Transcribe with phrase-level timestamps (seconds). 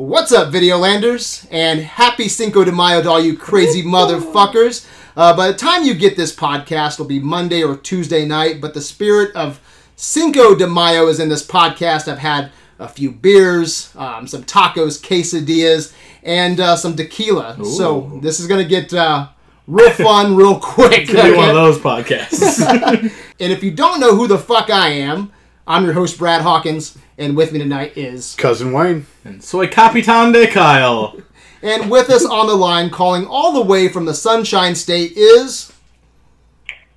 [0.00, 1.46] What's up, Videolanders?
[1.50, 4.88] And happy Cinco de Mayo to all you crazy motherfuckers.
[5.14, 8.72] Uh, by the time you get this podcast, it'll be Monday or Tuesday night, but
[8.72, 9.60] the spirit of
[9.96, 12.08] Cinco de Mayo is in this podcast.
[12.10, 17.62] I've had a few beers, um, some tacos, quesadillas, and uh, some tequila.
[17.62, 19.28] So this is going to get uh,
[19.66, 21.08] real fun real quick.
[21.08, 23.12] Be one of those podcasts.
[23.38, 25.30] And if you don't know who the fuck I am,
[25.70, 28.34] I'm your host, Brad Hawkins, and with me tonight is.
[28.34, 29.06] Cousin Wayne.
[29.24, 31.16] and soy Capitan de Kyle.
[31.62, 35.70] And with us on the line, calling all the way from the Sunshine State, is.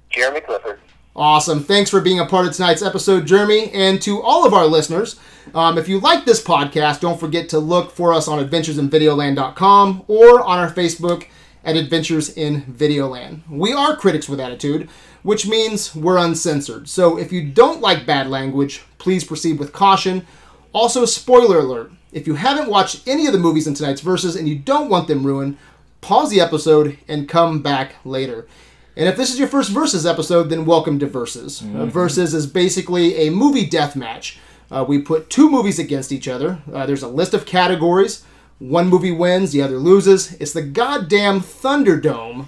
[0.09, 0.79] Jeremy Clifford.
[1.15, 1.65] Awesome.
[1.65, 3.69] Thanks for being a part of tonight's episode, Jeremy.
[3.73, 5.19] And to all of our listeners,
[5.53, 10.41] um, if you like this podcast, don't forget to look for us on adventuresinvideoland.com or
[10.41, 11.25] on our Facebook
[11.65, 13.41] at Adventures in Videoland.
[13.49, 14.89] We are critics with attitude,
[15.23, 16.87] which means we're uncensored.
[16.87, 20.27] So if you don't like bad language, please proceed with caution.
[20.73, 24.47] Also, spoiler alert if you haven't watched any of the movies in tonight's verses and
[24.47, 25.57] you don't want them ruined,
[26.01, 28.47] pause the episode and come back later.
[28.95, 31.63] And if this is your first Versus episode, then welcome to Versus.
[31.63, 34.37] Uh, Versus is basically a movie death match.
[34.69, 36.59] Uh, we put two movies against each other.
[36.71, 38.23] Uh, there's a list of categories.
[38.59, 40.33] One movie wins, the other loses.
[40.33, 42.47] It's the goddamn Thunderdome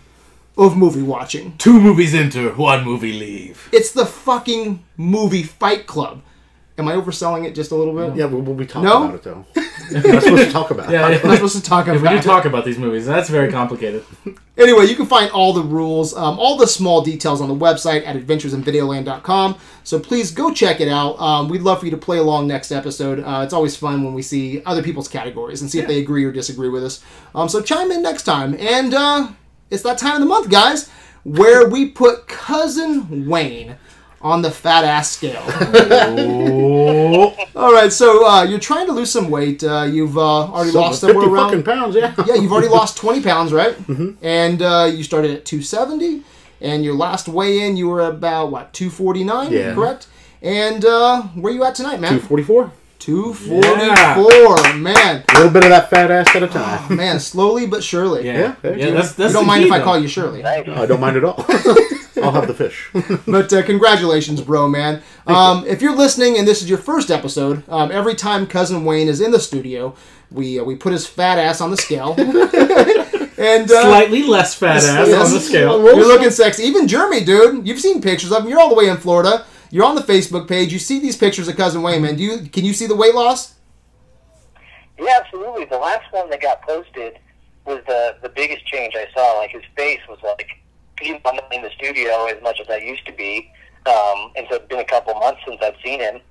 [0.57, 1.57] of movie watching.
[1.57, 3.69] Two movies enter, one movie leave.
[3.71, 6.21] It's the fucking movie Fight Club.
[6.77, 8.17] Am I overselling it just a little bit?
[8.17, 9.03] Yeah, we'll, we'll be talking No?
[9.05, 9.45] about it though.
[9.91, 11.21] We're not supposed to talk about Yeah, it.
[11.23, 12.21] I'm not supposed to talk about we do it.
[12.23, 13.05] talk about these movies.
[13.05, 14.03] That's very complicated.
[14.57, 18.07] Anyway, you can find all the rules, um, all the small details on the website
[18.07, 19.57] at adventuresinvideoland.com.
[19.83, 21.19] So please go check it out.
[21.19, 23.19] Um, we'd love for you to play along next episode.
[23.19, 26.23] Uh, it's always fun when we see other people's categories and see if they agree
[26.23, 27.03] or disagree with us.
[27.33, 28.55] Um, so chime in next time.
[28.57, 29.27] And uh,
[29.69, 30.89] it's that time of the month, guys,
[31.23, 33.77] where we put Cousin Wayne
[34.21, 35.43] on the fat ass scale.
[35.47, 39.63] Oh, all right, so uh, you're trying to lose some weight.
[39.63, 42.13] Uh, you've uh, already lost 50 somewhere around fucking pounds, yeah.
[42.27, 43.75] yeah, you've already lost 20 pounds, right?
[43.75, 44.25] Mm-hmm.
[44.25, 46.23] And uh, you started at 270,
[46.61, 49.51] and your last weigh in, you were about, what, 249?
[49.51, 49.73] Yeah.
[49.73, 50.07] Correct?
[50.41, 52.19] And uh, where are you at tonight, man?
[52.19, 52.71] 244.
[52.99, 55.23] 244, man.
[55.29, 56.87] A little bit of that fat ass at a time.
[56.89, 58.25] Oh, Man, slowly but surely.
[58.25, 58.91] yeah, Yeah, there yeah.
[58.91, 59.33] That's that's.
[59.33, 60.41] You don't mind key, if I call you Shirley.
[60.41, 60.67] Nice.
[60.67, 61.35] I don't mind at all.
[62.23, 62.89] I'll have the fish.
[63.27, 65.01] But uh, congratulations, bro, man.
[65.27, 69.07] Um, if you're listening and this is your first episode, um, every time Cousin Wayne
[69.09, 69.95] is in the studio,
[70.31, 72.15] we uh, we put his fat ass on the scale.
[72.17, 75.27] and uh, Slightly less fat ass Yes.
[75.27, 75.83] on the scale.
[75.83, 76.63] You're looking sexy.
[76.63, 77.67] Even Jeremy, dude.
[77.67, 78.49] You've seen pictures of him.
[78.49, 79.45] You're all the way in Florida.
[79.75, 80.71] You're on the Facebook page.
[80.71, 82.15] You see these pictures of Cousin Wayne, man.
[82.15, 83.55] Do you can you see the weight loss?
[84.97, 85.65] Yeah, absolutely.
[85.65, 87.19] The last one that got posted
[87.65, 89.37] was the the biggest change I saw.
[89.37, 90.47] Like his face was like
[91.01, 93.51] he's not in the studio as much as I used to be,
[93.85, 96.21] um, and so it's been a couple months since I've seen him.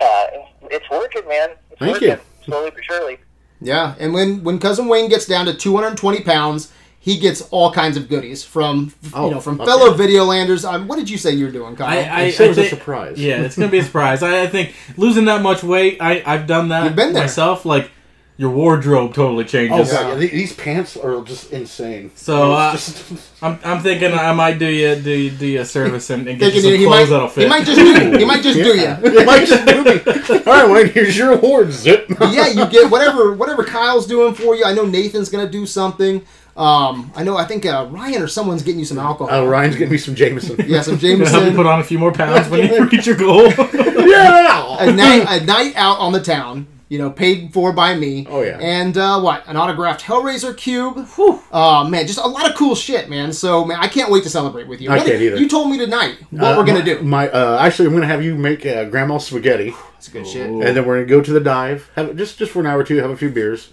[0.00, 0.26] Uh,
[0.62, 1.50] it's working, man.
[1.70, 2.18] It's Thank working you.
[2.44, 3.18] slowly but surely.
[3.60, 3.94] Yeah.
[4.00, 6.72] And when when Cousin Wayne gets down to 220 pounds,
[7.04, 9.68] he gets all kinds of goodies from Oh, you know from okay.
[9.68, 10.64] fellow Videolanders.
[10.64, 11.88] Um, what did you say you're doing, Kyle?
[11.88, 13.18] I, I, You said it I was a surprise.
[13.18, 14.22] Yeah, it's gonna be a surprise.
[14.22, 17.24] I, I think losing that much weight, I I've done that You've been there.
[17.24, 17.64] myself.
[17.64, 17.90] Like
[18.38, 19.72] your wardrobe totally changes.
[19.72, 19.92] Oh changes.
[19.92, 22.10] god, yeah, these pants are just insane.
[22.14, 23.12] So, uh, just-
[23.42, 26.38] I'm, I'm thinking I might do you do you, do you a service and, and
[26.38, 27.42] get you some he clothes might that'll fit.
[27.44, 29.18] he might just do he might just do you.
[29.20, 30.40] it might just do me.
[30.46, 31.72] All right, Wayne, here's your award.
[31.72, 32.06] Zip.
[32.20, 34.64] yeah, you get whatever whatever Kyle's doing for you.
[34.64, 36.24] I know Nathan's gonna do something.
[36.54, 39.28] Um, I know I think uh, Ryan or someone's getting you some alcohol.
[39.32, 40.56] Oh, Ryan's getting me some Jameson.
[40.66, 41.56] Yeah, some Gonna help you Jameson.
[41.56, 43.48] put on a few more pounds when you reach your goal.
[43.48, 44.76] yeah.
[44.80, 46.66] a night a night out on the town.
[46.92, 48.26] You know, paid for by me.
[48.28, 48.58] Oh, yeah.
[48.60, 49.44] And uh, what?
[49.48, 50.98] An autographed Hellraiser cube.
[51.16, 51.40] Whew.
[51.50, 53.32] Oh man, just a lot of cool shit, man.
[53.32, 54.90] So man, I can't wait to celebrate with you.
[54.90, 55.38] I What- can't either.
[55.38, 57.02] You told me tonight what Uh, we're gonna my- do.
[57.02, 60.46] My uh, actually, I'm gonna have you make uh, grandma's spaghetti, That's good shit.
[60.50, 62.84] And then we're gonna go to the dive, have just just for an hour or
[62.84, 63.70] two, have a few beers.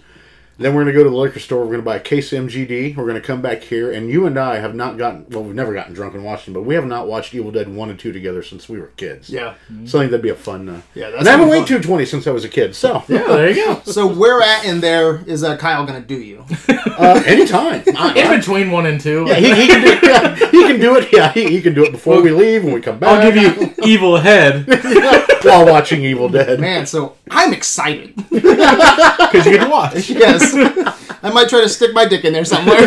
[0.60, 1.64] Then we're gonna go to the liquor store.
[1.64, 2.94] We're gonna buy a case of MGD.
[2.94, 5.42] We're gonna come back here, and you and I have not gotten well.
[5.42, 7.88] We've never gotten drunk and watched them, but we have not watched Evil Dead one
[7.88, 9.30] and two together since we were kids.
[9.30, 9.54] Yeah.
[9.86, 10.68] so I think that'd be a fun.
[10.68, 12.48] Uh, Yeah, that's and I haven't gonna be weighed two twenty since I was a
[12.50, 12.74] kid.
[12.74, 13.80] So yeah, there you go.
[13.90, 16.44] So where at in there is uh, Kyle gonna do you?
[16.68, 17.82] uh, anytime.
[17.96, 20.06] I- In I- between one and two, yeah, he, he can do.
[20.06, 21.08] Yeah, he can do it.
[21.12, 23.08] Yeah, he, he can do it before we leave when we come back.
[23.24, 24.66] I'll give you evil head
[25.42, 26.60] while watching Evil Dead.
[26.60, 28.14] Man, so I'm excited.
[28.30, 30.10] because you get to watch.
[30.10, 30.52] yes.
[31.22, 32.76] I might try to stick my dick in there somewhere.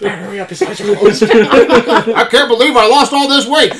[0.00, 1.22] Hurry up, his eyes are closed.
[1.24, 3.72] I can't believe I lost all this weight.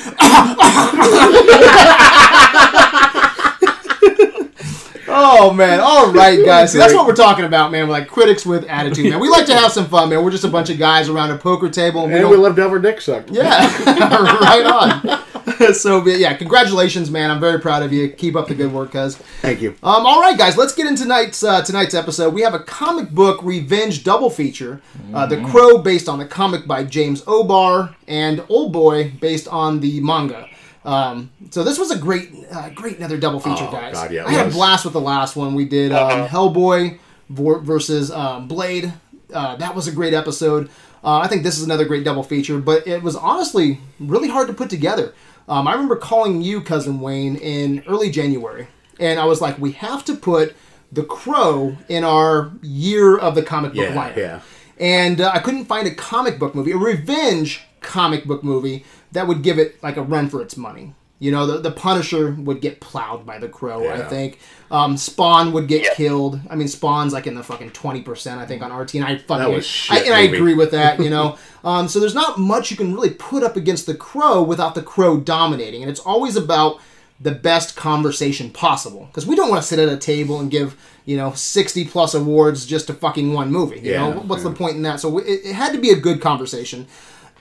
[5.08, 5.80] oh man!
[5.80, 6.72] All right, guys.
[6.72, 7.86] See, that's what we're talking about, man.
[7.88, 9.20] We're like critics with attitude, man.
[9.20, 10.24] We like to have some fun, man.
[10.24, 12.02] We're just a bunch of guys around a poker table.
[12.04, 13.30] And we and we don't- love to have our dick sucked.
[13.30, 15.22] yeah, right on.
[15.74, 17.30] so yeah, congratulations, man.
[17.30, 18.08] I'm very proud of you.
[18.08, 19.16] Keep up the good work, cuz.
[19.42, 19.70] Thank you.
[19.82, 22.34] Um, all right, guys, let's get into tonight's uh, tonight's episode.
[22.34, 24.80] We have a comic book revenge double feature:
[25.14, 29.80] uh, The Crow, based on the comic by James O'Barr, and Old Boy, based on
[29.80, 30.48] the manga.
[30.84, 33.94] Um, so this was a great, uh, great another double feature, Oh, guys.
[33.94, 35.54] God, yeah, it I had a blast with the last one.
[35.54, 36.98] We did um, Hellboy
[37.28, 38.92] versus um, Blade.
[39.32, 40.68] Uh, that was a great episode.
[41.02, 44.46] Uh, I think this is another great double feature, but it was honestly really hard
[44.48, 45.12] to put together.
[45.48, 48.66] Um, I remember calling you, cousin Wayne, in early January,
[48.98, 50.54] and I was like, "We have to put
[50.90, 54.40] the Crow in our year of the comic book Yeah, lineup." yeah.
[54.78, 59.26] And uh, I couldn't find a comic book movie, a revenge comic book movie that
[59.26, 60.94] would give it like a run for its money.
[61.18, 63.88] You know, the, the Punisher would get plowed by the Crow.
[63.90, 64.38] I think
[64.70, 65.94] um, Spawn would get Yeah.
[65.94, 66.38] killed.
[66.50, 68.38] I mean, Spawn's like in the fucking twenty percent.
[68.38, 70.72] I think on RT, and I fucking That was I, shit and I agree with
[70.72, 71.00] that.
[71.00, 74.42] You know, um, so there's not much you can really put up against the Crow
[74.42, 76.80] without the Crow dominating, and it's always about
[77.18, 80.76] the best conversation possible because we don't want to sit at a table and give
[81.06, 84.50] you know 60 plus awards just to fucking one movie you Yeah, know what's yeah.
[84.50, 86.86] the point in that so it, it had to be a good conversation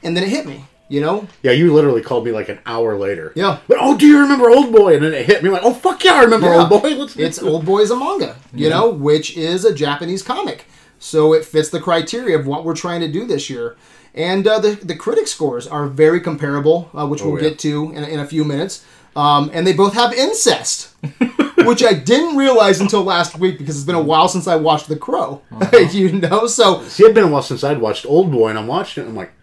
[0.01, 2.97] and then it hit me you know Yeah, you literally called me like an hour
[2.97, 3.31] later.
[3.35, 3.59] Yeah.
[3.67, 4.95] But oh, do you remember Old Boy?
[4.95, 6.67] And then it hit me like, oh fuck yeah, I remember Yeah.
[6.69, 6.89] Old Boy.
[6.95, 10.65] Let's it's old boy is a manga you know which is a japanese comic
[10.99, 13.75] so it fits the criteria of what we're trying to do this year
[14.13, 17.49] and uh, the, the critic scores are very comparable uh, which we'll Oh, yeah.
[17.49, 18.85] get to in, in a few minutes
[19.15, 20.93] um, and they both have incest
[21.65, 24.87] which i didn't realize until last week because it's been a while since i watched
[24.87, 25.77] the crow Uh-huh.
[25.91, 28.67] you know so See, it'd been a while since I'd watched Old Boy, and I'm
[28.67, 29.07] watching it.
[29.07, 29.33] and I'm like,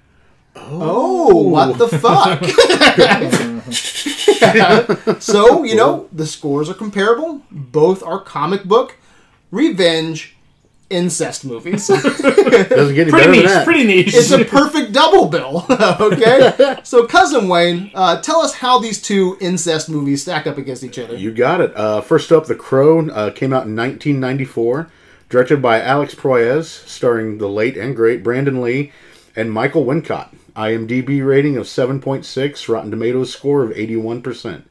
[0.54, 2.42] Oh, what the fuck?
[5.20, 7.42] so, you know, the scores are comparable.
[7.50, 8.96] Both are comic book,
[9.50, 10.36] revenge,
[10.90, 11.86] incest movies.
[11.88, 12.12] doesn't
[12.94, 13.42] get any Pretty better niche.
[13.42, 13.64] than that.
[13.64, 14.14] Pretty niche.
[14.14, 15.64] it's a perfect double bill.
[15.70, 16.76] okay?
[16.84, 20.98] So, Cousin Wayne, uh, tell us how these two incest movies stack up against each
[20.98, 21.16] other.
[21.16, 21.74] You got it.
[21.76, 24.90] Uh, first up, The Crow uh, came out in 1994,
[25.30, 28.92] directed by Alex Proyas, starring the late and great Brandon Lee
[29.34, 30.28] and Michael Wincott.
[30.56, 34.62] IMDb rating of 7.6, Rotten Tomatoes score of 81%.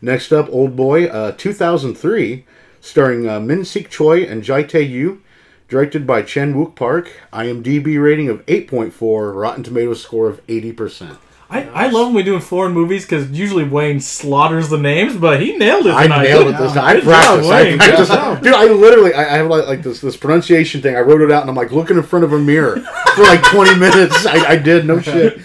[0.00, 2.44] Next up, Old Boy, uh, 2003,
[2.80, 5.22] starring uh, Min Sik Choi and Jai Tae Yu,
[5.68, 7.12] directed by Chan Wook Park.
[7.32, 11.16] IMDb rating of 8.4, Rotten Tomatoes score of 80%.
[11.52, 15.42] I, I love when we do foreign movies because usually Wayne slaughters the names, but
[15.42, 15.92] he nailed it.
[15.92, 16.22] I tonight.
[16.22, 16.96] nailed it this time.
[16.96, 17.42] I practiced.
[17.42, 18.42] job, I practiced.
[18.42, 20.96] Dude, I literally, I, I have like, like this this pronunciation thing.
[20.96, 22.80] I wrote it out, and I'm like looking in front of a mirror
[23.14, 24.24] for like 20 minutes.
[24.24, 25.42] I, I did no shit.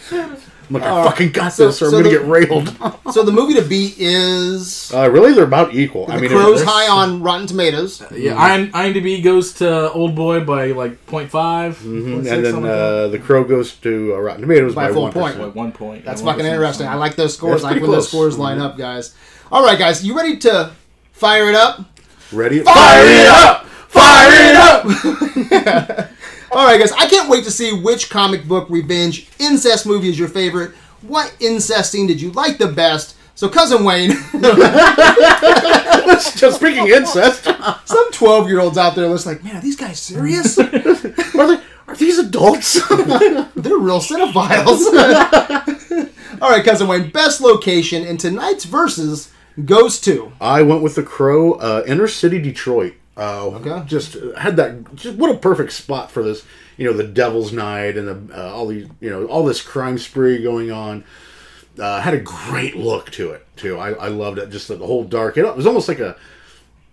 [0.69, 2.75] I'm like, I fucking got so- this, or I'm so gonna the- get railed.
[3.13, 4.91] So, the movie to beat is.
[4.93, 6.05] Uh, really, they're about equal.
[6.11, 8.03] I the mean, Crow's high on Rotten Tomatoes.
[8.13, 12.13] Yeah, IM, IMDb goes to Old Boy by like 0.5, Mm-hmm.
[12.17, 15.03] and then something like uh, the Crow goes to uh, Rotten Tomatoes By by, full
[15.03, 15.39] one point.
[15.39, 16.03] Like one point.
[16.05, 16.49] That's yeah, fucking 1%.
[16.51, 16.87] interesting.
[16.87, 17.61] I like those scores.
[17.61, 18.33] That's I like pretty when those close.
[18.33, 19.15] scores line up, guys.
[19.51, 20.71] All right, guys, you ready to
[21.13, 21.85] fire it up?
[22.33, 22.59] Ready?
[22.59, 23.65] Fire it up!
[23.87, 26.09] Fire it up!
[26.57, 30.17] All right, guys, I can't wait to see which comic book revenge incest movie is
[30.17, 30.71] your favorite.
[31.03, 33.15] What incest scene did you like the best?
[33.35, 34.09] So, cousin Wayne,
[36.35, 37.43] Just speaking incest,
[37.85, 40.55] some twelve-year-olds out there, listen like, man, are these guys serious?
[40.55, 42.73] they, are these adults?
[42.89, 44.81] They're real cinephiles.
[46.41, 49.31] All right, cousin Wayne, best location in tonight's verses
[49.63, 50.31] goes to.
[50.41, 52.95] I went with the Crow, uh, inner city Detroit.
[53.17, 53.83] Uh, Okay.
[53.87, 54.95] Just had that.
[54.95, 56.45] Just what a perfect spot for this.
[56.77, 58.87] You know, the Devil's Night and the uh, all these.
[58.99, 61.03] You know, all this crime spree going on.
[61.79, 63.77] Uh, had a great look to it too.
[63.77, 64.49] I, I loved it.
[64.49, 65.37] Just the, the whole dark.
[65.37, 66.15] It was almost like a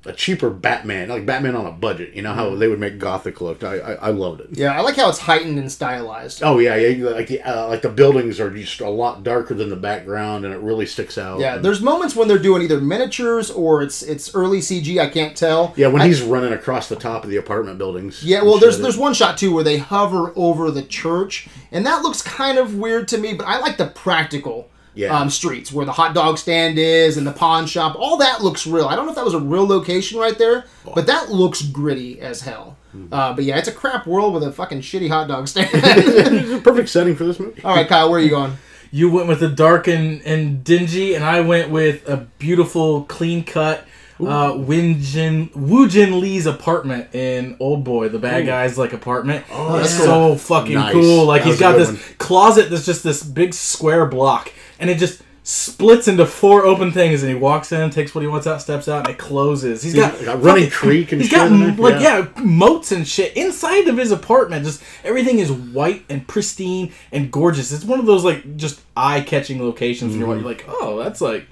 [0.07, 2.15] a cheaper Batman, like Batman on a budget.
[2.15, 3.65] You know how they would make Gothic look.
[3.65, 4.49] I, I, I loved it.
[4.53, 6.43] Yeah, I like how it's heightened and stylized.
[6.43, 7.09] Oh yeah, yeah.
[7.09, 10.53] Like the uh, like the buildings are just a lot darker than the background, and
[10.53, 11.41] it really sticks out.
[11.41, 14.99] Yeah, And- there's moments when they're doing either miniatures or it's it's early CG.
[14.99, 15.73] I can't tell.
[15.77, 15.89] yeah.
[15.89, 18.23] When I- he's running across the top of the apartment buildings.
[18.25, 22.03] Yeah, well, there's there's one shot too where they hover over the church, and that
[22.03, 23.33] looks kind of weird to me.
[23.35, 25.19] But I like the practical Yeah.
[25.19, 27.97] um, streets where the hot dog stand is and the pawn shop.
[27.99, 28.87] All that looks real.
[28.87, 32.21] I don't know if that was a real location right there, but that looks gritty
[32.21, 32.77] as hell.
[32.93, 33.07] Hmm.
[33.13, 35.71] Uh, but yeah, it's a crap world with a fucking shitty hot dog stand.
[36.65, 37.63] Perfect setting for this movie.
[37.65, 38.57] All right, Kyle, where are you going?
[38.93, 43.43] You went with the dark and, and dingy, and I went with a beautiful, clean
[43.45, 43.85] cut.
[44.21, 49.45] Uh, Winjin Woojin Lee's apartment in Old Boy, the bad guy's like apartment.
[49.51, 50.93] Oh, that's it's so fucking Nice.
[50.93, 51.25] cool.
[51.25, 54.53] Like That he's was a got good this closet that's just this big square block,
[54.79, 58.27] and it just splits into four open things, and he walks in, takes what he
[58.27, 59.83] wants out, steps out, and it closes.
[59.83, 61.73] He's got, got running fucking- creek and he's shit got in there?
[61.77, 62.27] like Yeah.
[62.35, 62.43] yeah.
[62.43, 64.65] moats and shit inside of his apartment.
[64.65, 67.73] Just everything is white and pristine and gorgeous.
[67.73, 70.47] It's one of those like just eye catching locations, and you're Mm-hmm.
[70.47, 71.47] like, oh, that's like.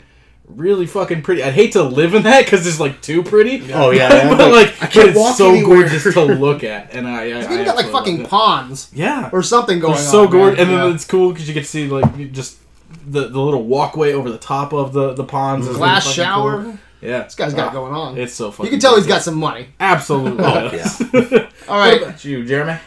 [0.48, 1.42] Really fucking pretty.
[1.42, 3.72] I'd hate to live in that because it's like too pretty.
[3.72, 5.82] Oh, yeah, but, yeah, like, I but can't it's walk so anywhere.
[5.82, 9.30] gorgeous to look at, and I, I, He's I even got like fucking ponds yeah,
[9.32, 10.10] or something going they're on.
[10.10, 10.84] so gorgeous, and Yeah.
[10.84, 12.56] then it's cool because you get to see like just
[13.06, 15.66] the the little walkway over the top of the the ponds.
[15.66, 16.62] is glass really shower.
[16.64, 16.78] cool.
[17.00, 18.16] Yeah, This guy's got Ah, it going on.
[18.16, 18.66] It's so fucking.
[18.66, 19.68] You can tell he's got some money.
[19.80, 20.44] absolutely.
[20.44, 21.00] Oh, does.
[21.68, 22.78] All What about you, Jeremy?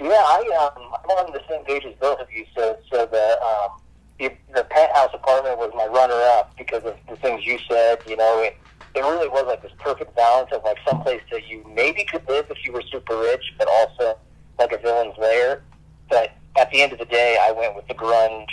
[0.00, 2.44] Yeah, I um, I'm on the same page as both of you.
[2.54, 3.80] So, so the um,
[4.18, 7.98] the, the penthouse apartment was my runner-up because of the things you said.
[8.06, 8.56] You know, it
[8.94, 12.46] it really was like this perfect balance of like someplace that you maybe could live
[12.50, 14.18] if you were super rich, but also
[14.58, 15.62] like a villain's lair.
[16.10, 18.48] But at the end of the day, I went with the grunge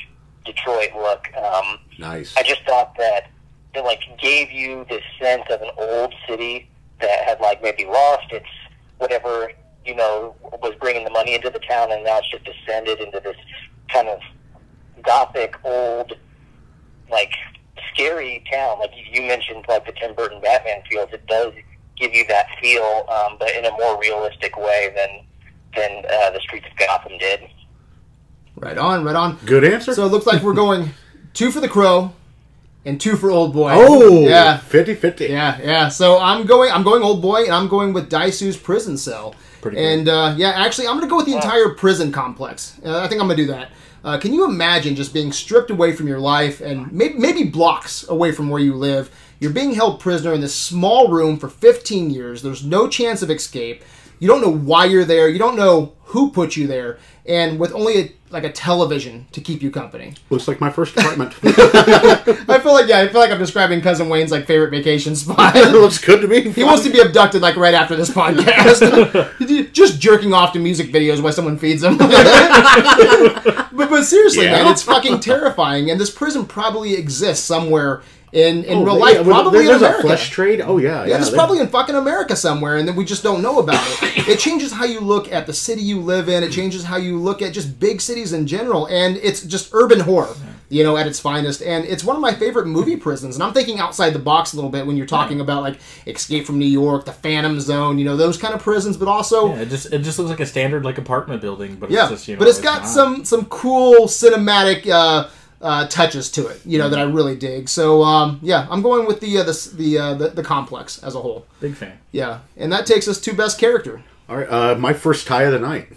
[0.45, 1.27] Detroit look.
[1.35, 2.35] Um, Nice.
[2.35, 3.29] I just thought that
[3.73, 8.31] it like gave you this sense of an old city that had like maybe lost
[8.31, 8.47] its
[8.97, 9.51] whatever
[9.85, 13.19] you know was bringing the money into the town, and now it's just descended into
[13.19, 13.37] this
[13.89, 14.19] kind of
[15.03, 16.13] gothic old
[17.09, 17.33] like
[17.93, 18.79] scary town.
[18.79, 21.09] Like you, mentioned, like the Tim Burton Batman feels.
[21.11, 21.53] It does
[21.97, 25.25] give you that feel, um, but in a more realistic way than
[25.75, 27.41] than uh, the streets of Gotham did.
[28.61, 29.37] Right on, right on.
[29.45, 29.93] Good answer.
[29.93, 30.91] So it looks like we're going
[31.33, 32.13] two for the crow
[32.85, 33.71] and two for old boy.
[33.73, 34.57] oh, yeah.
[34.57, 35.25] 50 50.
[35.25, 35.89] Yeah, yeah.
[35.89, 36.71] So I'm going.
[36.71, 39.35] I'm going old boy, and I'm going with Daisu's prison cell.
[39.61, 39.85] Pretty cool.
[39.85, 42.79] and uh, yeah, actually, I'm going to go with the entire prison complex.
[42.85, 43.69] Uh, I think I'm going to do that.
[44.03, 48.07] Uh, can you imagine just being stripped away from your life and maybe, maybe blocks
[48.09, 49.11] away from where you live?
[49.39, 52.41] You're being held prisoner in this small room for 15 years.
[52.41, 53.83] There's no chance of escape.
[54.21, 55.27] You don't know why you're there.
[55.27, 59.41] You don't know who put you there, and with only a, like a television to
[59.41, 60.13] keep you company.
[60.29, 61.33] Looks like my first apartment.
[61.43, 65.55] I feel like yeah, I feel like I'm describing cousin Wayne's like favorite vacation spot.
[65.55, 66.51] It looks good to me.
[66.51, 69.71] He wants to be abducted like right after this podcast.
[69.73, 71.97] Just jerking off to music videos while someone feeds him.
[71.97, 74.51] but but seriously, Yeah.
[74.63, 75.89] man, it's fucking terrifying.
[75.89, 79.67] And this prison probably exists somewhere in, in Oh, real life, well, probably there- in
[79.67, 79.99] there's America.
[79.99, 80.61] a flesh trade.
[80.61, 83.41] Oh yeah, yeah, is there- probably in fucking America somewhere, and then we just don't
[83.41, 84.27] know about it.
[84.31, 86.43] It changes how you look at the city you live in.
[86.43, 89.99] It changes how you look at just big cities in general, and it's just urban
[90.01, 90.33] horror,
[90.69, 91.61] you know, at its finest.
[91.61, 93.35] And it's one of my favorite movie prisons.
[93.35, 96.45] And I'm thinking outside the box a little bit when you're talking about like Escape
[96.45, 98.95] from New York, The Phantom Zone, you know, those kind of prisons.
[98.95, 101.91] But also, Yeah, it just it just looks like a standard like apartment building, but
[101.91, 102.87] yeah, it's just you know, but it's got not.
[102.87, 105.27] some some cool cinematic uh,
[105.61, 107.69] uh, touches to it, you know, that I really dig.
[107.69, 111.15] So um, yeah, I'm going with the uh, the the, uh, the the complex as
[111.15, 111.45] a whole.
[111.59, 111.97] big fan.
[112.11, 114.01] Yeah, and that takes us to best character.
[114.29, 115.89] All right, uh, my first tie of the night.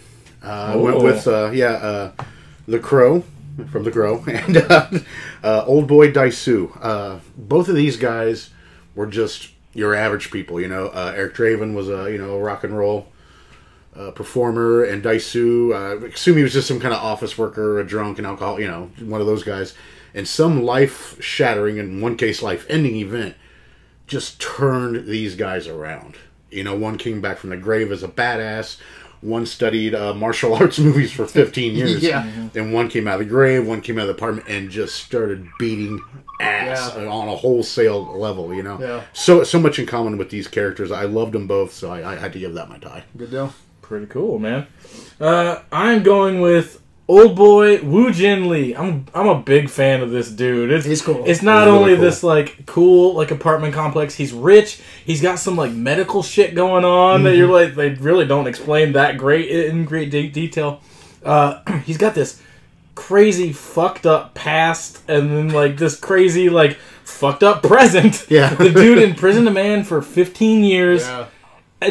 [0.43, 1.03] Uh, I went Oh.
[1.03, 2.11] with uh, yeah, uh,
[2.67, 3.23] the Crow
[3.71, 4.89] from the Crow and uh,
[5.43, 6.77] uh, Old Boy Daisu.
[6.81, 8.49] Uh, both of these guys
[8.93, 10.59] were just your average people.
[10.61, 13.07] You know, uh, Eric Draven was a you know a rock and roll
[13.97, 15.71] uh, performer, and Daisu.
[15.73, 18.59] Uh, I assume he was just some kind of office worker, a drunk, and alcohol.
[18.59, 19.73] You know, one of those guys.
[20.13, 23.35] And some life shattering, in one case, life ending event
[24.07, 26.15] just turned these guys around.
[26.51, 28.77] You know, one came back from the grave as a badass.
[29.21, 32.01] One studied uh, martial arts movies for 15 years.
[32.03, 32.29] Yeah.
[32.55, 34.95] And one came out of the grave, one came out of the apartment, and just
[35.03, 35.99] started beating
[36.39, 37.07] ass Yeah.
[37.07, 38.79] on a wholesale level, you know?
[38.79, 39.01] Yeah.
[39.13, 40.91] So so much in common with these characters.
[40.91, 43.03] I loved them both, so I, I had to give that my tie.
[43.17, 43.53] Good deal.
[43.87, 44.65] Pretty cool, man.
[45.19, 48.73] Uh, I'm going with old boy Woo Jin Lee.
[48.75, 50.71] I'm I'm a big fan of this dude.
[50.71, 51.23] It's, He's cool.
[51.27, 52.03] It's not He's really only cool.
[52.03, 54.15] this like cool like apartment complex.
[54.15, 54.81] He's rich.
[55.05, 58.93] He's got some like medical shit going on that you're like they really don't explain
[58.93, 60.81] that great in great de- detail.
[61.23, 62.41] Uh, he's got this
[62.95, 66.73] crazy fucked up past and then like this crazy like
[67.03, 68.25] fucked up present.
[68.29, 68.51] Yeah.
[68.55, 71.27] the dude imprisoned a man for 15 years Yeah.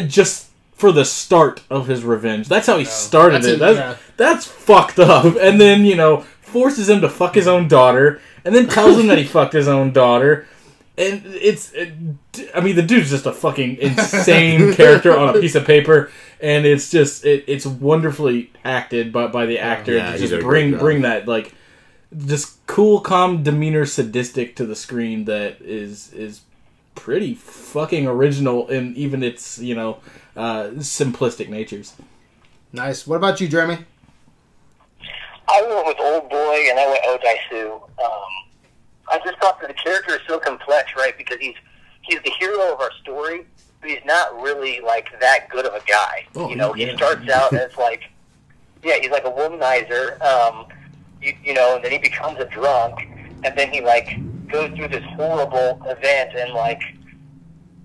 [0.07, 0.44] just
[0.85, 2.47] for the start of his revenge.
[2.47, 3.53] That's how he started That's it.
[3.53, 3.95] it, That's yeah.
[4.17, 5.35] that's fucked up.
[5.41, 9.07] And then you know forces him to fuck his own daughter, and then tells him
[9.07, 10.47] that he fucked his own daughter.
[10.95, 11.91] And it's, it,
[12.53, 16.67] I mean, the dude's just a fucking insane character on a piece of paper, and
[16.67, 21.01] it's just it, it's wonderfully acted by by the actor Yeah, to just bring bring
[21.01, 21.55] that like
[22.15, 26.41] just cool, calm demeanor, sadistic to the screen that is is
[26.93, 29.97] pretty fucking original in even its you know
[30.35, 31.93] uh, simplistic natures.
[32.73, 33.07] Nice.
[33.07, 33.79] What about you, Jeremy?
[35.47, 37.73] I went with Old Boy, and I went Odaisu.
[37.73, 38.45] Um,
[39.11, 41.17] I just thought that the character is so complex, right?
[41.17, 41.55] Because he's
[42.01, 43.45] he's the hero of our story,
[43.81, 46.25] but he's not really like that good of a guy.
[46.35, 46.87] Oh, you know, yeah.
[46.87, 48.03] he starts out as like,
[48.83, 50.19] yeah, he's like a womanizer.
[50.21, 50.67] Um,
[51.21, 53.07] you, you know, and then he becomes a drunk,
[53.43, 56.81] and then he like goes through this horrible event, and like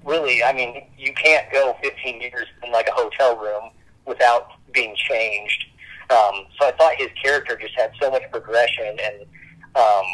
[0.04, 3.70] really, I mean, you can't go 15 years in like a hotel room
[4.06, 5.66] without being changed.
[6.10, 9.26] Um, so I thought his character just had so much progression and
[9.76, 10.04] um,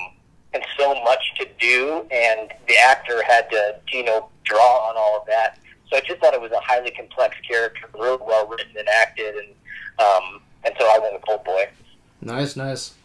[0.53, 5.19] and so much to do, and the actor had to you know draw on all
[5.21, 5.59] of that.
[5.89, 9.35] So I just thought it was a highly complex character, really well written and acted,
[9.37, 9.49] and
[9.99, 11.69] um, and so I went with Old Boy.
[12.21, 12.96] Nice, nice.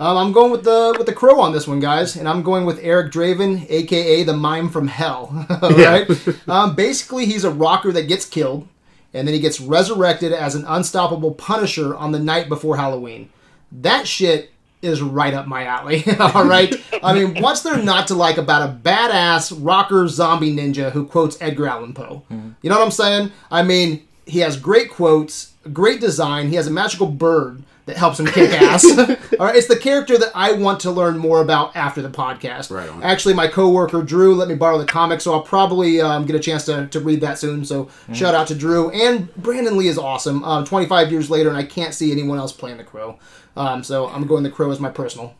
[0.00, 2.64] Um, I'm going with the with the crow on this one, guys, and I'm going
[2.64, 5.46] with Eric Draven, aka the mime from hell.
[5.60, 6.08] Right.
[6.48, 8.68] um, basically, he's a rocker that gets killed,
[9.12, 13.30] and then he gets resurrected as an unstoppable Punisher on the night before Halloween.
[13.72, 14.50] That shit
[14.82, 16.04] is right up my alley.
[16.20, 16.72] All right.
[17.02, 21.36] I mean, what's there not to like about a badass rocker zombie ninja who quotes
[21.40, 22.22] Edgar Allan Poe?
[22.30, 23.32] You know what I'm saying?
[23.50, 26.48] I mean, he has great quotes, great design.
[26.48, 28.84] He has a magical bird that helps him kick ass.
[29.40, 32.70] All right, it's the character that I want to learn more about after the podcast.
[32.70, 33.02] Right on.
[33.02, 36.38] Actually, my coworker Drew let me borrow the comic, so I'll probably um, get a
[36.38, 37.64] chance to, to read that soon.
[37.64, 40.44] So shout out to Drew and Brandon Lee is awesome.
[40.44, 43.18] Um, 25 years later, and I can't see anyone else playing the Crow.
[43.56, 45.34] Um, so I'm going the Crow as my personal,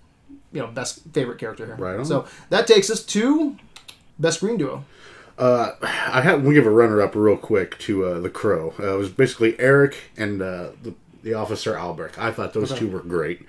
[0.50, 1.76] you know, best favorite character here.
[1.76, 2.06] Right on.
[2.06, 3.56] So that takes us to
[4.18, 4.84] best green duo.
[5.36, 8.72] Uh, I had we give a runner up real quick to uh, the Crow.
[8.80, 10.94] Uh, it was basically Eric and uh, the,
[11.28, 12.18] the officer Albert.
[12.18, 13.46] I thought those two were great,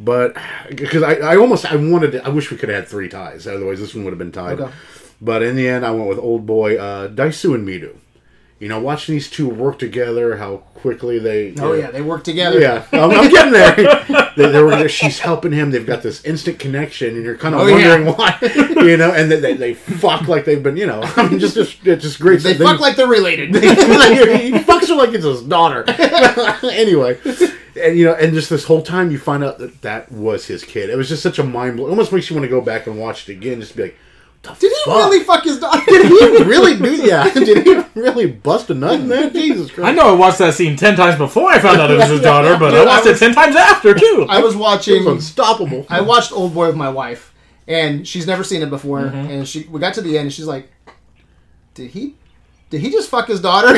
[0.00, 0.36] but
[0.68, 3.46] because I, I almost I wanted to, I wish we could have had three ties.
[3.46, 4.60] Otherwise, this one would have been tied.
[4.60, 4.72] Okay.
[5.20, 7.96] But in the end, I went with Old Boy uh, Daisu and Mido.
[8.60, 12.58] You know, watching these two work together, how quickly they Oh yeah, they work together.
[12.60, 13.74] yeah, I'm, I'm getting there.
[14.36, 15.70] they, they were, she's helping him.
[15.70, 17.90] They've got this instant connection, and you're kind of Oh, yeah.
[18.00, 18.36] wondering why,
[18.84, 19.12] you know.
[19.12, 21.00] And they, they, they fuck like they've been, you know.
[21.16, 22.40] I mean, just just it's just great.
[22.42, 23.54] They fuck like they're related.
[23.54, 25.84] he fucks her like it's his daughter.
[26.64, 27.18] anyway,
[27.80, 30.64] and you know, and just this whole time you find out that that was his
[30.64, 30.90] kid.
[30.90, 31.88] It was just such a mind blow.
[31.88, 33.96] Almost makes you want to go back and watch it again, just be like,
[34.58, 34.96] Did he fuck?
[34.96, 35.82] really fuck his daughter?
[35.86, 36.94] Did he really do?
[37.06, 37.30] Yeah.
[37.32, 37.82] Did he
[38.18, 39.32] really bust a nut in that?
[39.34, 39.88] Jesus Christ!
[39.88, 42.20] I know I watched that scene ten times before I found out it was his
[42.30, 44.26] daughter, but I watched it ten times after too.
[44.30, 45.04] I was It watching.
[45.04, 45.86] was unstoppable.
[45.88, 47.32] I watched Old Boy with my wife,
[47.66, 49.00] and she's never seen it before.
[49.02, 49.30] Mm-hmm.
[49.30, 50.70] And she, we got to the end, and she's like,
[51.74, 52.16] "Did he,
[52.70, 53.74] did he just fuck his daughter?"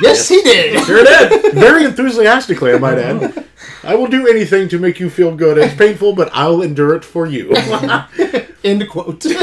[0.00, 0.84] Yes, he did.
[0.84, 1.52] Sure did.
[1.54, 3.46] Very enthusiastically, I might add.
[3.82, 5.58] I will do anything to make you feel good.
[5.58, 7.52] It's painful, but I'll endure it for you.
[8.64, 9.24] End quote.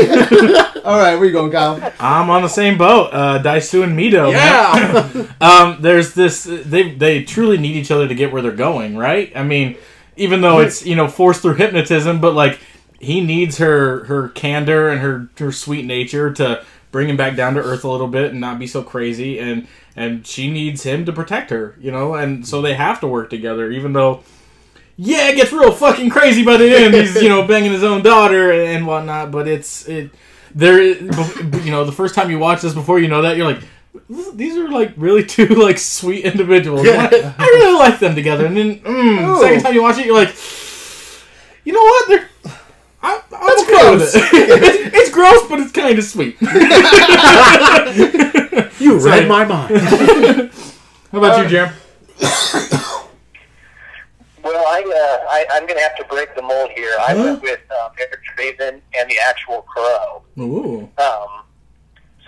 [0.83, 1.93] All right, where you going, Kyle?
[1.97, 3.09] I'm on the same boat.
[3.13, 4.33] Uh, Daisu and Mido.
[4.33, 5.33] man.
[5.41, 6.43] um, there's this.
[6.43, 9.31] They they truly need each other to get where they're going, right?
[9.33, 9.77] I mean,
[10.17, 12.59] even though it's you know forced through hypnotism, but like
[12.99, 17.53] he needs her her candor and her her sweet nature to bring him back down
[17.55, 21.05] to earth a little bit and not be so crazy and and she needs him
[21.05, 24.23] to protect her you know and so they have to work together even though
[24.97, 28.01] yeah it gets real fucking crazy by the end he's you know banging his own
[28.01, 30.09] daughter and whatnot but it's it
[30.55, 33.61] there you know the first time you watch this before you know that you're like
[34.33, 37.33] these are like really two like sweet individuals Yeah.
[37.37, 40.35] I really like them together and then mm, second time you watch it you're like
[41.65, 42.29] you know what they're
[43.05, 44.15] I, I'm That's okay with gross.
[44.15, 44.23] it.
[44.33, 46.37] it's, it's gross, but it's kind of sweet.
[48.83, 49.21] You Sorry.
[49.21, 49.77] read my mind.
[51.11, 51.69] How about you, Jim?
[54.43, 56.91] Well, I, uh, I I'm going to have to break the mold here.
[56.99, 60.21] I went with um, Eric Draven and the actual Crow.
[60.37, 60.81] Ooh.
[60.97, 61.45] Um,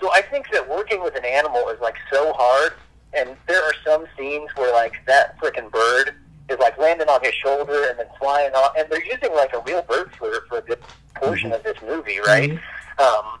[0.00, 2.72] so I think that working with an animal is like so hard,
[3.12, 6.14] and there are some scenes where like that freaking bird
[6.48, 9.60] is like landing on his shoulder and then flying off, and they're using like a
[9.66, 10.78] real bird flitter for a good
[11.16, 12.52] portion of this movie, right?
[12.98, 13.38] Um,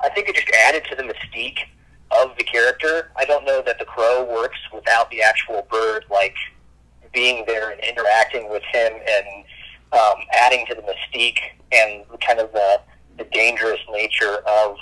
[0.00, 1.60] I think it just added to the mystique
[2.22, 3.10] of the character.
[3.16, 6.34] I don't know that the crow works without the actual bird, like
[7.12, 9.44] being there and interacting with him and
[9.92, 11.38] um, adding to the mystique
[11.72, 12.80] and kind of the,
[13.18, 14.76] the dangerous nature of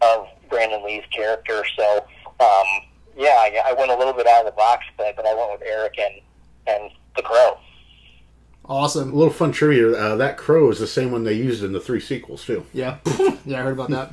[0.00, 1.64] of Brandon Lee's character.
[1.76, 2.06] So,
[2.38, 2.66] um,
[3.16, 5.58] yeah, I, I went a little bit out of the box, but, but I went
[5.58, 6.20] with Eric and
[6.66, 7.58] and the Crow.
[8.64, 9.12] Awesome.
[9.12, 11.80] A little fun trivia: uh, that crow is the same one they used in the
[11.80, 12.66] three sequels too.
[12.74, 12.98] Yeah,
[13.46, 14.12] yeah, I heard about that.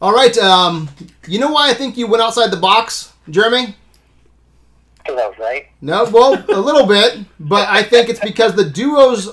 [0.00, 0.88] All right, um,
[1.26, 3.76] you know why I think you went outside the box, Jeremy?
[4.98, 5.66] Because I was right.
[5.80, 9.28] No, well, a little bit, but I think it's because the duos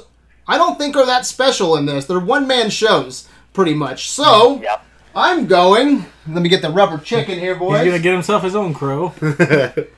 [0.48, 2.06] I don't think are that special in this.
[2.06, 4.10] They're one man shows, pretty much.
[4.10, 4.84] So Yep.
[5.16, 6.06] I'm going.
[6.28, 7.82] Let me get the rubber chicken here, boys.
[7.82, 9.14] He's gonna get himself his own crow.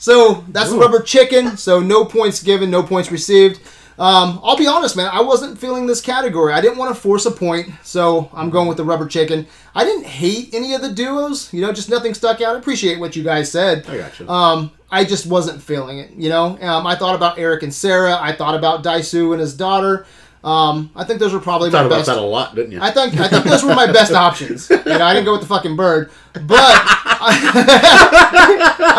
[0.00, 1.56] So that's the rubber chicken.
[1.56, 3.60] So no points given, no points received.
[3.98, 5.10] Um, I'll be honest, man.
[5.12, 6.52] I wasn't feeling this category.
[6.52, 9.46] I didn't want to force a point, so I'm going with the rubber chicken.
[9.74, 11.52] I didn't hate any of the duos.
[11.52, 12.54] You know, just nothing stuck out.
[12.54, 13.86] I appreciate what you guys said.
[13.88, 14.28] I got you.
[14.28, 16.12] Um, I just wasn't feeling it.
[16.12, 18.16] You know, um, I thought about Eric and Sarah.
[18.20, 20.06] I thought about Daisu and his daughter.
[20.44, 22.06] Um, I think those were probably Thought my about best.
[22.06, 22.78] that a lot, didn't you?
[22.80, 24.70] I think I think those were my best options.
[24.70, 26.12] You know, I didn't go with the fucking bird,
[26.46, 26.72] but
[27.20, 28.94] I,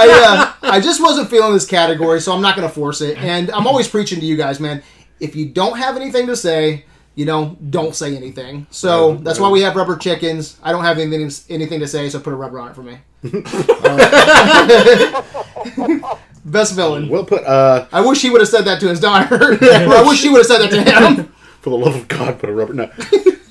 [0.61, 3.17] I, uh, I just wasn't feeling this category, so I'm not going to force it.
[3.17, 4.81] And I'm always preaching to you guys, man.
[5.19, 8.65] If you don't have anything to say, you know, don't say anything.
[8.71, 9.47] So Right, that's right.
[9.47, 10.57] why we have rubber chickens.
[10.63, 12.97] I don't have anything anything to say, so put a rubber on it for me.
[16.45, 17.09] Best villain.
[17.09, 19.35] We'll put uh I wish he would have said that to his daughter.
[19.61, 21.25] I wish she would have said that to him.
[21.61, 22.73] for the love of God, put a rubber.
[22.73, 22.89] No,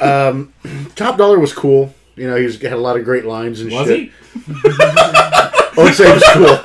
[0.01, 0.55] um,
[0.97, 1.95] Top Dollar was cool.
[2.17, 4.01] You know, he was, had a lot of great lines and Was shit.
[4.01, 4.11] he?
[4.49, 6.57] I would say he was cool.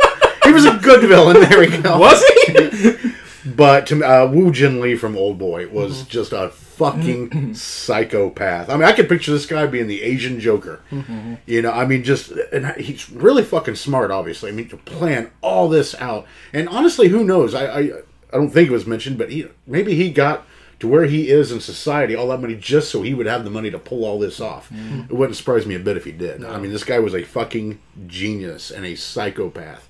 [0.44, 1.40] He was a good villain.
[1.50, 1.98] There we go.
[2.00, 2.94] Was he?
[3.46, 6.10] But to me, uh, Wu Jin Lee from Old Boy was Mm-hmm.
[6.10, 8.70] just a fucking psychopath.
[8.70, 10.80] I mean, I could picture this guy being the Asian Joker.
[10.92, 11.36] Mm-hmm.
[11.46, 14.12] You know, I mean, just and he's really fucking smart.
[14.12, 16.26] Obviously, I mean, to plan all this out.
[16.54, 17.54] And honestly, who knows?
[17.54, 17.92] I I, I
[18.38, 20.48] don't think it was mentioned, but he maybe he got
[20.84, 23.50] to where he is in society all that money just so he would have the
[23.50, 24.70] money to pull all this off.
[24.70, 25.00] Mm-hmm.
[25.04, 26.44] It wouldn't surprise me a bit if he did.
[26.44, 29.88] I mean, this guy was a fucking genius and a psychopath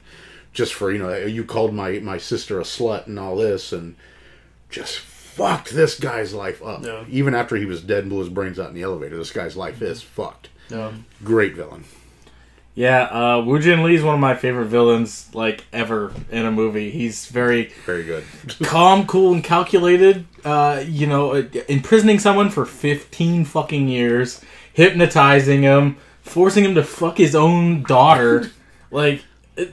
[0.53, 3.95] just for you know you called my my sister a slut and all this and
[4.69, 7.05] just fucked this guy's life up Yeah.
[7.09, 9.57] even after he was dead and blew his brains out in the elevator this guy's
[9.57, 10.49] life is fucked
[11.23, 11.85] great villain
[12.75, 16.51] Yeah, uh, Wu Jin Lee is one of my favorite villains, like ever in a
[16.51, 16.89] movie.
[16.89, 18.23] He's very very good
[18.63, 20.25] calm, cool, and calculated.
[20.43, 24.41] Uh, you know, uh, imprisoning someone for fifteen fucking years,
[24.73, 28.49] hypnotizing him, forcing him to fuck his own daughter.
[28.91, 29.23] like,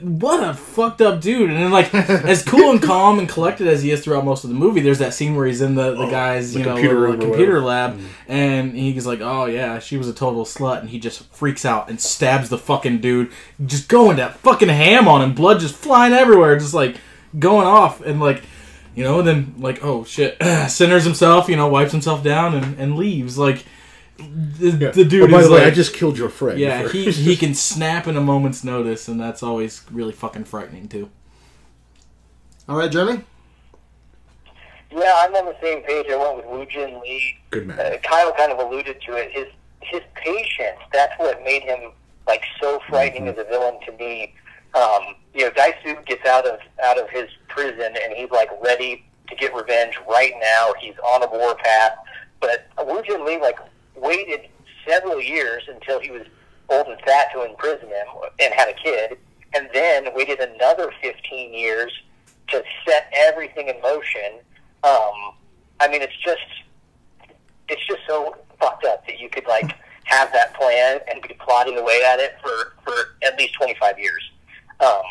[0.01, 1.49] what a fucked up dude!
[1.49, 4.51] And then, like, as cool and calm and collected as he is throughout most of
[4.51, 6.73] the movie, there's that scene where he's in the the oh, guy's the you know
[6.73, 8.05] computer little computer lab, mm.
[8.27, 11.89] and he's like, "Oh yeah, she was a total slut," and he just freaks out
[11.89, 13.31] and stabs the fucking dude,
[13.65, 16.97] just going that fucking ham on him, blood just flying everywhere, just like
[17.39, 18.43] going off, and like,
[18.93, 20.37] you know, and then like, oh shit,
[20.69, 23.35] centers himself, you know, wipes himself down and, and leaves.
[23.35, 23.65] Like,
[24.21, 27.11] the, the dude oh, by is the way i just killed your friend yeah, he
[27.11, 31.09] he can snap in a moment's notice, and that's always really fucking frightening too.
[32.69, 33.23] All right, Jeremy.
[34.91, 36.07] Yeah, I'm on the same page.
[36.09, 37.37] I went with Wu Jin Lee.
[37.49, 39.31] good man Uh, Kyle kind of alluded to it.
[39.31, 39.47] His
[39.81, 40.79] his patience.
[40.93, 41.91] That's what made him
[42.27, 44.35] like so frightening as a villain to me.
[44.73, 49.05] Um, you know, Daisu gets out of out of his prison and he's like ready
[49.29, 50.73] to get revenge right now.
[50.79, 51.93] He's on a war path.
[52.39, 53.59] But Wu Jin Lee like
[53.95, 54.49] waited
[54.87, 56.23] several years until he was
[56.69, 58.07] old and fat to imprison him
[58.39, 59.17] and had a kid,
[59.53, 61.91] and then waited another 15 years
[62.49, 64.39] to set everything in motion.
[64.83, 65.35] Um,
[65.79, 66.39] I mean, it's just
[67.67, 69.75] it's just so fucked up that you could like
[70.05, 74.31] have that plan and be plotting away at it for for at least 25 years,
[74.79, 75.03] um,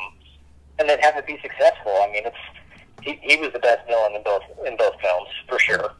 [0.78, 1.92] and then have it be successful.
[2.00, 2.36] I mean, it's
[3.02, 5.92] he, he was the best villain in both in both films for sure.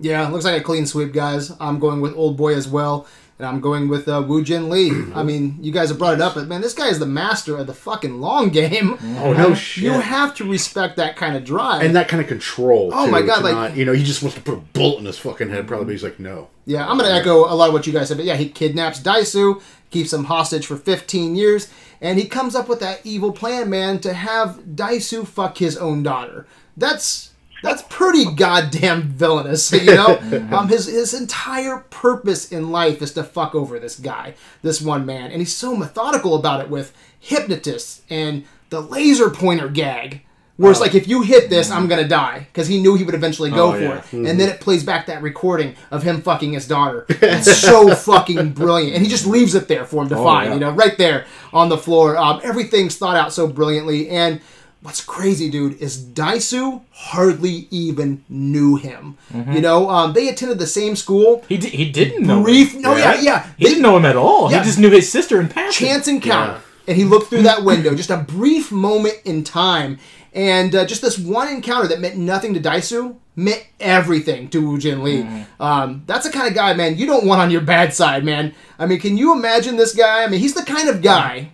[0.00, 1.52] Yeah, looks like a clean sweep, guys.
[1.60, 3.06] I'm going with Old Boy as well,
[3.38, 4.90] and I'm going with uh, Wu Jin Lee.
[5.14, 7.56] I mean, you guys have brought it up, but man, this guy is the master
[7.56, 8.98] of the fucking long game.
[9.18, 11.82] oh no shit You have to respect that kind of drive.
[11.82, 14.22] and that kind of control Oh too, my God, like- not- you know he just
[14.22, 16.88] wants to put a bullet in his fucking head probably but he's like no yeah,
[16.88, 18.98] I'm going to echo a lot of what you guys said, but yeah, he kidnaps
[18.98, 21.68] Daisu, keeps him hostage for 15 years,
[22.00, 26.02] and he comes up with that evil plan, man, to have Daisu fuck his own
[26.02, 26.46] daughter.
[26.74, 27.33] That's
[27.64, 30.18] that's pretty goddamn villainous, you know.
[30.52, 35.06] um, his his entire purpose in life is to fuck over this guy, this one
[35.06, 40.20] man, and he's so methodical about it with hypnotists and the laser pointer gag.
[40.56, 43.16] Where it's like, if you hit this, I'm gonna die, because he knew he would
[43.16, 43.98] eventually go Oh, for yeah.
[43.98, 47.06] it, and then it plays back that recording of him fucking his daughter.
[47.22, 50.54] It's so fucking brilliant, and he just leaves it there for him to find, yeah.
[50.54, 52.16] you know, right there on the floor.
[52.16, 54.40] Um, everything's thought out so brilliantly, and
[54.84, 59.16] what's crazy, dude, is Daisu hardly even knew him.
[59.32, 61.42] You know, um, they attended the same school.
[61.48, 62.42] He di- he didn't know.
[62.42, 63.46] Brief, him, no, yeah, yeah.
[63.56, 64.50] He didn't know him at all.
[64.52, 64.58] Yeah.
[64.58, 65.86] He just knew his sister in passing.
[65.88, 66.60] chance encounter.
[66.86, 69.98] And he looked through that window, just a brief moment in time.
[70.34, 74.78] And uh, just this one encounter that meant nothing to Daisu meant everything to Wu
[74.78, 75.26] Jin Lee.
[75.58, 78.54] Um, that's the kind of guy, man, you don't want on your bad side, man.
[78.78, 80.24] I mean, can you imagine this guy?
[80.24, 81.50] I mean, he's the kind of guy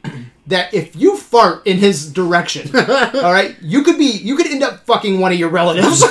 [0.50, 4.62] that if you fart in his direction, all right, you could be, you could end
[4.62, 6.02] up fucking one of your relatives.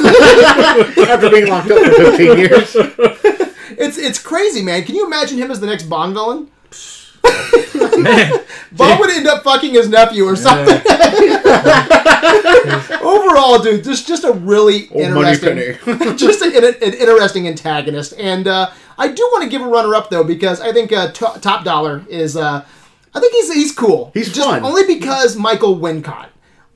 [0.97, 2.75] after being locked up for 15 years
[3.80, 4.84] it's it's crazy, man.
[4.84, 6.49] Can you imagine him as the next Bond villain?
[7.97, 8.32] Man,
[8.71, 10.78] Bob would end up fucking his nephew or something.
[13.02, 18.13] Overall, dude, just just a really Old interesting, just an, an interesting antagonist.
[18.17, 21.12] And uh, I do want to give a runner up though because I think uh,
[21.12, 22.38] To- Top Dollar is.
[22.38, 22.65] Uh,
[23.13, 24.12] I think he's he's cool.
[24.13, 24.63] He's just fun.
[24.63, 26.28] only because Michael Wincott.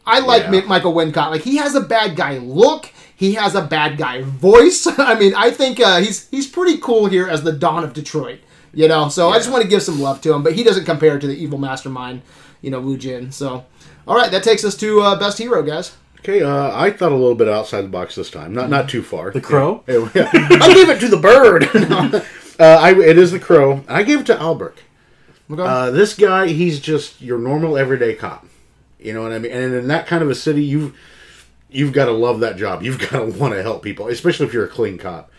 [0.06, 0.62] I like Yeah.
[0.68, 1.32] Michael Wincott.
[1.32, 2.92] Like he has a bad guy look.
[3.16, 4.86] He has a bad guy voice.
[4.98, 8.40] I mean, I think uh, he's he's pretty cool here as the Don of Detroit.
[8.76, 10.86] You know, so I just want to give some love to him, but he doesn't
[10.86, 12.24] compare to the evil mastermind,
[12.62, 13.32] you know, Wu Jin.
[13.32, 13.66] So,
[14.08, 15.96] all right, that takes us to uh, best hero, guys.
[16.22, 18.52] Okay, uh, I thought a little bit outside the box this time.
[18.52, 19.30] Not not too far.
[19.30, 19.84] the crow.
[19.88, 20.30] Yeah, yeah.
[20.34, 21.66] I gave it to the bird.
[22.60, 23.84] uh, I, it is the crow.
[23.88, 24.80] I gave it to Albert.
[25.52, 25.62] Okay.
[25.62, 28.46] Uh, this guy, he's just your normal everyday cop.
[29.00, 29.52] You know what I mean?
[29.52, 30.98] And in that kind of a city, you've
[31.70, 32.82] you've got to love that job.
[32.84, 35.30] You've got to want to help people, especially if you're a clean cop.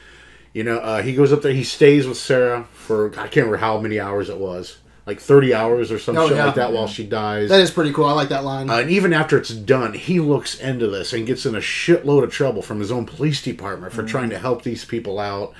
[0.53, 1.53] You know, uh, he goes up there.
[1.53, 5.53] He stays with Sarah for I can't remember how many hours it was, like thirty
[5.55, 6.45] hours or some Oh, shit yeah.
[6.47, 7.49] like that, while she dies.
[7.49, 8.05] that is pretty cool.
[8.05, 8.69] I like that line.
[8.71, 12.23] Uh, and even after it's done, he looks into this and gets in a shitload
[12.23, 15.55] of trouble from his own police department for trying to help these people out.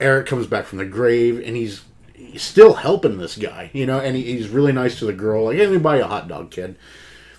[0.00, 1.82] Eric comes back from the grave and he's
[2.36, 5.46] still helping this guy, you know, and he, he's really nice to the girl.
[5.46, 6.76] Like, hey, let me buy you a hot dog, kid.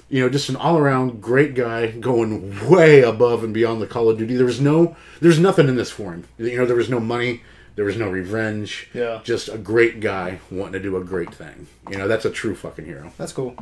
[0.10, 4.10] You know, just an all around great guy going way above and beyond the Call
[4.10, 4.36] of Duty.
[4.36, 6.26] There was no, there's nothing in this for him.
[6.38, 7.42] You know, there was no money,
[7.76, 8.90] there was no revenge.
[8.94, 9.22] Yeah.
[9.24, 11.68] Just a great guy wanting to do a great thing.
[11.90, 13.12] You know, that's a true fucking hero.
[13.18, 13.56] That's cool.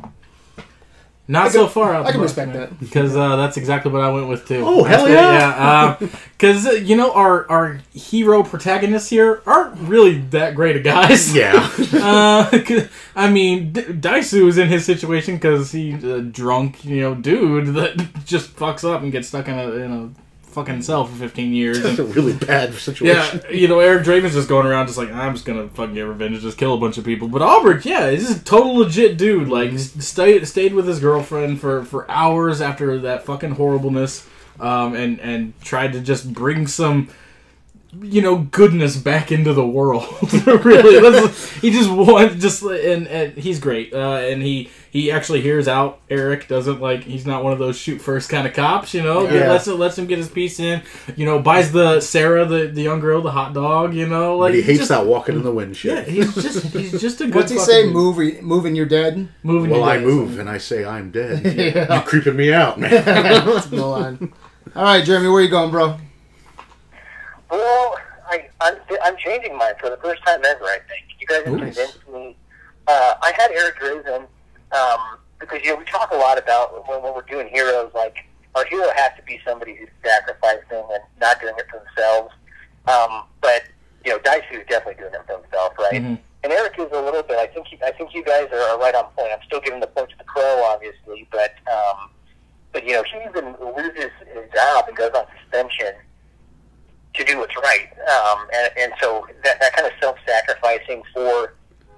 [1.26, 2.04] Not so far out.
[2.04, 2.78] I can respect that.
[2.78, 4.62] because uh, that's exactly what I went with too.
[4.62, 5.96] Oh, hell That's what- yeah.
[6.00, 6.08] yeah.
[6.36, 11.34] Because uh, you know our our hero protagonists here aren't really that great of guys.
[11.34, 11.70] Yeah.
[11.94, 12.60] Uh,
[13.16, 17.68] I mean, D- Daisu is in his situation because he's a drunk, you know, dude
[17.74, 20.10] that just fucks up and gets stuck in a in a
[20.54, 21.82] fucking cell for 15 years.
[21.82, 23.40] That's And, a really bad situation.
[23.44, 26.02] yeah, you know, Eric Draven's just going around just like I'm just gonna fucking get
[26.02, 27.28] revenge, and just kill a bunch of people.
[27.28, 29.48] But Albert, yeah, he's just a total legit dude.
[29.48, 30.00] Like, Mm-hmm.
[30.00, 34.26] stayed stayed with his girlfriend for for hours after that fucking horribleness,
[34.60, 37.08] um, and and tried to just bring some
[38.02, 40.04] you know goodness back into the world
[40.64, 41.28] really
[41.60, 45.98] he just wants just and, and he's great uh, and he he actually hears out
[46.08, 49.28] eric doesn't like he's not one of those shoot first kind of cops you know
[49.28, 49.50] Yeah.
[49.50, 50.82] lets lets him get his piece in
[51.16, 54.52] you know buys the sarah the, the young girl the hot dog you know like
[54.52, 57.24] But he hates just, that walking in the wind yeah he's just he's just a
[57.26, 57.82] good What's he say?
[57.82, 57.92] dude.
[57.92, 59.28] Move, moving, you're dead.
[59.42, 60.06] moving well, your I days.
[60.06, 61.44] move and I say I'm dead.
[61.90, 62.90] You're creeping me out, man.
[62.90, 64.32] That's the line.
[64.76, 65.98] All right, Jeremy, where you going, bro?
[67.50, 67.96] Well,
[68.28, 71.04] I, I'm, I'm changing mine for the first time ever, I think.
[71.20, 72.36] You guys have convinced me.
[72.86, 74.26] Uh, I had Eric Draven
[74.74, 78.16] um, because, you know, we talk a lot about when, when we're doing heroes, like,
[78.54, 82.32] our hero has to be somebody who's sacrificing and not doing it for themselves.
[82.86, 83.64] Um, but,
[84.04, 86.02] you know, Daisu is definitely doing it for himself, right?
[86.02, 86.18] Mhm.
[86.44, 87.38] And Eric is a little bit.
[87.38, 87.66] I think.
[87.68, 89.32] He, I think you guys are, are right on point.
[89.32, 92.10] I'm still giving the point to the crow, obviously, but um,
[92.70, 95.94] but you know he even loses his job and goes on suspension
[97.14, 97.88] to do what's right.
[98.12, 101.54] Um, and, and so that, that kind of self-sacrificing for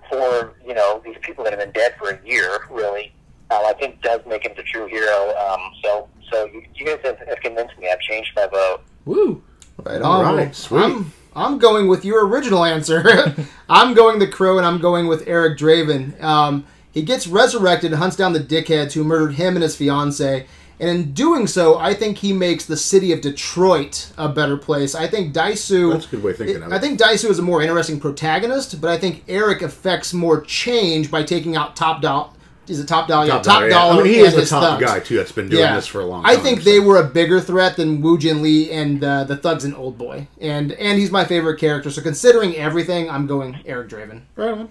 [0.09, 3.13] for you know these people that have been dead for a year, really,
[3.51, 5.35] um, I think does make him the true hero.
[5.37, 7.91] Um, so so you, you guys have, have convinced me.
[7.91, 8.83] I've changed my vote.
[9.05, 9.43] Woo
[9.85, 10.37] Right All on.
[10.37, 10.83] right, sweet.
[10.83, 13.35] I'm, I'm going with your original answer.
[13.69, 16.21] I'm going the crow, and I'm going with Eric Draven.
[16.23, 20.47] Um, he gets resurrected and hunts down the dickheads who murdered him and his fiance.
[20.79, 24.95] And in doing so, I think he makes the city of Detroit a better place.
[24.95, 25.93] I think Daisu.
[25.93, 26.75] That's a good way of thinking of it.
[26.75, 31.11] I think Daisu is a more interesting protagonist, but I think Eric affects more change
[31.11, 32.31] by taking out Top Dollar.
[32.69, 33.27] Is it Top Dollar?
[33.27, 33.69] Yeah, Top yeah.
[33.69, 34.01] Dollar.
[34.01, 34.85] I mean, he is the top thugs.
[34.85, 35.17] guy too.
[35.17, 36.37] That's been doing this for a long time.
[36.37, 36.65] I think so.
[36.65, 39.97] they were a bigger threat than Wu Jin Lee and uh, the Thugs and Old
[39.97, 41.91] Boy, and and he's my favorite character.
[41.91, 44.23] So considering everything, I'm going Eric Draven.
[44.35, 44.69] Right on.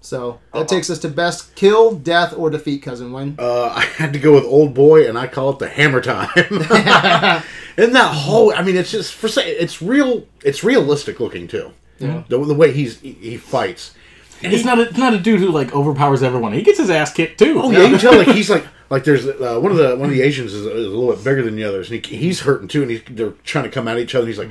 [0.00, 3.36] So that takes us to best kill, death, or defeat, cousin Wayne.
[3.38, 6.28] Uh, I had to go with Old Boy, and I call it the Hammer Time.
[7.76, 10.26] and that whole, I mean, it's just for say, it's real.
[10.42, 11.72] It's realistic looking too.
[11.98, 12.24] Yeah.
[12.28, 13.94] The, the way he's he, he fights.
[14.42, 16.78] And it's he- not a, it's not a dude who like overpowers everyone he gets
[16.78, 19.60] his ass kicked too Oh yeah, you can tell like he's like like there's uh,
[19.60, 21.64] one of the one of the Asians is, is a little bit bigger than the
[21.64, 24.22] others, and he, he's hurting too, and he's, they're trying to come at each other.
[24.22, 24.50] and He's like,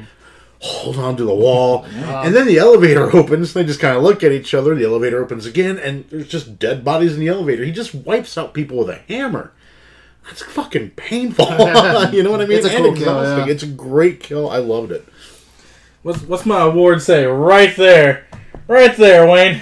[0.60, 3.54] hold on to the wall, and then the elevator opens.
[3.54, 4.76] They just kind of look at each other.
[4.76, 7.64] The elevator opens again, and there's just dead bodies in the elevator.
[7.64, 9.52] He just wipes out people with a hammer.
[10.26, 11.46] That's fucking painful.
[12.12, 12.58] you know what I mean?
[12.60, 13.48] It's a And cool kill, yeah.
[13.48, 14.50] It's a great kill.
[14.50, 15.08] I loved it.
[16.04, 18.28] what's, what's my award say right there
[18.68, 19.62] right there wayne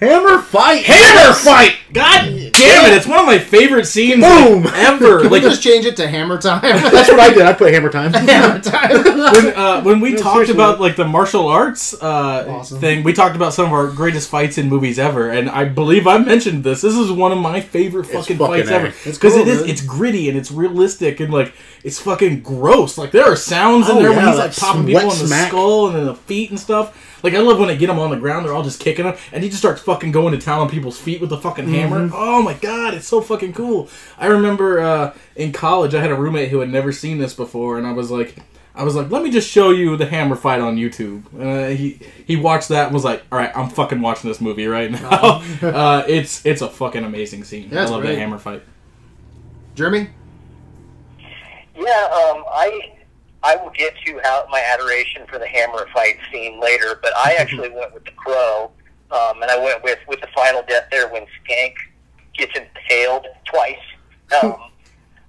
[0.00, 0.84] Hammer fight.
[0.84, 1.74] Hammer fight!
[1.92, 2.96] God damn it!
[2.96, 4.62] It's one of my favorite scenes Boom!
[4.62, 5.22] like, ever.
[5.22, 6.60] Can we just change it to Hammer Time?
[6.62, 7.42] That's what I did.
[7.42, 8.12] I put Hammer Time.
[8.12, 8.90] Hammer Time.
[8.92, 10.54] when uh, when we No, talked seriously.
[10.54, 12.78] about like the martial arts uh, Awesome.
[12.78, 16.06] thing, we talked about some of our greatest fights in movies ever, and I believe
[16.06, 16.82] I mentioned this.
[16.82, 18.74] This is one of my favorite fucking, fucking fights A.
[18.74, 19.62] ever because cool, it is.
[19.62, 21.52] It's gritty and it's realistic and like
[21.84, 22.98] it's fucking gross.
[22.98, 25.14] Like there are sounds in Oh, there when he's like that popping people in the
[25.26, 25.48] smack.
[25.48, 27.04] skull and in the feet and stuff.
[27.22, 29.16] Like I love when they get him on the ground, they're all just kicking him,
[29.32, 31.74] and he just starts fucking going to town on people's feet with the fucking Mm-hmm.
[31.74, 32.10] hammer.
[32.14, 33.88] Oh my god, it's so fucking cool.
[34.18, 37.76] I remember uh, in college, I had a roommate who had never seen this before,
[37.78, 38.36] and I was like,
[38.74, 41.24] I was like, let me just show you the hammer fight on YouTube.
[41.36, 44.68] Uh, he he watched that and was like, all right, I'm fucking watching this movie
[44.68, 45.42] right now.
[45.62, 47.68] uh, it's it's a fucking amazing scene.
[47.70, 48.14] That's I love great.
[48.14, 48.62] that hammer fight.
[49.74, 50.10] Jeremy?
[51.78, 52.92] Yeah, um, I
[53.44, 57.34] I will get to how my adoration for the hammer fight scene later, but I
[57.38, 58.72] actually went with the crow,
[59.12, 61.74] um, and I went with with the final death there when Skank
[62.36, 63.76] gets impaled twice.
[64.42, 64.56] Um,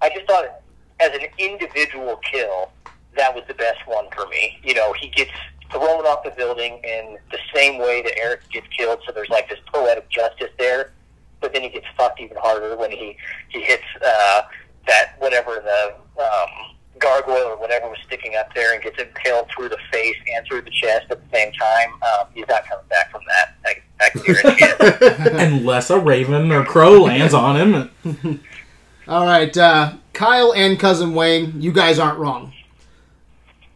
[0.02, 0.60] I just thought,
[1.00, 2.70] as an individual kill,
[3.16, 4.60] that was the best one for me.
[4.62, 5.32] You know, he gets
[5.72, 9.48] thrown off the building in the same way that Eric gets killed, so there's like
[9.48, 10.92] this poetic justice there.
[11.40, 13.16] But then he gets fucked even harder when he
[13.48, 14.42] he hits uh,
[14.88, 19.70] that whatever the um, gargoyle or whatever was sticking up there and gets impaled through
[19.70, 21.94] the face and through the chest at the same time.
[21.94, 23.56] Um, he's not coming back from that.
[23.66, 25.32] I, I can guarantee it.
[25.52, 28.42] Unless a raven or crow lands on him.
[29.08, 32.54] All right, uh, Kyle and Cousin Wayne, you guys aren't wrong.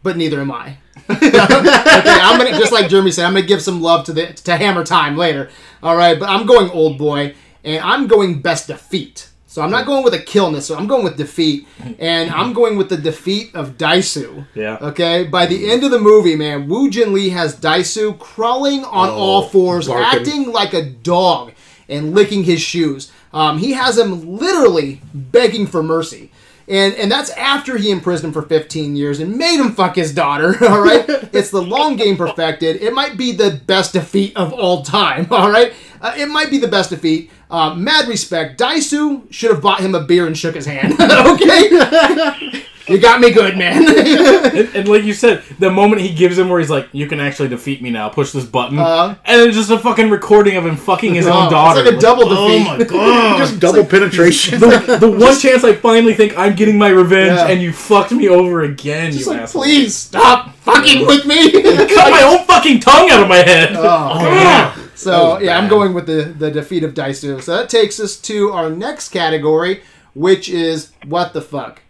[0.04, 0.78] But neither am I.
[1.10, 4.58] okay, I'm gonna just like Jeremy said, I'm gonna give some love to the to
[4.58, 5.50] Hammer Time later.
[5.82, 9.30] All right, but I'm going old boy, and I'm going best defeat.
[9.54, 10.66] So I'm not going with a killness.
[10.66, 11.68] So I'm going with defeat,
[12.00, 14.48] and I'm going with the defeat of Daisu.
[14.56, 14.80] Yeah.
[14.82, 15.26] Okay.
[15.26, 19.14] By the end of the movie, man, Wu Jin Lee has Daisu crawling on Oh,
[19.14, 20.20] all fours, barking.
[20.22, 21.54] acting like a dog
[21.88, 23.12] and licking his shoes.
[23.32, 26.32] Um, he has him literally begging for mercy.
[26.68, 30.14] And, and that's after he imprisoned him for 15 years and made him fuck his
[30.14, 30.56] daughter.
[30.70, 32.82] All right, it's the long game perfected.
[32.82, 35.28] It might be the best defeat of all time.
[35.32, 37.32] All right, uh, it might be the best defeat.
[37.52, 38.60] Uh, mad respect.
[38.60, 40.94] Daisu should have bought him a beer and shook his hand.
[41.00, 43.84] okay, you got me good, man.
[44.54, 47.20] And, and like you said, the moment he gives him where he's like, "You can
[47.20, 48.10] actually defeat me now.
[48.10, 49.16] Push this button," Uh-huh.
[49.26, 51.84] and it's just a fucking recording of him fucking his Oh, own it's daughter.
[51.84, 52.68] like a double Oh defeat.
[52.68, 53.38] my god!
[53.44, 54.60] Just double penetration.
[54.60, 57.48] the, the one chance I finally think I'm getting my revenge, Yeah.
[57.48, 59.64] and you fucked me over again, Just you like, asshole.
[59.64, 61.52] please stop fucking with me.
[61.64, 63.76] cut my own fucking tongue out of my head.
[63.76, 64.80] Oh, Ah.
[64.96, 67.42] So That was yeah, I'm going with the the defeat of Daisu.
[67.42, 69.82] So that takes us to our next category,
[70.14, 71.82] which is what the fuck.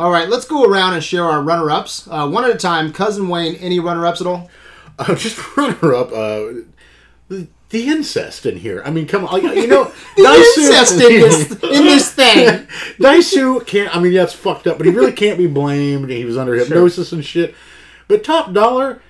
[0.00, 2.90] All right, let's go around and share our runner-ups, uh, one at a time.
[2.90, 4.50] Cousin Wayne, any runner-ups at all?
[4.98, 6.08] Uh, just runner up.
[6.12, 6.60] Uh,
[7.28, 8.82] the, the incest in here.
[8.84, 9.42] I mean, come on.
[9.42, 9.84] You know,
[10.16, 12.66] The Daisu- incest in this in this thing.
[12.98, 13.96] Daisu can't.
[13.96, 16.10] I mean, yeah, it's fucked up, but he really can't be blamed.
[16.10, 17.54] He was under hypnosis and shit.
[18.08, 19.00] But top dollar,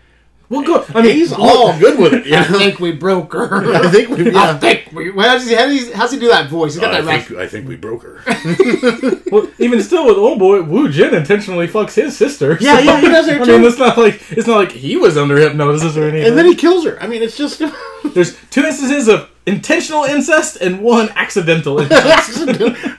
[0.50, 0.84] Well, go.
[0.92, 2.26] I mean, he's all good with it.
[2.26, 3.72] You I think we broke her.
[3.72, 4.30] I think we.
[4.30, 4.58] I Yeah.
[4.58, 5.10] think we.
[5.12, 6.74] Well, how's he, how does he, how's he do that voice?
[6.74, 7.34] He's got oh, I that raspy.
[7.34, 8.20] think, I think we broke her.
[9.30, 12.58] well, even still with old boy, Wu Jin intentionally fucks his sister.
[12.60, 15.36] Yeah, yeah, he does I mean, it's not like it's not like he was under
[15.36, 16.26] hypnosis or anything.
[16.26, 17.00] and then he kills her.
[17.00, 17.62] I mean, it's just
[18.14, 22.40] There's two instances of intentional incest and one accidental incest.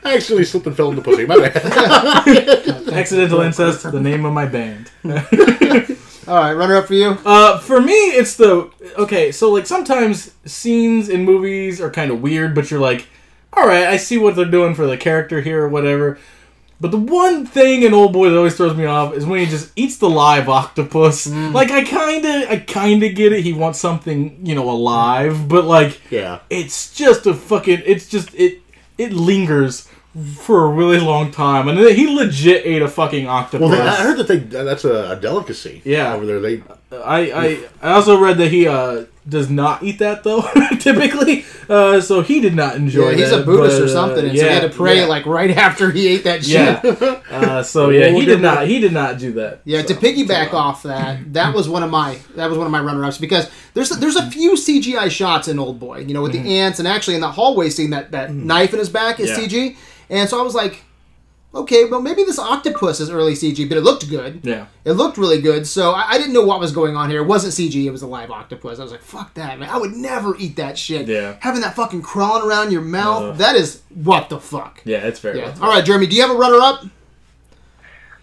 [0.05, 1.25] I actually slipped and fell in the pussy.
[1.25, 1.57] My bad.
[2.93, 4.89] accidental incest, the name of my band.
[6.31, 7.17] All right, runner-up for you.
[7.25, 9.33] Uh, for me, it's the okay.
[9.33, 13.05] So like sometimes scenes in movies are kind of weird, but you're like,
[13.51, 16.17] all right, I see what they're doing for the character here or whatever.
[16.79, 19.45] But the one thing in Old Boy that always throws me off is when he
[19.45, 21.27] just eats the live octopus.
[21.27, 23.43] Like I kind of, I kind of get it.
[23.43, 26.39] He wants something, you know, alive, but like, Yeah.
[26.49, 27.81] it's just a fucking.
[27.85, 28.61] It's just it.
[28.97, 29.89] It lingers
[30.35, 33.69] for a really long time, and he legit ate a fucking octopus.
[33.69, 35.81] Well, they, I heard that they that's a, a delicacy.
[35.85, 36.13] Yeah.
[36.13, 36.39] over there.
[36.39, 40.41] They I, I I also read that he uh, does not eat that though
[40.79, 43.09] typically, uh, so he did not enjoy.
[43.11, 44.77] Yeah, he's that, a Buddhist but, or uh, something, and yeah, so he had to
[44.77, 46.53] pray yeah, like right after he ate that shit.
[46.83, 47.21] yeah.
[47.31, 49.61] Uh, so yeah, he did not he did not do that.
[49.63, 49.99] Yeah, to so.
[49.99, 53.49] piggyback off that, that was one of my that was one of my runner-ups because
[53.73, 56.87] there's there's a few CGI shots in Old Boy, you know, with the ants and
[56.87, 59.31] actually in the hallway scene that that knife in his back is.
[59.31, 59.77] CG,
[60.09, 60.83] and so I was like,
[61.53, 64.41] okay, well maybe this octopus is early CG, but it looked good.
[64.43, 67.21] Yeah, It looked really good, so I, I didn't know what was going on here.
[67.21, 68.79] It wasn't CG; it was a live octopus.
[68.79, 69.69] I was like, "Fuck that, man!
[69.69, 71.35] I would never eat that shit." Yeah.
[71.41, 73.37] having that fucking crawling around your mouth, Ugh.
[73.37, 74.81] that is what the fuck.
[74.85, 75.39] yeah, it's very.
[75.39, 75.55] Yeah.
[75.61, 76.85] All right, Jeremy, do you have a runner-up?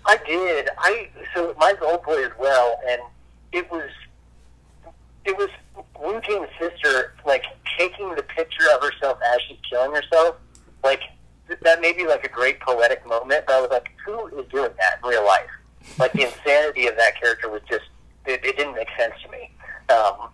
[0.07, 0.69] I did.
[0.79, 3.01] I so mine's old boy as well, and
[3.53, 3.91] it was
[5.25, 5.49] it was
[6.01, 7.45] Wu Jing's sister like
[7.79, 10.37] taking the picture of herself as she's killing herself,
[11.80, 15.09] maybe like a great poetic moment, but I was like, who is doing that in
[15.09, 15.49] real life?
[15.99, 17.84] Like the insanity of that character was just
[18.26, 19.51] it, it didn't make sense to me.
[19.88, 20.28] Um,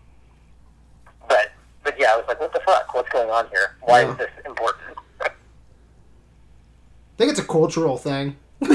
[1.29, 1.53] but
[1.85, 2.93] but yeah, I was like, what the fuck?
[2.95, 3.77] What's going on here?
[3.83, 4.13] Why Yeah.
[4.13, 4.97] is this important?
[5.21, 5.29] I
[7.17, 8.37] think it's a cultural thing.
[8.61, 8.75] Those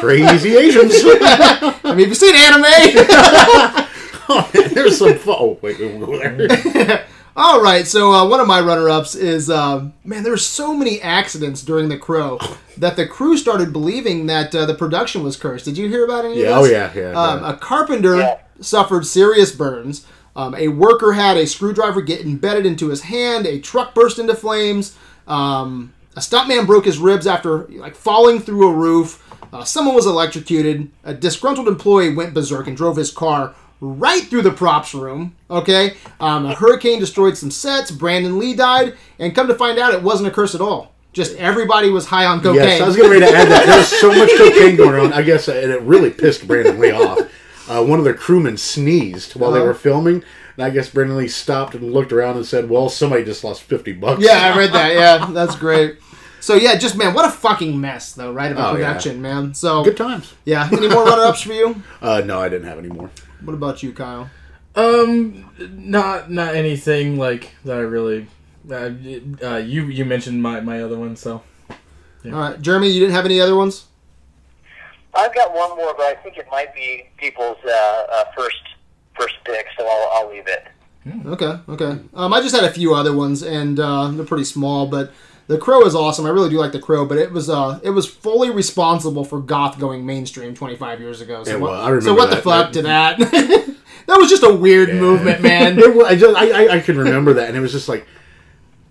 [0.00, 0.92] crazy Asians.
[1.04, 2.64] I mean, have you seen anime?
[4.28, 5.14] oh, man, there's some.
[5.14, 7.06] Fu- oh, wait, we won't go there.
[7.40, 10.24] All right, so uh, one of my runner-ups is uh, man.
[10.24, 12.40] There were so many accidents during The Crow
[12.76, 15.64] that the crew started believing that uh, the production was cursed.
[15.64, 16.72] Did you hear about any Yeah, of oh this?
[16.72, 17.12] yeah, yeah.
[17.12, 17.50] Um, yeah.
[17.52, 18.38] a carpenter Yeah.
[18.60, 20.04] suffered serious burns.
[20.34, 23.46] Um, a worker had a screwdriver get embedded into his hand.
[23.46, 24.96] A truck burst into flames.
[25.28, 29.24] Um, a stuntman broke his ribs after like falling through a roof.
[29.52, 30.90] Uh, someone was electrocuted.
[31.04, 35.34] A disgruntled employee went berserk and drove his car right through the props room.
[35.50, 37.90] Okay, um, a hurricane destroyed some sets.
[37.90, 40.92] Brandon Lee died, and come to find out, it wasn't a curse at all.
[41.12, 42.62] Just everybody was high on cocaine.
[42.64, 43.66] Yes, I was getting ready to add that.
[43.66, 45.12] There was so much cocaine going on.
[45.12, 47.18] I guess, and it really pissed Brandon Lee off.
[47.68, 49.68] Uh, one of their crewmen sneezed while they Uh-huh.
[49.68, 50.22] were filming,
[50.56, 53.62] and I guess Brandon Lee stopped and looked around and said, "Well, somebody just lost
[53.62, 54.92] fifty bucks." Yeah, I read that.
[54.94, 55.96] Yeah, that's great.
[56.40, 58.52] So yeah, just man, what a fucking mess though, right?
[58.52, 58.86] Of a Oh, yeah.
[58.86, 59.54] production, man.
[59.54, 60.34] So Good times.
[60.44, 61.82] yeah, any more runner-ups for you?
[62.02, 63.10] Uh, no, I didn't have any more.
[63.42, 64.30] What about you, Kyle?
[64.74, 67.76] Um, not not anything like that.
[67.76, 68.28] I really.
[68.70, 68.90] Uh,
[69.42, 71.42] uh, you you mentioned my my other one, so
[72.26, 73.86] All right, Jeremy, you didn't have any other ones?
[75.14, 78.56] I've got one more, but I think it might be people's uh, uh, first
[79.18, 80.66] first pick, so I'll, I'll leave it.
[81.26, 82.00] Okay, okay.
[82.14, 85.12] Um, I just had a few other ones, and uh, they're pretty small, but
[85.48, 86.24] the Crow is awesome.
[86.26, 89.40] I really do like the Crow, but it was uh, it was fully responsible for
[89.40, 91.42] goth going mainstream 25 years ago.
[91.44, 91.80] So It what, was.
[91.80, 92.44] I remember so what the that.
[92.44, 93.74] fuck That- to that?
[94.06, 95.78] that was just a weird movement, man.
[95.78, 98.06] It wa- I, just, I, I, I can remember that, and it was just like,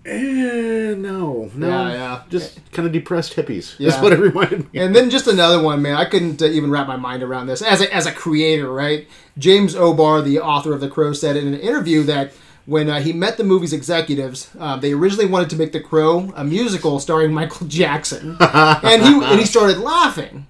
[0.06, 2.22] eh, no, no, Yeah, yeah.
[2.30, 3.78] just kind of depressed hippies.
[3.78, 3.90] Yeah.
[3.90, 4.80] That's what it reminded me.
[4.80, 5.96] And then just another one, man.
[5.96, 7.62] I couldn't uh, even wrap my mind around this.
[7.62, 9.06] As a, as a creator, right?
[9.36, 12.32] James O'Barr, the author of The Crow, said in an interview that
[12.68, 16.30] when uh, he met the movie's executives, uh, they originally wanted to make The Crow
[16.36, 20.46] a musical starring Michael Jackson, and he and he started laughing,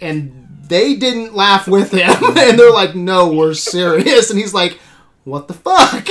[0.00, 4.78] and they didn't laugh with him, and they're like, "No, we're serious," and he's like.
[5.24, 6.06] What the fuck?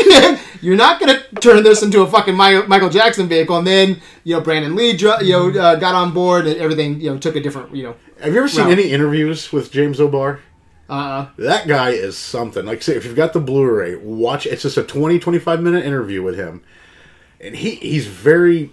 [0.62, 4.36] You're not gonna turn this into a fucking Mi- Michael Jackson vehicle, and then you
[4.36, 7.38] know Brandon Lee, dr- you know, uh, got on board, and everything you know took
[7.38, 10.42] a different, you know, Have you ever seen Well- any interviews with James O'Barr?
[10.90, 12.66] Uh, That guy is something.
[12.66, 14.46] Like, say, if you've got the Blu-ray, watch.
[14.46, 16.64] It's just a 20, 25 minute interview with him,
[17.42, 18.72] and he he's very,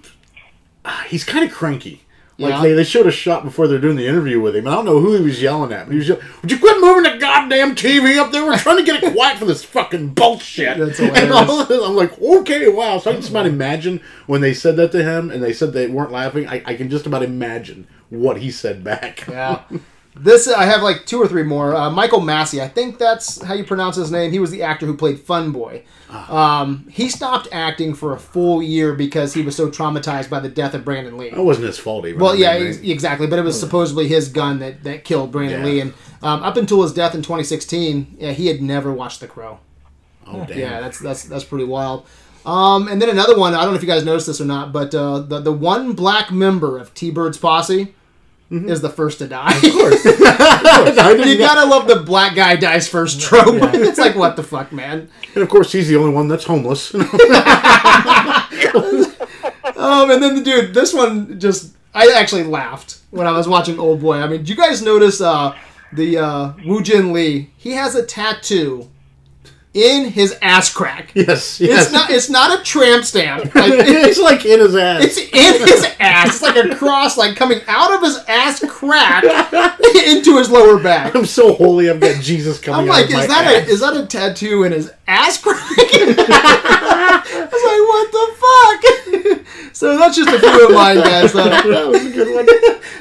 [0.85, 2.03] uh, he's kind of cranky.
[2.39, 2.63] Like Yeah.
[2.63, 4.87] they, they showed a shot before they're doing the interview with him, and I don't
[4.87, 5.85] know who he was yelling at.
[5.87, 8.45] But he was yelling, "Would you quit moving the goddamn TV up there?
[8.45, 11.49] We're trying to get it quiet for this fucking bullshit." That's And hilarious.
[11.51, 12.99] all this, I'm like, okay, wow.
[12.99, 15.73] So I can just about imagine when they said that to him, and they said
[15.75, 16.49] they weren't laughing.
[16.49, 19.27] I, I can just about imagine what he said back.
[19.29, 19.63] yeah.
[20.15, 21.75] This I have like two or three more.
[21.75, 24.31] Uh, Michael Massee, I think that's how you pronounce his name.
[24.31, 25.85] He was the actor who played Fun Boy.
[26.11, 30.51] Um, he stopped acting for a full year because he was so traumatized by the
[30.51, 31.31] death of Brandon Lee.
[31.31, 32.21] That wasn't his fault, even.
[32.21, 33.27] Well, yeah, ex- exactly.
[33.27, 35.67] But it was supposedly his gun that, that killed Brandon Yeah.
[35.67, 39.27] Lee, and um, up until his death in 2016, yeah, he had never watched The
[39.29, 39.61] Crow.
[40.27, 40.59] oh damn.
[40.59, 42.07] Yeah, that's that's that's pretty wild.
[42.45, 43.55] Um, and then another one.
[43.55, 45.95] I don't know if you guys noticed this or not, but uh, the the one
[45.95, 47.95] black member of T Bird's posse
[48.53, 49.57] is the first to die.
[49.57, 50.03] Of course.
[50.07, 53.46] I didn't you gotta love the black guy dies first trope.
[53.74, 55.09] it's like what the fuck, man.
[55.34, 56.94] and of course, he's the only one that's homeless.
[59.82, 63.80] Um, and then the dude, this one just I actually laughed when I was watching
[63.80, 64.18] Old Boy.
[64.18, 65.57] I mean, did you guys notice uh,
[65.92, 67.50] the uh, Woo Jin Lee?
[67.57, 68.88] He has a tattoo
[69.75, 71.12] in his ass crack.
[71.14, 71.85] yes, yes.
[71.85, 72.11] It's not.
[72.11, 73.45] It's not a tramp stamp.
[73.55, 75.05] Like, it- it's like in his ass.
[75.05, 76.27] It's in his ass.
[76.35, 79.25] It's like a cross, like coming out of his ass crack
[80.07, 81.14] into his lower back.
[81.14, 81.89] I'm so holy.
[81.89, 83.68] I've got Jesus coming I'm like, is that ass.
[83.68, 85.59] a is that a tattoo in his ass crack?
[85.66, 89.75] I was like, what the fuck?
[89.75, 91.33] so that's just a few of mine, guys.
[91.33, 91.45] though.
[91.45, 92.47] that was a good one.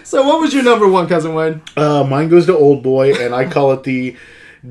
[0.04, 1.62] So what was your number one, cousin Wayne?
[1.78, 4.16] Uh, mine goes to Old Boy, and I call it the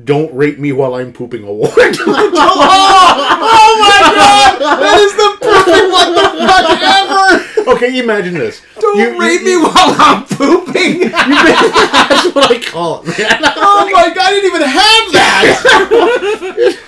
[0.05, 1.71] "Don't Rate Me While I'm Pooping" award.
[2.33, 4.59] Oh, oh my god!
[4.59, 7.71] That is the perfect what the fuck ever!
[7.75, 8.61] okay, imagine this.
[8.79, 11.09] Don't You- you- rate me you- while I'm pooping!
[11.11, 13.41] That's what I call it, man.
[13.57, 16.79] oh my god, I didn't even have that!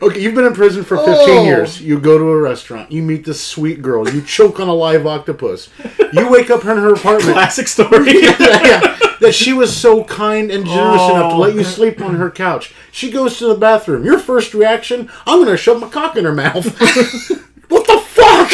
[0.00, 1.44] Okay, you've been in prison for 15 Oh.
[1.44, 1.80] years.
[1.80, 2.92] You go to a restaurant.
[2.92, 4.08] You meet this sweet girl.
[4.08, 5.68] You choke on a live octopus.
[6.12, 7.32] You wake up in her apartment.
[7.34, 8.20] classic story.
[8.22, 11.10] yeah, that she was so kind and generous Oh.
[11.16, 12.72] enough to let you sleep on her couch.
[12.92, 14.04] She goes to the bathroom.
[14.04, 16.64] Your first reaction, I'm going to shove my cock in her mouth.
[17.68, 18.52] what the fuck?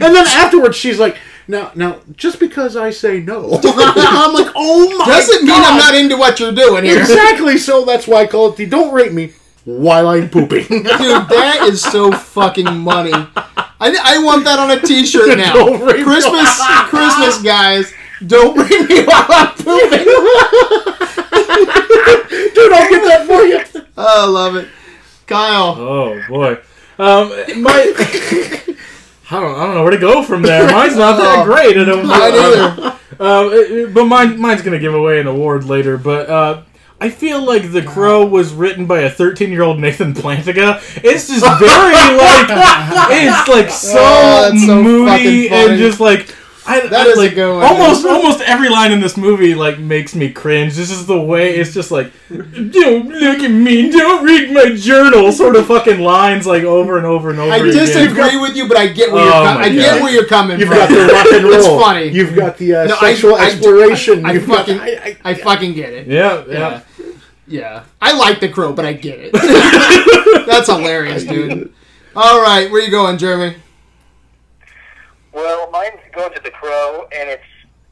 [0.00, 1.16] And then afterwards, she's like,
[1.46, 5.78] "Now, now, just because I say no, I'm like, oh my god Doesn't mean I'm
[5.78, 6.98] not into what you're doing here.
[7.00, 9.32] exactly." So that's why I call it the "Don't rate me
[9.64, 13.12] while I'm pooping." Dude, that is so fucking money.
[13.14, 15.52] I, I want that on a T-shirt now.
[15.54, 16.04] Don't rate me.
[16.04, 16.48] Christmas,
[16.88, 17.92] Christmas, guys.
[18.26, 20.04] Don't bring me while I'm pooping.
[22.54, 23.60] Dude, I'll get that for you.
[23.96, 24.68] Oh, I love it,
[25.26, 25.74] Kyle.
[25.78, 26.52] Oh boy.
[26.98, 27.28] Um,
[27.62, 27.92] my.
[29.30, 30.70] I don't, I don't know where to go from there.
[30.70, 31.76] Mine's not that Oh, great.
[31.76, 32.06] I don't.
[32.06, 32.98] Mine either.
[33.18, 35.96] Uh, it- it- but mine, mine's gonna give away an award later.
[35.96, 36.62] But uh,
[37.04, 40.80] I feel like The Crow was written by a 13 year old Nathan Plantiga.
[41.04, 42.48] It's just very like
[43.12, 46.34] it's like so, Oh, so moody and just like.
[46.66, 49.54] I, That I, is a like, good one, almost almost every line in this movie
[49.54, 50.72] like makes me cringe.
[50.76, 55.30] This is the way it's just like don't look at me, don't read my journal
[55.30, 57.70] sort of fucking lines like over and over and over I again.
[57.72, 59.44] disagree with you, but I get where Oh you're.
[59.44, 60.78] Com- my I get where you're coming You've from.
[60.78, 61.52] got the rock and roll.
[61.52, 62.06] It's funny.
[62.08, 64.24] You've got the uh, No, sexual I- exploration.
[64.24, 66.06] I, You've fucking, got, I, I, fucking get it.
[66.06, 66.52] Yeah, Yeah.
[66.54, 66.80] yeah.
[67.46, 67.84] Yeah.
[68.00, 69.32] I like the crow, but I get it.
[70.46, 71.72] That's hilarious, dude.
[72.16, 73.56] All right, where you going, Jeremy?
[75.32, 77.42] Well, mine's going to the Crow, and it's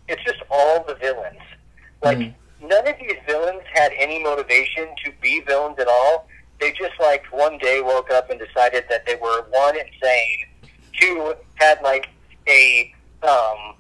[0.08, 1.40] it's just all the villains.
[2.02, 2.18] Like
[2.62, 6.28] none of these villains had any motivation to be villains at all.
[6.60, 10.38] They just like one day woke up and decided that they were one insane,
[11.00, 12.08] two had like
[12.48, 12.94] a
[13.24, 13.74] um,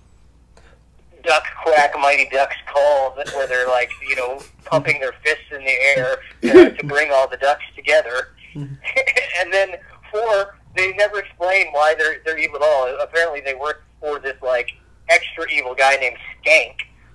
[1.22, 5.76] duck quack mighty ducks call where they're like you know pumping their fists in the
[5.96, 9.74] air uh, to bring all the ducks together, and then
[10.10, 12.96] four they never explain why they're they're evil at all.
[13.02, 14.70] Apparently they work for this like
[15.08, 16.74] extra evil guy named Skank,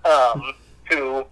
[0.10, 0.53] um,
[0.89, 1.26] who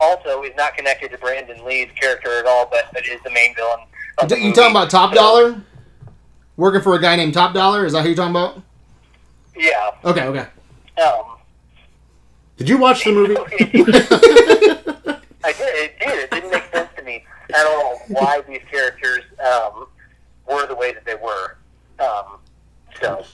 [0.00, 3.54] also is not connected to Brandon Lee's character at all, but but is the main
[3.54, 3.80] villain.
[4.22, 4.52] You movie.
[4.52, 5.62] talking about Top So, Dollar?
[6.56, 7.86] Working for a guy named Top Dollar?
[7.86, 8.62] Is that who you're talking about?
[9.56, 9.90] Yeah.
[10.04, 10.46] Okay, okay.
[11.02, 11.38] Um,
[12.60, 13.36] Did you watch the movie?
[15.42, 15.90] I did.
[15.90, 16.18] It did.
[16.24, 19.86] It didn't make sense to me at all why these characters um,
[20.46, 21.56] were the way that they were.
[21.98, 22.38] Um,
[23.00, 23.24] so,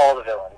[0.00, 0.56] all the villains.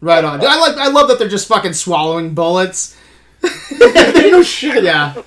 [0.00, 0.40] Right on.
[0.46, 0.76] I like.
[0.76, 2.96] I love that they're just fucking swallowing bullets.
[3.42, 4.84] no shit.
[4.90, 5.20] Yeah.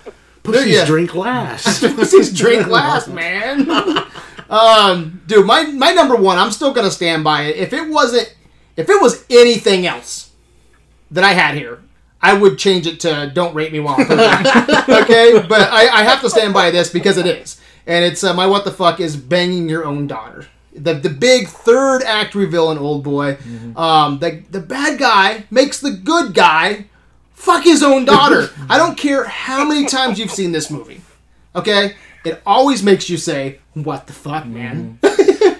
[0.43, 0.85] Pussies Yeah.
[0.85, 1.81] drink last.
[1.95, 3.69] Pussies drink last, man.
[4.49, 6.37] um, dude, my my number one.
[6.37, 7.57] I'm still gonna stand by it.
[7.57, 8.33] If it wasn't,
[8.77, 10.31] if it was anything else
[11.11, 11.79] that I had here,
[12.23, 16.03] I would change it to "Don't rate me while I'm pooping." okay, but I, I
[16.03, 18.99] have to stand by this because it is, and it's uh, my what the fuck
[18.99, 20.47] is banging your own daughter.
[20.75, 23.37] The, the big third act reveal in Old Boy.
[23.75, 26.85] Um, the the bad guy makes the good guy
[27.33, 28.49] fuck his own daughter.
[28.69, 31.01] I don't care how many times you've seen this movie.
[31.55, 31.95] Okay?
[32.25, 34.97] It always makes you say, What the fuck, man?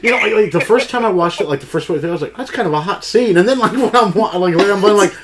[0.03, 2.09] You know, like, like the first time I watched it, like the first way through,
[2.09, 4.53] I was like, "That's kind of a hot scene." And then, like when I'm like
[4.53, 5.15] later, I'm like,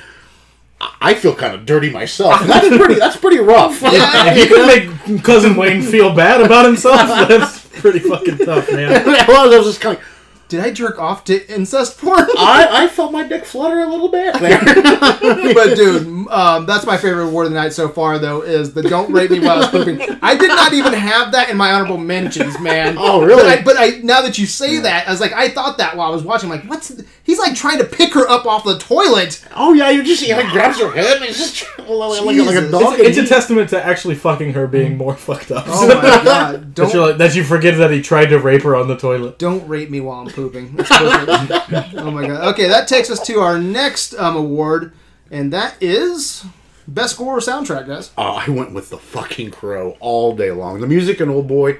[0.80, 2.94] I- "I feel kind of dirty myself." And that's pretty.
[2.94, 3.80] That's pretty rough.
[3.92, 4.32] Yeah.
[4.32, 6.96] If you could make cousin Wayne feel bad about himself,
[7.28, 8.92] that's pretty fucking tough, man.
[9.08, 10.02] I I was just kind of.
[10.50, 12.20] Did I jerk off to incest porn?
[12.36, 14.34] I, I felt my dick flutter a little bit.
[14.38, 14.60] There.
[15.54, 18.18] but dude, um, that's my favorite award of the night so far.
[18.18, 21.32] Though is the "Don't rate me while I was pooping." I did not even have
[21.32, 22.96] that in my honorable mentions, man.
[22.98, 23.42] Oh, really?
[23.42, 25.96] But I, but I now that you say that, I was like, I thought that
[25.96, 26.50] while I was watching.
[26.50, 26.88] like, what's?
[26.94, 29.44] th- He's like trying to pick her up off the toilet.
[29.54, 32.36] oh yeah, you just he like grabs her head and he's just like, a- like,
[32.36, 32.98] a- like a dog.
[32.98, 35.64] It's, it's a testament to actually fucking her being more fucked up.
[35.68, 36.24] Oh my god!
[36.24, 38.96] that, Don't you're like, that you forget that he tried to rape her on the
[38.96, 39.38] toilet.
[39.38, 40.39] Don't rate me while I'm pooping.
[40.48, 41.94] Perfect.
[41.96, 42.48] oh my god.
[42.54, 44.92] Okay, that takes us to our next um, award,
[45.30, 46.44] and that is
[46.88, 48.10] best score or soundtrack, guys.
[48.16, 50.80] Oh, I went with the fucking crow all day long.
[50.80, 51.78] The music in Old Boy,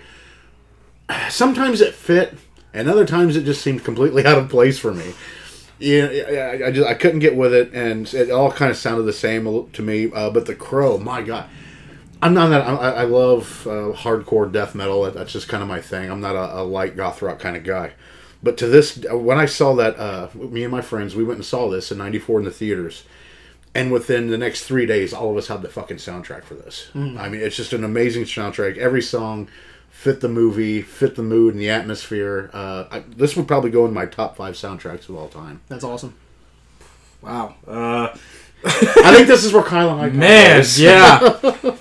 [1.29, 2.35] sometimes it fit,
[2.73, 5.15] and other times it just seemed completely out of place for me.
[5.79, 9.05] Yeah, I, I just I couldn't get with it, and it all kind of sounded
[9.05, 10.11] the same to me.
[10.13, 11.49] Uh, but the crow, my god,
[12.23, 12.61] I'm not that.
[12.67, 15.11] I, I love uh, hardcore death metal.
[15.11, 16.11] That's just kind of my thing.
[16.11, 17.93] I'm not a, a light goth rock kind of guy.
[18.43, 21.45] But to this, when I saw that, uh, me and my friends, we went and
[21.45, 23.05] saw this in '94 in the theaters.
[23.75, 26.91] And within the next three days, all of us had the fucking soundtrack for this.
[26.95, 28.77] I mean, it's just an amazing soundtrack.
[28.77, 29.49] Every song
[29.91, 32.51] fit the movie, fit the mood and the atmosphere.
[32.53, 35.61] Uh, I, this would probably go in my top five soundtracks of all time.
[35.69, 36.15] That's awesome.
[37.23, 37.55] Wow.
[37.67, 38.09] Uh,
[38.65, 41.21] I think this is where Kyle and I man, yeah.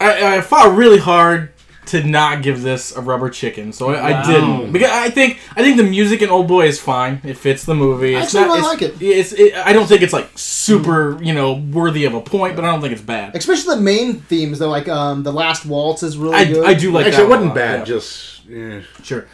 [0.00, 1.52] I, I fought really hard
[1.88, 5.62] to not give this a rubber chicken, so I, I didn't because I think I
[5.62, 7.20] think the music in Old Boy is fine.
[7.24, 8.14] It fits the movie.
[8.14, 9.02] It's actually really it's, like it.
[9.02, 9.54] It's, it.
[9.54, 12.80] I don't think it's like super, you know, worthy of a point, but I don't
[12.80, 13.34] think it's bad.
[13.34, 16.64] Especially the main themes, though, like um, the last waltz is really I, good.
[16.64, 17.78] I do like Actually, that it wasn't lot, bad.
[17.80, 17.84] yeah.
[17.84, 18.80] Just yeah.
[19.02, 19.26] Sure.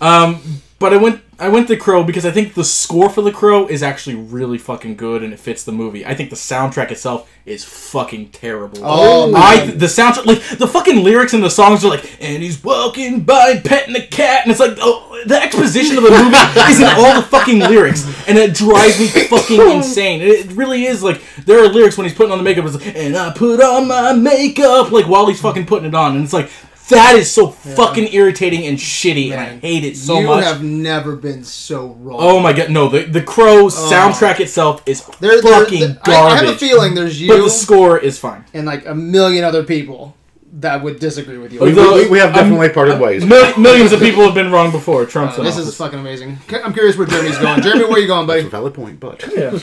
[0.00, 0.40] Um,
[0.78, 3.66] but I went I went the Crow because I think the score for the Crow
[3.66, 6.06] is actually really fucking good and it fits the movie.
[6.06, 8.78] I think the soundtrack itself is fucking terrible.
[8.78, 9.78] Oh, oh I man.
[9.78, 13.58] the soundtrack like the fucking lyrics in the songs are like and he's walking by
[13.58, 16.36] petting the cat and it's like oh the exposition of the movie
[16.70, 20.20] is in all the fucking lyrics and it drives me fucking insane.
[20.22, 22.94] It really is like there are lyrics when he's putting on the makeup it's like
[22.94, 26.32] and I put on my makeup like while he's fucking putting it on and it's
[26.32, 26.50] like
[26.88, 30.40] that is so fucking irritating and shitty and I hate it so much.
[30.40, 32.18] You have never been so wrong.
[32.20, 35.14] Oh my god, no, the the Crow soundtrack itself is Oh.
[35.20, 36.08] There- there- fucking garbage.
[36.08, 38.44] I, I have a feeling there's you, but the score is fine.
[38.54, 40.16] and like a million other people
[40.54, 41.60] that would disagree with you.
[41.60, 41.72] Oh, We,
[42.04, 43.24] we, we have I'm- definitely parted ways.
[43.24, 45.06] Mil- millions of people have been wrong before.
[45.06, 45.68] Trump's in this office.
[45.68, 46.38] is fucking amazing.
[46.62, 47.62] I'm curious where Jeremy's going.
[47.66, 48.50] Jeremy, where are you going, That's a buddy?
[48.50, 49.58] valid point, but yeah.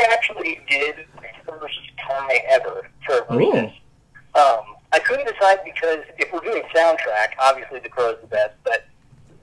[0.00, 3.52] I actually did the first tie ever for Ooh.
[3.52, 3.72] Vegas.
[4.34, 8.84] Um, I couldn't decide because if we're doing soundtrack, obviously The Crow's the best, but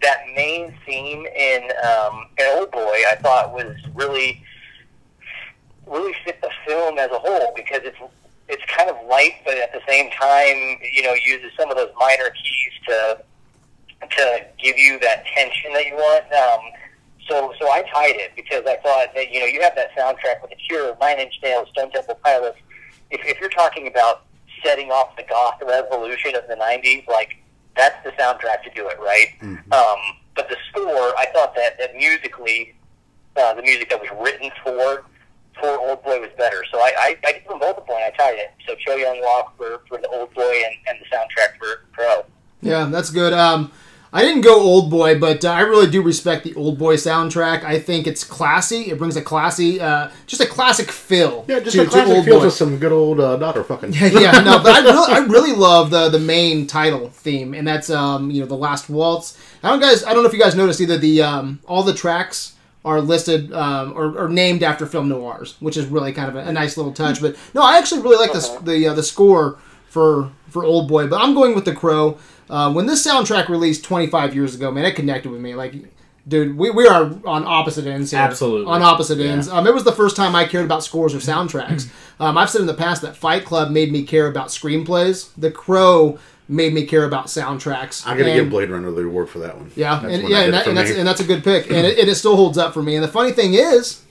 [0.01, 4.43] that main theme in um, in Old Boy, I thought was really
[5.87, 7.97] really fit the film as a whole because it's
[8.47, 11.91] it's kind of light, but at the same time, you know, uses some of those
[11.99, 13.23] minor keys to
[14.01, 16.23] to give you that tension that you want.
[16.31, 16.71] Um,
[17.27, 20.41] so, so I tied it because I thought that you know you have that soundtrack
[20.41, 22.57] with the Cure, Nine Inch Nails, Stone Temple Pilots.
[23.11, 24.23] If, if you're talking about
[24.63, 27.37] setting off the goth revolution of the '90s, like
[27.75, 29.29] that's the soundtrack to do it, right?
[29.71, 29.99] Um,
[30.35, 32.75] but the score, I thought that that musically,
[33.35, 35.05] uh, the music that was written for
[35.59, 36.63] for Old Boy was better.
[36.71, 38.01] So I, I, I gave them both a point.
[38.01, 38.51] I tied it.
[38.67, 42.25] So Cho Young Wook for, for the Old Boy and, and the soundtrack for Crow.
[42.61, 43.33] Yeah, that's good.
[43.33, 43.71] Um,
[44.11, 47.63] I didn't go Old Boy, but uh, I really do respect the Old Boy soundtrack.
[47.63, 48.89] I think it's classy.
[48.89, 51.45] It brings a classy, uh, just a classic feel.
[51.47, 52.45] yeah, just to, a to classic Old feels Boy.
[52.45, 53.93] with some good old uh, daughter fucking.
[53.93, 57.67] yeah, yeah, no, but I really, I really love the the main title theme, and
[57.67, 59.37] that's um, you know, the last waltz.
[59.61, 60.97] I don't guys, I don't know if you guys noticed either.
[60.97, 62.55] The um, all the tracks
[62.85, 66.49] are listed um, or, or named after film noirs, which is really kind of a,
[66.49, 67.21] a nice little touch.
[67.21, 71.07] But no, I actually really like this the uh, the score for for Old Boy.
[71.07, 72.17] But I'm going with the Crow.
[72.49, 75.53] Uh, when this soundtrack released 25 years ago, man, it connected with me.
[75.55, 75.75] Like,
[76.27, 78.19] dude, we, we are on opposite ends here.
[78.19, 78.71] Absolutely.
[78.71, 79.47] on opposite ends.
[79.47, 81.89] Um, it was the first time I cared about scores or soundtracks.
[82.19, 85.29] um, I've said in the past that Fight Club made me care about screenplays.
[85.37, 88.05] The Crow made me care about soundtracks.
[88.07, 89.71] I gotta And- give Blade Runner the award for that one.
[89.75, 91.77] yeah, That's and, one yeah, and, that, and that's and that's a good pick, and
[91.85, 92.95] it, and it still holds up for me.
[92.95, 94.01] And the funny thing is,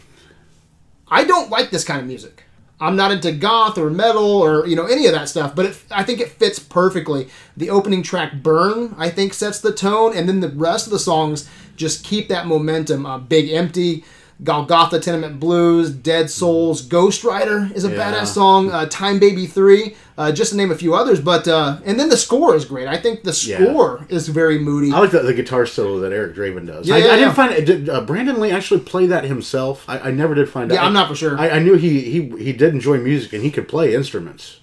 [1.09, 2.45] I don't like this kind of music.
[2.81, 5.83] I'm not into goth or metal or you know any of that stuff, but it,
[5.91, 7.29] I think it fits perfectly.
[7.57, 10.99] The opening track "Burn" I think sets the tone, and then the rest of the
[10.99, 13.07] songs just keep that momentum.
[13.07, 14.05] Uh, Big Empty,
[14.45, 18.13] Golgotha Tenement Blues, Dead Souls, Ghost Rider is a Yeah.
[18.13, 18.71] badass song.
[18.71, 21.21] Uh, Time Baby Three, uh, just to name a few others.
[21.21, 22.87] But uh, and then the score is great.
[22.87, 23.65] I think the Yeah.
[23.65, 24.93] score is very moody.
[24.93, 26.87] I like the, the guitar solo that Eric Draven does.
[26.87, 27.65] Yeah, I, yeah, I didn't find it.
[27.65, 29.85] Did uh, Brandon Lee actually play that himself?
[29.89, 30.77] I, I never did find out.
[30.77, 31.37] Yeah, I'm not for sure.
[31.37, 34.61] I, I knew he, he he did enjoy music and he could play instruments,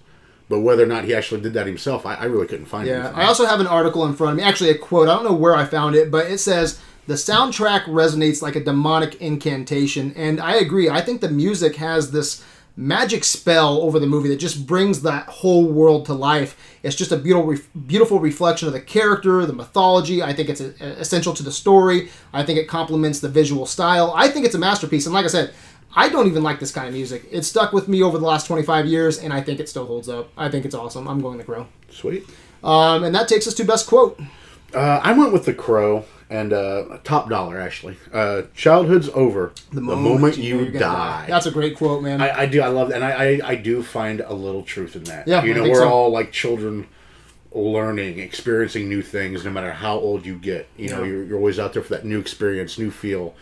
[0.47, 2.87] but whether or not he actually did that himself, I, I really couldn't find.
[2.87, 3.11] Yeah.
[3.13, 5.09] I also have an article in front of me, actually a quote.
[5.09, 8.63] I don't know where I found it, but it says the soundtrack resonates like a
[8.63, 10.89] demonic incantation, and I agree.
[10.89, 12.43] I think the music has this
[12.77, 16.57] magic spell over the movie that just brings that whole world to life.
[16.83, 20.21] It's just a beautiful, beautiful reflection of the character, the mythology.
[20.21, 22.09] I think it's essential to the story.
[22.33, 24.11] I think it complements the visual style.
[24.15, 25.53] I think it's a masterpiece, and like I said.
[25.97, 27.25] I don't even like this kind of music.
[27.31, 30.09] It stuck with me over the last 25 years, and I think it still holds
[30.09, 30.29] up.
[30.35, 31.07] I think it's awesome.
[31.07, 31.67] I'm going to grow.
[31.89, 32.27] Sweet.
[32.65, 34.19] Um, and that takes us to best quote.
[34.75, 37.97] Uh, I went with the Crow and uh, top dollar actually.
[38.11, 41.25] Uh, Childhood's over the moment, know you, you're gonna die.
[41.27, 42.21] That's a great quote, man.
[42.21, 42.61] I, I do.
[42.61, 45.27] I love that, and I, I I do find a little truth in that.
[45.27, 45.89] Yeah, you know, we're so.
[45.89, 46.87] all like children,
[47.53, 49.45] learning, experiencing new things.
[49.45, 51.09] No matter how old you get, you know, Yeah.
[51.09, 53.35] you're, you're always out there for that new experience, new feel.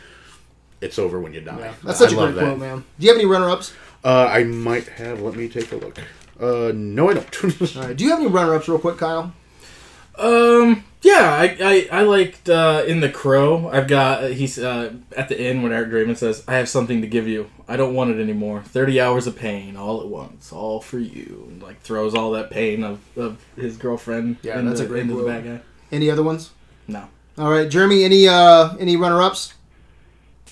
[0.81, 1.57] It's over when you die.
[1.59, 1.73] Yeah.
[1.83, 2.41] That's such I a great that.
[2.41, 2.83] quote, man.
[2.99, 3.73] Do you have any runner-ups?
[4.03, 5.21] Uh, I might have.
[5.21, 5.97] Let me take a look.
[6.37, 7.75] Uh, no, I don't.
[7.77, 7.95] All right.
[7.95, 9.31] Do you have any runner-ups, real quick, Kyle?
[10.17, 10.83] Um.
[11.01, 13.69] Yeah, I, I, I liked uh, in the Crow.
[13.69, 17.01] I've got uh, he's uh, at the end when Eric Draven says, "I have something
[17.01, 17.49] to give you.
[17.67, 18.61] I don't want it anymore.
[18.61, 22.49] Thirty hours of pain, all at once, all for you." And like throws all that
[22.49, 24.37] pain of, of his girlfriend.
[24.43, 25.59] Yeah, into, that's a great into the bad guy.
[25.91, 26.51] Any other ones?
[26.87, 27.09] No.
[27.37, 28.05] All right, Jeremy.
[28.05, 29.55] Any uh, any runner-ups?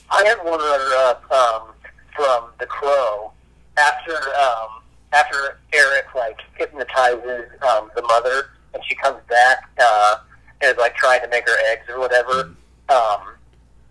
[0.09, 1.73] I had one runner-up um,
[2.13, 3.31] from The Crow
[3.77, 4.81] after um,
[5.13, 10.17] after Eric like hypnotizes um, the mother, and she comes back uh,
[10.61, 12.53] and is like trying to make her eggs or whatever.
[12.89, 13.35] Um,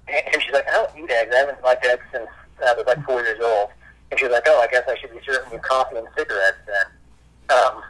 [0.09, 1.33] and and she's like, "I don't eat eggs.
[1.35, 2.29] I haven't liked eggs since
[2.65, 3.71] I was like four years old."
[4.11, 7.59] And she's like, "Oh, I guess I should be serving you coffee and cigarettes then."
[7.59, 7.83] Um,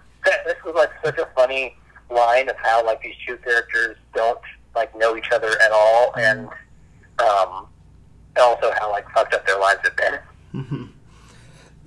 [0.45, 1.76] this was like such a funny
[2.11, 4.41] line of how like these two characters don't
[4.74, 6.49] like know each other at all, and
[7.18, 7.66] um,
[8.38, 10.18] also how like fucked up their lives have been.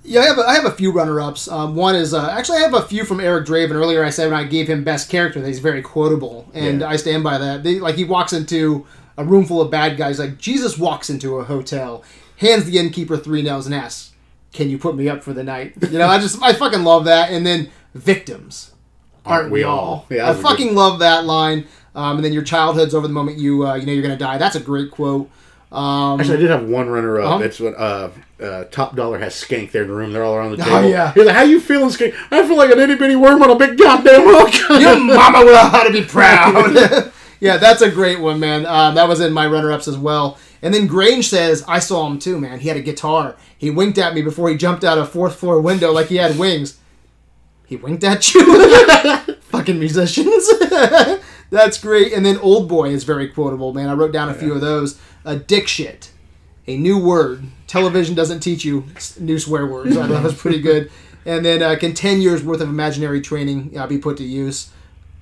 [0.06, 1.48] Yeah, I have a, I have a few runner ups.
[1.48, 3.72] Um, one is uh, actually I have a few from Eric Draven.
[3.72, 6.88] Earlier I said when I gave him best character that he's very quotable, and Yeah.
[6.88, 7.62] I stand by that.
[7.62, 8.86] They, like he walks into
[9.16, 12.02] a room full of bad guys, like Jesus walks into a hotel,
[12.36, 14.12] hands the innkeeper three nails and asks,
[14.52, 17.06] "Can you put me up for the night?" You know, I just I fucking love
[17.06, 17.30] that.
[17.30, 18.72] And then victims,
[19.24, 20.06] aren't we all?
[20.10, 21.66] Yeah, I that was a fucking good- love that line.
[21.96, 24.36] Um, and then your childhood's over the moment you uh, you know you're gonna die.
[24.36, 25.30] That's a great quote.
[25.74, 27.26] Um, Actually, I did have one runner up.
[27.34, 27.44] Uh-huh.
[27.44, 28.10] It's when uh,
[28.40, 30.12] uh, Top Dollar has Skank there in the room.
[30.12, 30.88] They're all around the Oh, table.
[30.88, 31.12] yeah.
[31.12, 33.56] He's like, "How you feeling, Skank?" I feel like an itty bitty worm on a
[33.56, 34.54] big goddamn hook.
[34.80, 37.12] Your mama will how to be proud.
[37.40, 38.66] yeah, that's a great one, man.
[38.66, 40.38] Um, that was in my runner-ups as well.
[40.62, 42.60] And then Grange says, I saw him too, man.
[42.60, 43.36] He had a guitar.
[43.58, 46.38] He winked at me before he jumped out a fourth floor window like he had
[46.38, 46.78] wings.
[47.66, 49.34] He winked at you?
[49.40, 50.48] Fucking musicians.
[51.50, 52.12] That's great.
[52.12, 53.88] And then Old Boy is very quotable, man.
[53.88, 54.98] I wrote down a few of those.
[55.24, 56.10] Uh, dick shit.
[56.66, 57.44] A new word.
[57.66, 58.84] Television doesn't teach you
[59.20, 59.96] new swear words.
[59.96, 60.90] I thought that was pretty good.
[61.26, 64.70] And then uh, can 10 years worth of imaginary training uh, be put to use?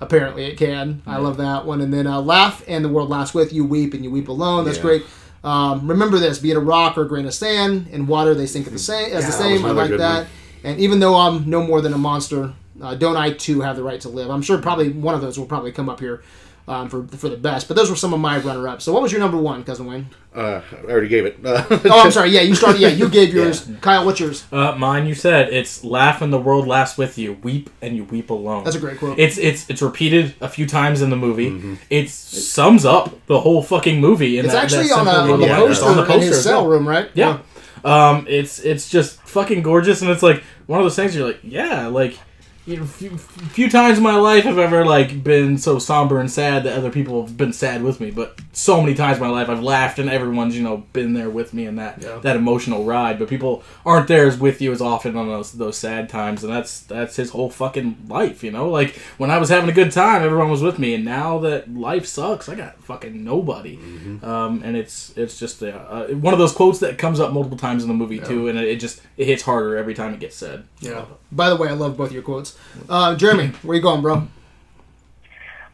[0.01, 1.01] Apparently it can.
[1.07, 1.81] I love that one.
[1.81, 3.64] And then uh, laugh and the world laughs with you.
[3.64, 4.64] Weep and you weep alone.
[4.64, 4.83] That's Yeah.
[4.83, 5.05] great.
[5.45, 8.47] Um, remember this: be it a rock or a grain of sand, in water they
[8.47, 9.64] sink at the same as Yeah, the same.
[9.64, 10.18] I like that.
[10.25, 10.27] one.
[10.64, 13.83] And even though I'm no more than a monster, uh, don't I too have the
[13.83, 14.31] right to live?
[14.31, 16.23] I'm sure probably one of those will probably come up here
[16.68, 17.66] um, for for the best.
[17.68, 18.85] But those were some of my runner-ups.
[18.85, 20.09] So what was your number one, cousin Wayne?
[20.35, 21.45] Uh, I already gave it.
[21.45, 22.31] Uh, Oh, I'm sorry.
[22.31, 22.81] Yeah, you started.
[22.81, 23.68] Yeah, you gave yours.
[23.83, 24.45] Kyle, what's yours?
[24.51, 27.35] Uh, mine, you said it's laugh and the world laughs with you.
[27.43, 28.64] Weep and you weep alone.
[28.64, 29.18] That's a great quote.
[29.18, 31.79] It's it's it's repeated a few times in the movie.
[31.91, 34.39] It sums up the whole fucking movie.
[34.39, 36.43] In It's that, actually that on, a, on the little- poster on the in his
[36.43, 37.11] cell room, right?
[37.14, 37.41] Yeah.
[37.85, 41.41] Um, it's it's just fucking gorgeous, and it's like one of those things you're like,
[41.43, 42.16] yeah, like
[42.65, 46.31] you know, few, few times in my life I've ever like been so somber and
[46.31, 49.31] sad that other people have been sad with me, but so many times in my
[49.31, 52.19] life I've laughed and everyone's you know been there with me in that Yeah.
[52.21, 55.77] that emotional ride, but people aren't there as with you as often on those those
[55.77, 58.69] sad times, and that's that's his whole fucking life, you know.
[58.69, 61.75] Like when I was having a good time, everyone was with me, and now that
[61.75, 63.77] life sucks, I got fucking nobody.
[64.23, 67.59] Um, and it's it's just uh, uh, one of those quotes that comes up multiple
[67.59, 70.21] times in the movie too, and it, it just it hits harder every time it
[70.21, 70.65] gets said.
[70.81, 71.05] Yeah.
[71.33, 72.59] By the way, I love both your quotes.
[72.89, 74.28] Uh, Jeremy, where you going, bro?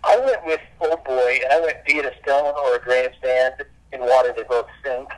[0.04, 3.06] I went with Old Boy, and I went be it a stone or a grain
[3.06, 3.54] of sand
[3.92, 5.09] in water they both sink,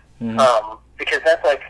[0.41, 1.61] um, because that's like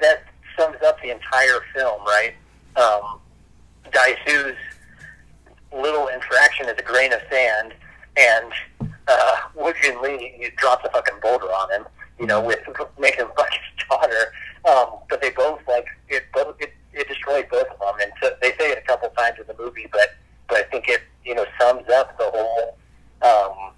[0.00, 0.22] that
[0.56, 2.34] sums up the entire film, right?
[2.76, 3.20] Um,
[3.90, 4.56] Daisu's
[5.76, 7.74] little infraction is a grain of sand,
[8.16, 8.52] and
[9.08, 11.86] uh, Woo Jin Lee he drops a fucking boulder on him,
[12.18, 12.60] you know, with
[12.98, 14.32] making him fuck his daughter.
[14.70, 16.24] Um, but they both like it.
[16.32, 19.38] Both it, it destroyed both of them, and so they say it a couple times
[19.40, 20.14] in the movie, but
[20.48, 22.78] but I think it you know sums up the whole
[23.22, 23.72] um,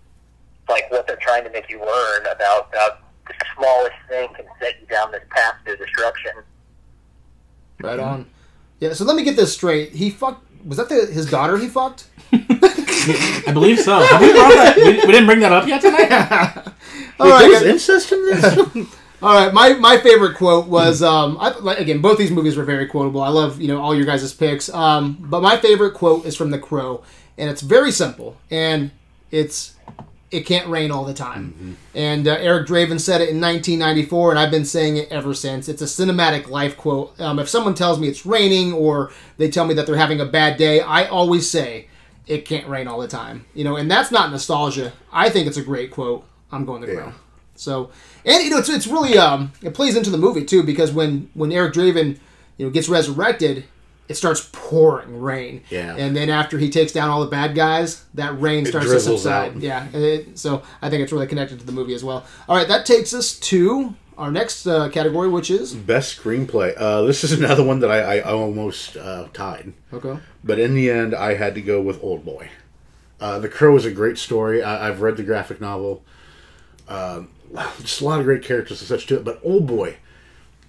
[0.69, 4.81] like what they're trying to make you learn about about the smallest thing can set
[4.81, 6.33] you down this path to destruction.
[7.81, 8.27] Right on.
[8.81, 8.93] Yeah.
[8.95, 9.93] So let me get this straight.
[9.93, 10.47] He fucked.
[10.65, 11.59] Was that the, his daughter?
[11.59, 12.07] He fucked.
[13.05, 13.99] I believe so.
[13.99, 16.11] Have we, brought that, we, we didn't bring that up yet tonight.
[17.19, 17.41] All Wait, right.
[17.41, 17.63] there's guys.
[17.65, 18.97] incest in this?
[19.23, 22.65] All right, my, my favorite quote was um I, like, again both these movies were
[22.65, 23.23] very quotable.
[23.23, 24.69] I love you know all your guys' picks.
[24.69, 27.05] Um, but my favorite quote is from The Crow,
[27.39, 28.91] and it's very simple, and
[29.31, 29.77] it's
[30.33, 31.77] it can't rain all the time.
[31.95, 35.69] And uh, Eric Draven said it in 1994, and I've been saying it ever since.
[35.69, 37.21] It's a cinematic life quote.
[37.21, 40.25] Um, if someone tells me it's raining or they tell me that they're having a
[40.27, 41.89] bad day, I always say
[42.27, 43.45] it can't rain all the time.
[43.53, 44.95] You know, and that's not nostalgia.
[45.13, 46.25] I think it's a great quote.
[46.51, 47.07] I'm going The Crow.
[47.07, 47.13] Yeah.
[47.55, 47.91] So,
[48.25, 51.31] and you know, it's, it's really um, it plays into the movie too because when
[51.35, 52.19] when Eric Draven,
[52.59, 53.65] you know, gets resurrected,
[54.09, 55.63] it starts pouring rain.
[55.71, 55.97] Yeah.
[55.97, 59.57] And then after he takes down all the bad guys, that rain starts to subside.
[59.57, 59.61] out.
[59.63, 59.89] Yeah.
[59.93, 62.25] it- so I think it's really connected to the movie as well.
[62.49, 66.75] All right, that takes us to our next uh, category, which is Best screenplay.
[66.77, 69.73] Uh, this is another one that I, I almost uh, tied.
[69.93, 70.19] okay.
[70.45, 72.51] But in the end, I had to go with Old Boy.
[73.21, 74.63] Uh, the Crow is a great story.
[74.63, 76.03] I, I've read the graphic novel.
[76.89, 77.31] Um,
[77.81, 79.25] just a lot of great characters and such to it.
[79.25, 79.97] But oh Boy,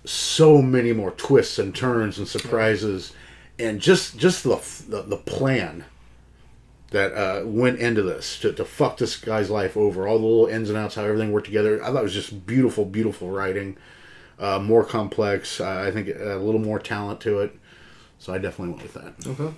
[0.05, 3.13] so many more twists and turns and surprises,
[3.57, 4.55] and just just the
[4.89, 5.86] the, the plan
[6.91, 10.07] that uh, went into this to, to fuck this guy's life over.
[10.07, 11.84] All the little ins and outs, how everything worked together.
[11.84, 13.77] I thought it was just beautiful, beautiful writing.
[14.38, 15.59] Uh, more complex.
[15.59, 17.57] Uh, I think a little more talent to it.
[18.19, 19.27] So I definitely went with that.
[19.27, 19.53] Okay.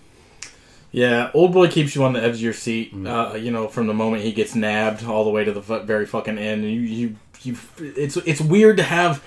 [0.96, 2.94] Yeah, old boy keeps you on the edge of your seat.
[3.06, 5.82] Uh, you know, from the moment he gets nabbed all the way to the fu-
[5.82, 6.64] very fucking end.
[6.64, 9.22] And you, you, you, it's it's weird to have.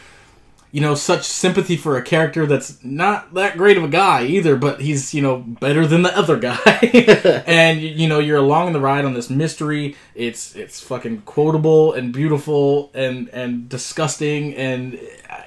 [0.71, 4.55] you know such sympathy for a character that's not that great of a guy either
[4.57, 6.79] but he's you know better than the other guy
[7.47, 12.13] and you know you're along the ride on this mystery it's it's fucking quotable and
[12.13, 15.01] beautiful and and disgusting and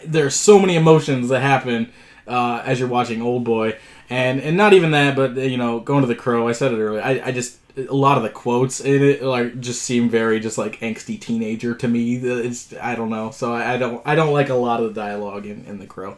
[0.05, 1.91] there's so many emotions that happen
[2.28, 3.78] uh, as you're watching old boy
[4.12, 6.78] and and not even that but you know going to the crow i said it
[6.78, 10.39] earlier i, I just a lot of the quotes in it like just seem very
[10.39, 12.16] just like angsty teenager to me.
[12.16, 15.01] It's I don't know, so I, I don't I don't like a lot of the
[15.01, 16.18] dialogue in, in the Crow.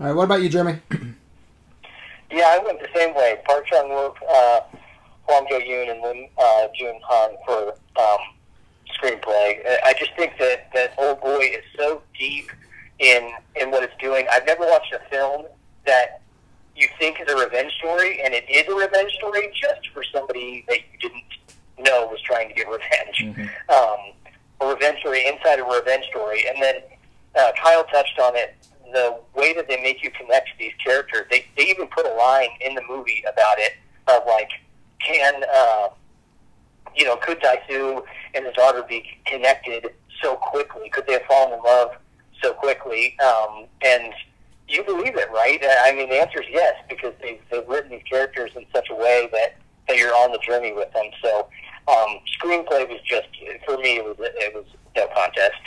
[0.00, 0.80] All right, what about you, Jeremy?
[2.30, 3.40] Yeah, I went the same way.
[3.46, 4.60] Park Chan Wook, uh,
[5.24, 8.18] Hwang Jo Yoon, and Lim uh, Jun Han for um,
[9.00, 9.62] screenplay.
[9.82, 12.52] I just think that that Old Boy is so deep
[12.98, 14.26] in in what it's doing.
[14.30, 15.46] I've never watched a film
[15.86, 16.20] that
[16.78, 20.64] you think is a revenge story, and it is a revenge story just for somebody
[20.68, 21.24] that you didn't
[21.78, 23.18] know was trying to get revenge.
[23.20, 23.70] Mm-hmm.
[23.70, 24.12] Um,
[24.60, 26.76] a revenge story inside a revenge story, and then
[27.38, 28.54] uh, Kyle touched on it.
[28.92, 32.14] The way that they make you connect to these characters, they they even put a
[32.14, 33.72] line in the movie about it
[34.06, 34.50] of like,
[35.04, 35.88] can uh,
[36.96, 38.02] you know, could Daisu
[38.34, 39.90] and his daughter be connected
[40.22, 40.88] so quickly?
[40.88, 41.90] Could they have fallen in love
[42.42, 43.18] so quickly?
[43.20, 44.12] Um, and
[44.68, 45.62] you believe it, right?
[45.82, 48.94] I mean, the answer is yes because they've, they've written these characters in such a
[48.94, 49.56] way that,
[49.88, 51.06] that you're on the journey with them.
[51.22, 51.48] So,
[51.88, 53.28] um, screenplay was just
[53.64, 53.96] for me.
[53.96, 55.60] It was it was no contest.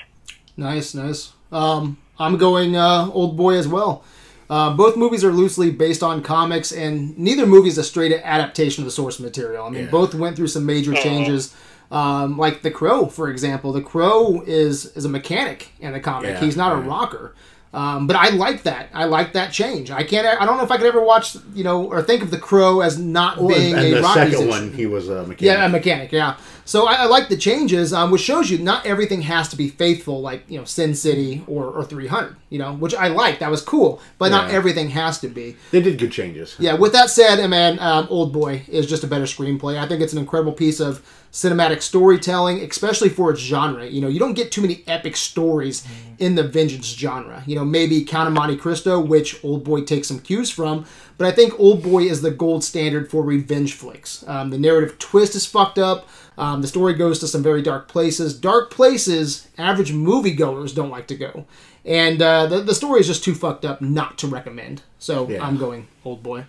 [0.55, 1.33] Nice, nice.
[1.51, 4.03] Um, I'm going uh, Old Boy as well.
[4.49, 8.83] Uh, both movies are loosely based on comics, and neither movie is a straight adaptation
[8.83, 9.65] of the source material.
[9.65, 9.89] I mean, yeah.
[9.89, 11.01] both went through some major mm-hmm.
[11.01, 11.55] changes.
[11.89, 13.73] Um, like The Crow, for example.
[13.73, 16.31] The Crow is is a mechanic in the comic.
[16.31, 17.35] Yeah, He's not a rocker.
[17.73, 18.89] Um, but I like that.
[18.93, 19.91] I like that change.
[19.91, 20.27] I can't.
[20.27, 22.81] I don't know if I could ever watch, you know, or think of the Crow
[22.81, 24.49] as not being and a the rock second musician.
[24.49, 25.41] one, he was a mechanic.
[25.41, 26.11] Yeah, a mechanic.
[26.11, 26.37] Yeah.
[26.65, 29.69] So I, I like the changes, um, which shows you not everything has to be
[29.69, 32.35] faithful, like you know, Sin City or, or 300.
[32.49, 33.39] You know, which I like.
[33.39, 34.37] That was cool, but yeah.
[34.37, 35.55] not everything has to be.
[35.71, 36.57] They did good changes.
[36.59, 36.73] Yeah.
[36.73, 39.77] With that said, man, um, Old Boy is just a better screenplay.
[39.77, 41.01] I think it's an incredible piece of
[41.31, 43.85] cinematic storytelling, especially for its genre.
[43.85, 46.19] You know, you don't get too many epic stories mm.
[46.19, 47.43] in the vengeance genre.
[47.45, 50.85] You know, maybe Count of Monte Cristo, which Old Boy takes some cues from,
[51.17, 54.27] but I think Old Boy is the gold standard for revenge flicks.
[54.27, 56.07] Um, the narrative twist is fucked up.
[56.37, 58.37] Um, the story goes to some very dark places.
[58.37, 61.45] Dark places average moviegoers don't like to go.
[61.85, 64.81] And uh, the, the story is just too fucked up not to recommend.
[64.99, 65.45] So yeah.
[65.45, 66.45] I'm going Old Boy.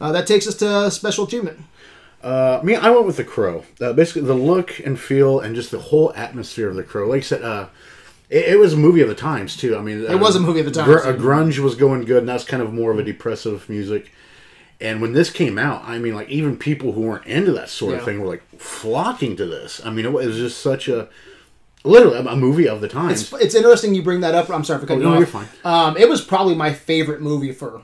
[0.00, 1.60] Uh, that takes us to special achievement.
[2.24, 3.64] Uh, me, I went with the Crow.
[3.78, 7.06] Uh, basically, the look and feel and just the whole atmosphere of the Crow.
[7.06, 7.68] Like I said, uh,
[8.30, 9.76] it, it, was a movie of the times too.
[9.76, 11.02] I mean, it was a movie of the times.
[11.02, 14.10] Gr- grunge was going good, and that's kind of more of a depressive music.
[14.80, 17.92] And when this came out, I mean, like even people who weren't into that sort
[17.92, 17.98] yeah.
[17.98, 19.84] of thing were like flocking to this.
[19.84, 21.10] I mean, it was just such a
[21.84, 23.20] literally a movie of the times.
[23.20, 24.48] It's, it's interesting you bring that up.
[24.48, 25.32] I'm sorry for cutting oh, no, you off.
[25.32, 25.48] You're fine.
[25.62, 27.82] Um, it was probably my favorite movie for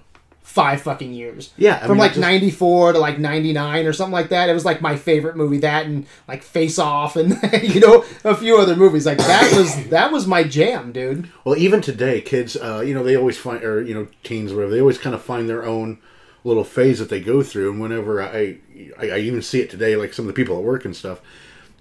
[0.51, 1.51] five fucking years.
[1.57, 2.20] Yeah, I from mean, like just...
[2.20, 4.48] '94 to like '99 or something like that.
[4.48, 5.59] It was like my favorite movie.
[5.59, 9.07] That and like Face Off and you know a few other movies.
[9.07, 11.30] Like that was that was my jam, dude.
[11.44, 14.72] Well, even today, kids, uh, you know, they always find or you know teens, whatever,
[14.72, 15.98] they always kind of find their own
[16.42, 17.70] little phase that they go through.
[17.70, 18.59] And whenever I
[18.98, 21.20] I, I even see it today, like some of the people at work and stuff,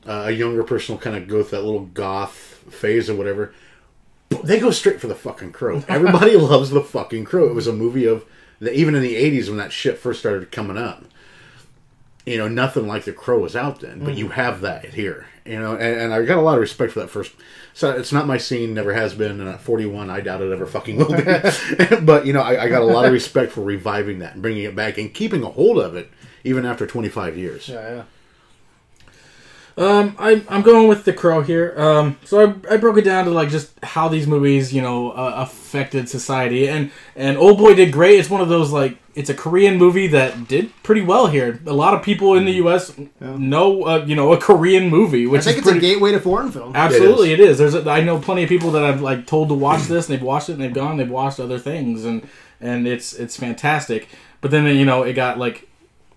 [0.06, 3.52] uh, a younger person will kind of go through that little goth phase or whatever.
[4.44, 5.84] They go straight for the fucking crow.
[5.90, 7.48] Everybody loves the fucking crow.
[7.48, 8.26] It was a movie of
[8.62, 11.04] even in the 80s when that shit first started coming up
[12.26, 14.18] you know nothing like the crow was out then but mm.
[14.18, 17.00] you have that here you know and, and, i got a lot of respect for
[17.00, 17.32] that first
[17.74, 20.66] so it's not my scene never has been and at 41 i doubt it ever
[20.66, 21.24] fucking will be.
[22.06, 24.64] But you know I, I, got a lot of respect for reviving that and bringing
[24.64, 26.12] it back and keeping a hold of it
[26.44, 27.70] even after 25 years.
[27.70, 28.04] Yeah yeah
[29.80, 31.74] um, I, I'm going with The Crow here.
[31.78, 35.12] Um, so I, I broke it down to like just how these movies, you know,
[35.12, 38.20] uh, affected society, and and Old Boy did great.
[38.20, 41.62] It's one of those like it's a Korean movie that did pretty well here.
[41.66, 42.94] A lot of people in the U.S.
[42.98, 43.38] Yeah.
[43.38, 46.12] know, uh, you know, a Korean movie, which I think is it's pretty, a gateway
[46.12, 46.76] to foreign film.
[46.76, 47.62] Absolutely, it is.
[47.62, 47.74] It is.
[47.74, 50.18] There's a, I know plenty of people that I've like told to watch this, and
[50.18, 52.28] they've watched it, and they've gone, they've watched other things, and
[52.60, 54.10] and it's it's fantastic.
[54.42, 55.69] But then you know it got like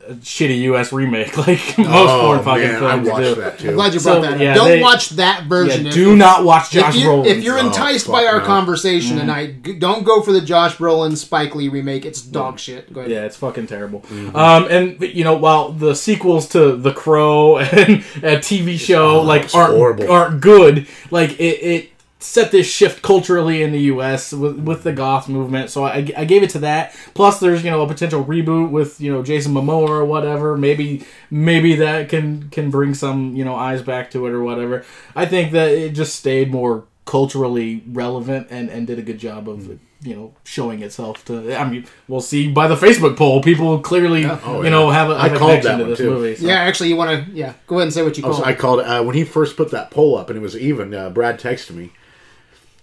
[0.08, 0.92] a shitty U.S.
[0.92, 3.34] remake, like most oh, foreign fucking man, films I watched do.
[3.40, 3.68] That too.
[3.68, 4.40] I'm glad you brought so, that.
[4.40, 5.82] Yeah, Don't they, watch that version.
[5.82, 7.26] Yeah, if, do not watch Josh if Brolin.
[7.26, 8.46] If you're enticed oh, by our no.
[8.46, 9.20] conversation mm.
[9.20, 12.04] tonight, don't go for the Josh Brolin Spike Lee remake.
[12.04, 12.58] It's dog mm.
[12.58, 12.92] shit.
[12.92, 13.12] Go ahead.
[13.12, 14.00] Yeah, it's fucking terrible.
[14.00, 14.36] Mm-hmm.
[14.36, 19.22] Um, and you know, while the sequels to The Crow and a TV show oh,
[19.22, 20.10] like aren't horrible.
[20.10, 21.91] aren't good, like it, it
[22.22, 24.32] set this shift culturally in the U.S.
[24.32, 25.70] with, with the goth movement.
[25.70, 26.94] So I, I gave it to that.
[27.14, 30.56] Plus, there's you know a potential reboot with you know Jason Momoa or whatever.
[30.56, 34.84] Maybe maybe that can can bring some you know eyes back to it or whatever.
[35.16, 39.48] I think that it just stayed more culturally relevant and and did a good job
[39.48, 41.54] of you know showing itself to.
[41.54, 43.42] I mean, we'll see by the Facebook poll.
[43.42, 44.94] People clearly Oh, you know yeah.
[44.94, 46.10] have a, I have a called connection that to one, this too.
[46.10, 46.36] movie.
[46.36, 46.46] so.
[46.46, 48.48] Yeah, actually, you want to yeah go ahead and say what you call Also, it.
[48.48, 50.92] I called uh, when he first put that poll up, and it was even.
[50.94, 51.92] Uh, Brad texted me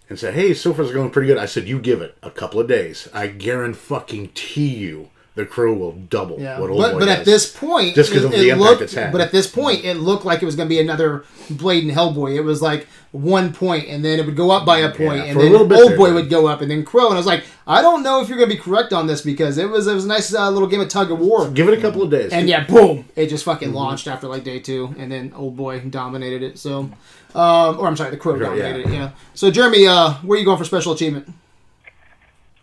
[0.10, 2.32] and said, "Hey, so far it's going pretty good." I said, "You give it a
[2.32, 3.08] couple of days.
[3.14, 7.26] I guarantee you, the Crow will double Yeah, what old but boy but does." at
[7.26, 9.12] this point, just because of the it impact looked, it's had.
[9.14, 11.92] But at this point, it looked like it was going to be another Blade and
[11.94, 12.36] Hellboy.
[12.36, 15.24] It was like one point, and then it would go up by a point, Yeah,
[15.24, 17.06] and for then little Old there, Boy but- would go up, and then Crow.
[17.08, 19.22] And I was like, I don't know if you're going to be correct on this
[19.22, 21.50] because it was it was a nice uh, little game of tug of war.
[21.50, 22.32] give it a couple of days.
[22.34, 23.06] And yeah, boom!
[23.16, 23.52] It just Mm-hmm.
[23.52, 26.60] fucking launched after like day two, and then Old Boy dominated it.
[26.60, 26.90] So,
[27.34, 28.92] um, or I'm sorry, the Crow dominated yeah.
[28.92, 28.94] it.
[28.94, 29.10] Yeah.
[29.34, 31.32] So Jeremy, uh, where are you going for special achievement?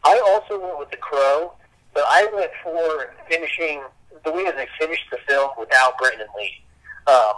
[0.04, 1.54] I also went with the Crow,
[1.96, 3.80] but I went for finishing
[4.22, 6.62] the way that they finished the film without Brandon Lee.
[7.06, 7.32] Um,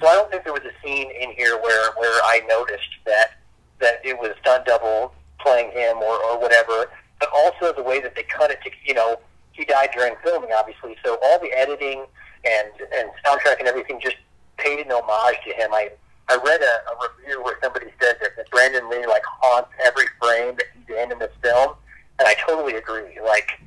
[0.00, 3.38] so I don't think there was a scene in here where where I noticed that
[3.80, 6.90] that it was stunt double playing him or, or whatever.
[7.18, 9.18] But also the way that they cut it to you know
[9.50, 10.96] he died during filming, obviously.
[11.04, 12.06] So all the editing
[12.44, 14.16] and and soundtrack and everything just
[14.58, 15.74] paid an homage to him.
[15.74, 15.90] I
[16.28, 20.06] I read a, a review where somebody said that, that Brandon Lee like haunts every
[20.22, 21.74] frame that he's in in this film,
[22.20, 23.18] and I totally agree.
[23.20, 23.60] Like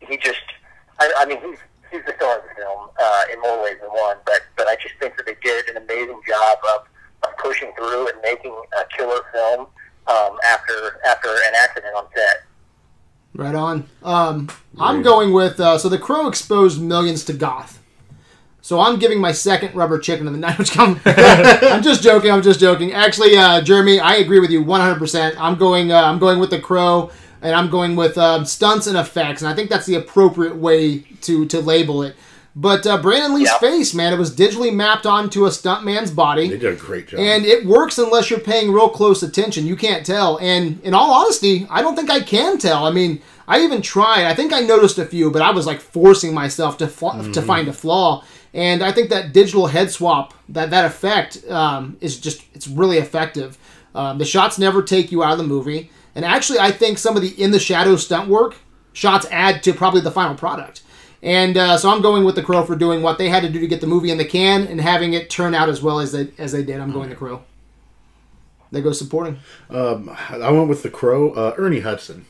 [0.00, 0.42] he just,
[0.98, 1.58] I, I mean, he's
[1.90, 4.16] he's the star of the film uh, in more ways than one.
[4.24, 6.86] But but I just think that they did an amazing job of,
[7.28, 9.66] of pushing through and making a killer film
[10.06, 12.44] um, after after an accident on set.
[13.34, 13.86] Right on.
[14.02, 14.48] Um,
[14.80, 17.82] I'm going with uh, so the Crow exposed millions to goth.
[18.60, 20.58] So I'm giving my second rubber chicken of the night.
[20.58, 22.30] Which I'm, I'm just joking.
[22.30, 22.92] I'm just joking.
[22.92, 24.98] Actually, uh, Jeremy, I agree with you 100.
[24.98, 25.92] percent I'm going.
[25.92, 27.10] Uh, I'm going with the Crow,
[27.42, 31.00] and I'm going with um, stunts and effects, and I think that's the appropriate way
[31.22, 32.16] to to label it.
[32.56, 33.58] But uh, Brandon Lee's Yeah.
[33.58, 36.48] face, man, it was digitally mapped onto a stuntman's body.
[36.48, 37.20] they did a great job.
[37.20, 39.64] And it works unless you're paying real close attention.
[39.64, 40.38] You can't tell.
[40.40, 42.84] And in all honesty, I don't think I can tell.
[42.84, 44.24] I mean, I even tried.
[44.26, 47.40] I think I noticed a few, but I was like forcing myself to fl- to
[47.42, 48.24] find a flaw.
[48.52, 52.98] And I think that digital head swap, that that effect, um, is just it's really
[52.98, 53.56] effective.
[53.94, 55.90] Um, the shots never take you out of the movie.
[56.18, 58.56] And actually, I think some of the in the shadow stunt work
[58.92, 60.82] shots add to probably the final product.
[61.22, 63.60] And uh, so I'm going with the Crow for doing what they had to do
[63.60, 66.10] to get the movie in the can and having it turn out as well as
[66.10, 66.80] they as they did.
[66.80, 67.44] I'm going the Crow.
[68.72, 69.38] They go supporting.
[69.70, 72.26] Um, I went with the Crow, uh, Ernie Hudson.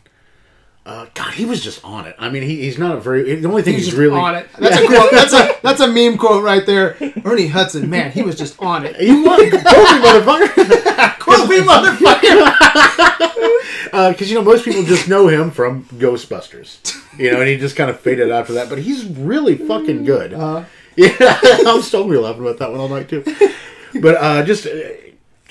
[0.88, 2.16] Uh, God, he was just on it.
[2.18, 3.34] I mean, he, he's not a very.
[3.34, 4.48] The only thing he's, He's really on it.
[4.58, 5.10] That's a quote.
[5.10, 6.96] That's a that's a meme quote right there.
[7.26, 8.96] Ernie Hudson, man, he was just on it.
[8.96, 11.18] He was Kobe, motherfucker.
[11.18, 12.52] Kobe motherfucker.
[14.08, 16.78] Because Uh, you know most people just know him from Ghostbusters,
[17.18, 18.70] you know, and he just kind of faded after that.
[18.70, 20.32] But he's really fucking good.
[20.32, 20.64] Uh-huh.
[20.96, 23.24] Yeah, I'm still gonna be laughing about that one all night too.
[24.00, 24.70] But uh, just uh,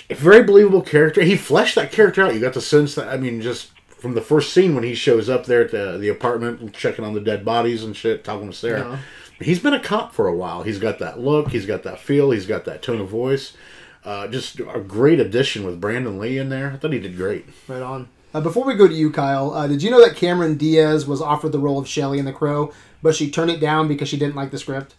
[0.10, 1.22] a very believable character.
[1.22, 2.34] He fleshed that character out.
[2.34, 3.70] You got the sense that I mean, just
[4.00, 7.14] from the first scene when he shows up there at the, the apartment, checking on
[7.14, 8.82] the dead bodies and shit, talking to Sarah.
[8.82, 8.98] Uh-huh.
[9.40, 10.64] He's been a cop for a while.
[10.64, 11.50] He's got that look.
[11.50, 12.32] He's got that feel.
[12.32, 13.54] He's got that tone of voice.
[14.04, 16.72] Uh, just a great addition with Brandon Lee in there.
[16.72, 17.46] I thought he did great.
[17.68, 18.08] Right on.
[18.34, 21.22] Uh, before we go to you, Kyle, uh, did you know that Cameron Diaz was
[21.22, 22.72] offered the role of Shelley in The Crow,
[23.02, 24.96] but she turned it down because she didn't like the script?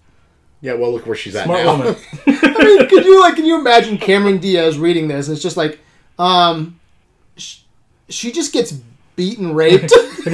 [0.61, 1.77] Yeah, well, look where she's at Smart now.
[1.77, 1.97] woman.
[2.27, 3.37] I mean, could you like?
[3.37, 5.29] Can you imagine Cameron Diaz reading this?
[5.29, 5.79] And it's just like,
[6.19, 6.81] um,
[7.37, 7.61] sh-
[8.09, 8.73] she just gets
[9.19, 9.91] beaten, raped.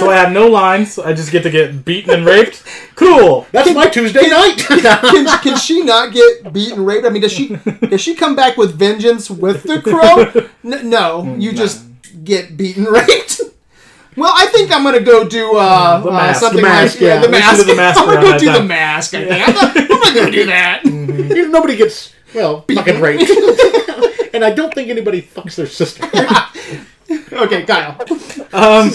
[0.00, 0.98] so I have no lines.
[0.98, 2.64] I just get to get beaten and raped.
[2.96, 3.46] Cool.
[3.52, 4.56] That's my Tuesday night.
[4.66, 7.06] can, can she not get beaten, raped?
[7.06, 7.56] I mean, does she
[7.88, 10.48] does she come back with vengeance with the crow?
[10.64, 11.84] N- no, you just
[12.24, 13.42] get beaten, raped.
[14.16, 17.14] Well, I think I'm gonna go do uh, The uh, something The mask, like yeah,
[17.14, 17.20] yeah.
[17.20, 17.56] the mask.
[17.58, 19.14] do the mask I'm gonna go that do the mask.
[19.14, 20.84] I think I'm gonna, I'm gonna go do that.
[20.84, 23.28] You know, nobody gets well fucking raped,
[24.32, 26.08] and I don't think anybody fucks their sister.
[27.32, 27.96] Okay, Kyle.
[28.52, 28.90] Um,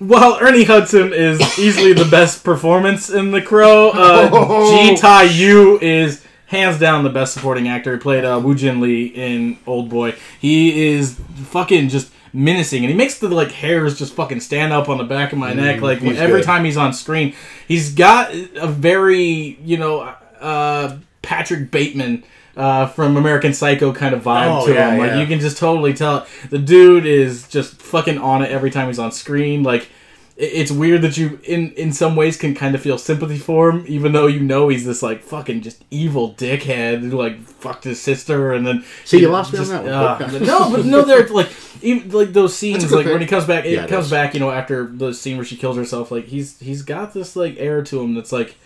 [0.00, 3.90] well, Ernie Hudson is easily the best performance in The Crow.
[3.90, 4.88] Uh, Oh.
[4.88, 7.92] Ji Tai Yu is hands down the best supporting actor.
[7.94, 10.14] He played uh, Woo Jin Lee in Old Boy.
[10.40, 14.88] He is fucking just menacing, and he makes the like hairs just fucking stand up
[14.88, 15.80] on the back of my neck.
[15.80, 16.46] Like he's every good.
[16.46, 17.34] time he's on screen,
[17.68, 20.00] he's got a very you know
[20.40, 22.24] uh, Patrick Bateman.
[22.54, 24.98] Uh, from American Psycho kind of vibe Oh, to yeah, him.
[24.98, 25.20] Like yeah.
[25.20, 28.98] you can just totally tell the dude is just fucking on it every time he's
[28.98, 29.62] on screen.
[29.62, 29.88] Like
[30.36, 33.84] it's weird that you in in some ways can kind of feel sympathy for him,
[33.88, 38.00] even though you know he's this like fucking just evil dickhead who like fucked his
[38.00, 39.94] sister and then See, you lost me on that one.
[39.94, 41.48] uh, no, but no, they're like
[41.80, 43.12] even like those scenes like pick.
[43.12, 43.64] when he comes back.
[43.64, 44.10] It Yeah, it comes is.
[44.10, 46.10] back, you know, after the scene where she kills herself.
[46.10, 48.56] Like he's he's got this like air to him that's like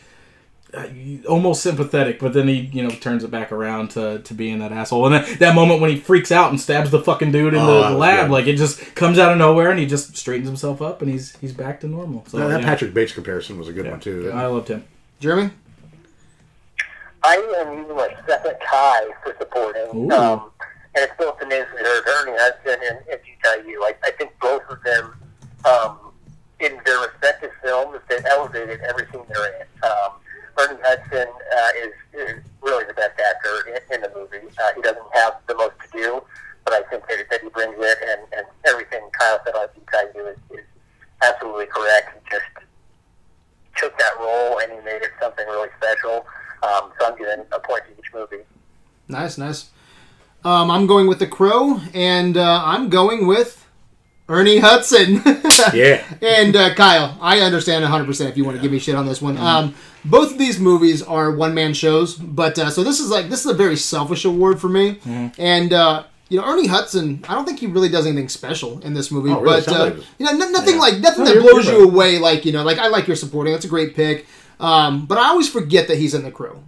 [1.28, 4.72] almost sympathetic, but then he you know turns it back around to, to being that
[4.72, 5.06] asshole.
[5.06, 7.66] And that, that moment when he freaks out and stabs the fucking dude in Oh,
[7.66, 8.32] the, that the lab, good.
[8.32, 11.36] like it just comes out of nowhere, and he just straightens himself up, and he's
[11.36, 12.24] he's back to normal.
[12.26, 12.66] So that yeah.
[12.66, 14.30] Patrick Bates comparison was a good one too.
[14.32, 14.84] I loved him.
[15.20, 15.50] Jeremy?
[17.22, 19.82] I am using my second tie for supporting.
[19.94, 20.10] Ooh.
[20.10, 20.50] Um,
[20.94, 23.82] and it's both the names we heard, Ernie Hudson and, and Jita Yu.
[23.82, 25.14] I, I think both of them,
[25.64, 25.98] um,
[26.60, 29.66] in their respective films, they elevated everything they're in.
[29.82, 30.12] Um,
[30.58, 34.46] Ernie Hudson uh, is, is really the best actor in, in the movie.
[34.58, 36.22] Uh, he doesn't have the most to do,
[36.64, 40.14] but I think that, that he brings it, and, and everything Kyle said on Jita
[40.14, 40.64] Yu is, is
[41.22, 42.10] absolutely correct.
[42.14, 42.66] He just
[43.76, 46.26] took that role and he made it something really special.
[46.62, 48.44] Um, so I'm giving a point to each movie.
[49.08, 49.70] Nice, nice.
[50.44, 53.66] Um, I'm going with The Crow, and uh, I'm going with
[54.28, 55.22] Ernie Hudson.
[55.72, 56.04] Yeah.
[56.20, 59.22] And uh, Kyle, I understand 100% if you want to give me shit on this
[59.22, 59.38] one.
[59.38, 59.74] Um,
[60.10, 63.40] both of these movies are one man shows, but uh, so this is like this
[63.44, 64.98] is a very selfish award for me.
[65.38, 68.94] And uh, you know, Ernie Hudson, I don't think he really does anything special in
[68.94, 69.60] this movie, Oh, really?
[69.64, 70.80] but uh, you know, n- nothing Yeah.
[70.80, 71.88] like nothing No, that blows you right.
[71.92, 72.18] away.
[72.18, 73.52] Like you know, like I like your supporting.
[73.52, 74.26] That's a great pick.
[74.58, 76.62] Um, but I always forget that he's in the Crow.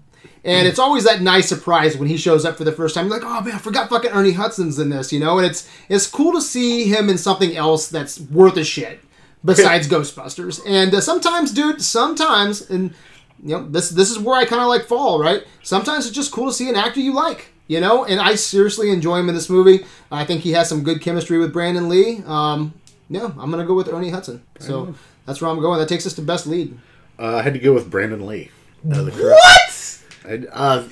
[0.44, 0.70] And Mm.
[0.70, 3.06] it's always that nice surprise when he shows up for the first time.
[3.08, 5.38] You're like, oh man, I forgot fucking Ernie Hudson's in this, you know?
[5.38, 9.00] And it's it's cool to see him in something else that's worth a shit
[9.44, 10.60] besides Ghostbusters.
[10.66, 12.94] And uh, sometimes, dude, sometimes, and
[13.42, 15.44] you know, this this is where I kind of like fall, right?
[15.62, 18.04] Sometimes it's just cool to see an actor you like, you know.
[18.04, 19.84] And I seriously enjoy him in this movie.
[20.10, 22.22] I think he has some good chemistry with Brandon Lee.
[22.26, 22.74] Um,
[23.08, 24.42] yeah, I'm gonna go with Ernie Hudson.
[24.58, 24.94] So
[25.26, 25.78] that's where I'm going.
[25.78, 26.78] That takes us to best lead.
[27.18, 28.50] Uh, I had to go with Brandon Lee.
[28.90, 29.30] Uh, the Crow.
[29.30, 30.02] What?
[30.24, 30.88] I, uh,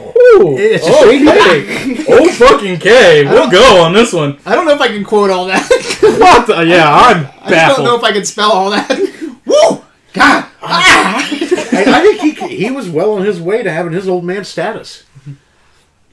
[0.00, 0.56] Ooh.
[0.56, 2.04] it's a oh, okay.
[2.08, 3.24] oh fucking K.
[3.24, 4.38] We'll go on this one.
[4.46, 5.68] I don't know if I can quote all that.
[6.20, 6.46] What?
[6.46, 8.90] The, yeah, I'm I just don't know if I can spell all that.
[9.46, 9.82] Woo!
[10.12, 10.46] God!
[10.62, 11.28] Ah!
[11.72, 14.44] I, I think he he was well on his way to having his old man
[14.44, 15.04] status.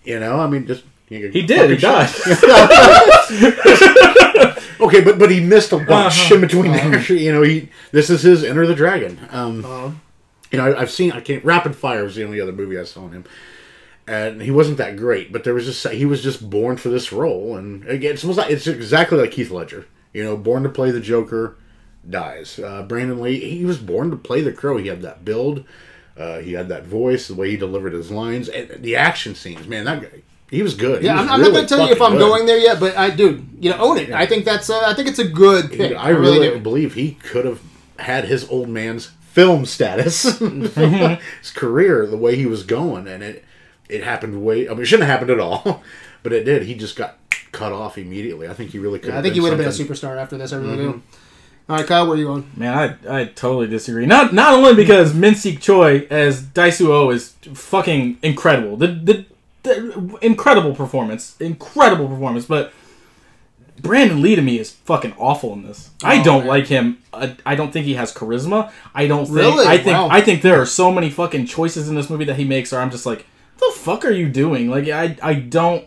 [0.03, 1.69] You know, I mean, just he did.
[1.71, 2.09] He died.
[4.79, 6.35] Okay, but but he missed a bunch Uh-huh.
[6.35, 6.99] in between there.
[7.11, 9.19] You know, he this is his Enter the Dragon.
[9.31, 9.91] Um, Uh-huh.
[10.51, 12.83] you know, I, I've seen I can't Rapid Fire was the only other movie I
[12.83, 13.25] saw on him,
[14.07, 15.33] and he wasn't that great.
[15.33, 18.37] But there was just he was just born for this role, and again, it's almost
[18.37, 19.87] like, it's exactly like Heath Ledger.
[20.13, 21.57] You know, born to play the Joker,
[22.09, 22.59] dies.
[22.59, 24.77] Uh, Brandon Lee, he was born to play the Crow.
[24.77, 25.65] He had that build,
[26.17, 29.67] uh, he had that voice, the way he delivered his lines, and the action scenes.
[29.67, 31.03] Man, that guy, he was good.
[31.03, 32.19] Yeah, was I'm, I'm really not gonna tell you if I'm good.
[32.19, 34.11] going there yet, but I, dude, you know, own it.
[34.11, 35.95] I think that's, uh, I think it's a good pick.
[35.95, 36.59] I really, do.
[36.59, 37.61] believe he could have
[37.99, 43.43] had his old man's film status, his career, the way he was going, and it
[43.89, 44.67] it happened way.
[44.67, 45.83] I mean, it shouldn't have happened at all,
[46.23, 46.63] but it did.
[46.63, 47.17] He just got
[47.51, 48.47] cut off immediately.
[48.47, 49.13] I think he really could.
[49.13, 50.53] I think he would have been a superstar after this.
[50.53, 51.03] I really do.
[51.69, 52.49] All right, Kyle, where are you going?
[52.55, 54.05] Man, I, I totally disagree.
[54.05, 58.77] Not not only because Min Sik Choi as Daisu is fucking incredible.
[58.77, 59.25] The, the
[59.63, 62.71] the incredible performance, incredible performance, but
[63.81, 65.89] Brandon Lee to me is fucking awful in this.
[66.01, 66.47] I Oh, don't man.
[66.47, 66.99] like him.
[67.13, 68.71] I, I don't think he has charisma.
[68.95, 69.37] I don't think.
[69.37, 69.67] Really?
[69.67, 69.97] I think.
[69.97, 70.07] Wow.
[70.09, 72.79] I think there are so many fucking choices in this movie that he makes, where
[72.79, 73.25] I'm just like,
[73.57, 74.69] the fuck are you doing?
[74.69, 75.85] Like, I I don't.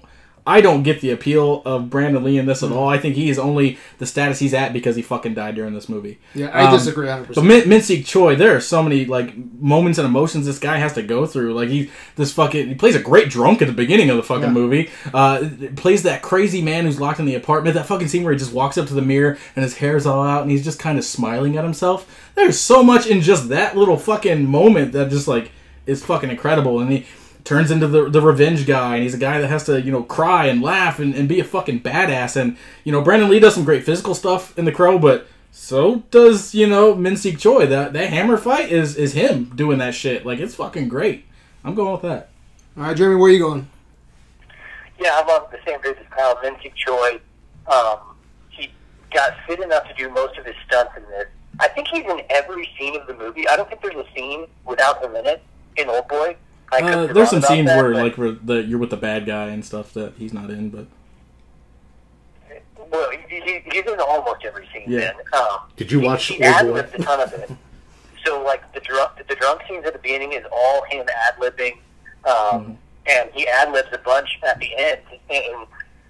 [0.50, 2.66] I don't get the appeal of Brandon Lee in this Hmm.
[2.66, 2.88] at all.
[2.88, 5.88] I think he is only the status he's at because he fucking died during this
[5.88, 6.18] movie.
[6.34, 7.28] Yeah, I Um, disagree 100.
[7.28, 10.78] But percent Min- Min-Sik Choi, there are so many like moments and emotions this guy
[10.78, 11.54] has to go through.
[11.54, 14.44] Like he, this fucking, he plays a great drunk at the beginning of the fucking
[14.44, 14.50] Yeah.
[14.50, 14.90] movie.
[15.14, 15.44] Uh,
[15.76, 17.74] plays that crazy man who's locked in the apartment.
[17.76, 20.22] That fucking scene where he just walks up to the mirror and his hair's all
[20.24, 22.06] out and he's just kind of smiling at himself.
[22.34, 25.50] There's so much in just that little fucking moment that just like
[25.86, 26.80] is fucking incredible.
[26.80, 27.04] And he
[27.44, 30.02] turns into the the revenge guy and he's a guy that has to you know
[30.02, 32.36] cry and laugh and, and be a fucking badass.
[32.36, 36.04] And you know Brandon Lee does some great physical stuff in The Crow, but so
[36.10, 37.66] does you know Min-Sik Choi.
[37.66, 40.24] That that hammer fight is is him doing that shit.
[40.24, 41.24] Like it's fucking great.
[41.64, 42.30] I'm going with that.
[42.76, 43.68] All right, Jeremy, where are you going?
[44.98, 46.36] Yeah, I'm on the same page as Kyle.
[46.36, 47.20] Minsik Choi,
[47.66, 47.98] um,
[48.50, 48.70] he
[49.12, 51.26] got fit enough to do most of his stunts in this.
[51.58, 53.48] I think he's in every scene of the movie.
[53.48, 55.42] I don't think there's a scene without him in it
[55.76, 56.36] in Old Boy.
[56.72, 58.96] I could Uh, there's some about scenes that, where like where the you're with the
[58.96, 60.86] bad guy and stuff that he's not in, but
[62.90, 64.84] well, he, he, he's in almost every scene.
[64.86, 65.00] Yeah.
[65.00, 65.14] Then.
[65.32, 66.72] Um, Did you he- watch He Old ad Boy?
[66.72, 67.50] libbed a ton of it.
[68.24, 71.78] So like the drunk the drunk scenes at the beginning is all him ad libbing,
[72.28, 75.00] um, and he ad libs a bunch at the end
[75.30, 75.54] in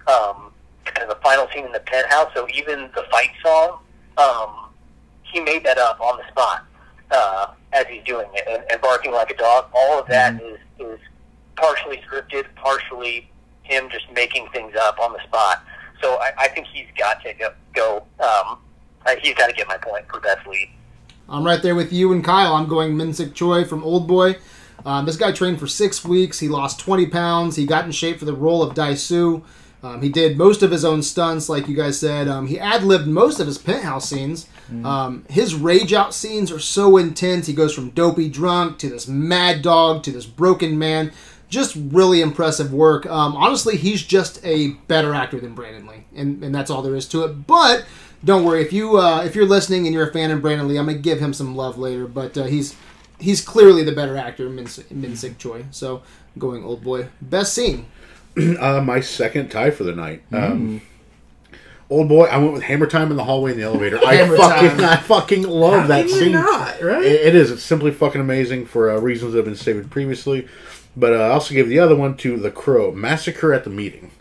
[0.07, 0.51] um,
[0.85, 2.29] kind of the final scene in the penthouse.
[2.33, 3.79] So even the fight song,
[4.17, 4.69] um,
[5.23, 6.65] he made that up on the spot
[7.11, 9.65] uh, as he's doing it, and, and barking like a dog.
[9.73, 10.99] All of that is is
[11.55, 13.29] partially scripted, partially
[13.63, 15.63] him just making things up on the spot.
[16.01, 17.51] So I, I think he's got to go.
[17.73, 18.59] go um,
[19.21, 20.69] he's got to get my point for best lead.
[21.29, 22.55] I'm right there with you and Kyle.
[22.55, 24.35] I'm going Minsik Choi from Old Boy.
[24.85, 26.39] Um, this guy trained for six weeks.
[26.39, 27.55] He lost 20 pounds.
[27.55, 29.43] He got in shape for the role of Daisu.
[29.83, 32.27] Um, he did most of his own stunts, like you guys said.
[32.27, 34.47] Um, he ad libbed most of his penthouse scenes.
[34.85, 37.47] Um, his rage out scenes are so intense.
[37.47, 41.11] He goes from dopey drunk to this mad dog to this broken man.
[41.49, 43.05] Just really impressive work.
[43.05, 46.95] Um, honestly, he's just a better actor than Brandon Lee, and, and that's all there
[46.95, 47.45] is to it.
[47.45, 47.85] But
[48.23, 50.77] don't worry if you uh, if you're listening and you're a fan of Brandon Lee,
[50.77, 52.07] I'm gonna give him some love later.
[52.07, 52.75] But uh, he's
[53.19, 55.65] he's clearly the better actor, Min, Min Sik Choi.
[55.71, 56.03] So
[56.37, 57.87] going old boy, best scene.
[58.61, 60.23] Uh, my second tie for the night.
[60.31, 60.81] Um,
[61.91, 63.99] old boy, I went with Hammer Time in the hallway in the elevator.
[64.03, 64.83] I fucking, Time.
[64.89, 66.31] I fucking love that Can you scene.
[66.31, 67.03] not, right?
[67.03, 67.51] It- it is.
[67.51, 70.47] It's simply fucking amazing for uh, reasons that have been stated previously.
[70.97, 74.11] But uh, I also gave the other one to The Crow, Massacre at the Meeting.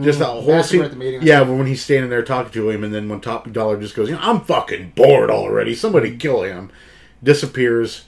[0.00, 0.82] Just that whole Mm, scene.
[0.82, 3.50] at the Meeting, yeah, when he's standing there talking to him, and then when Top
[3.50, 5.74] Dollar just goes, you know, I'm fucking bored already.
[5.74, 6.70] Somebody kill him.
[7.22, 8.04] Disappears.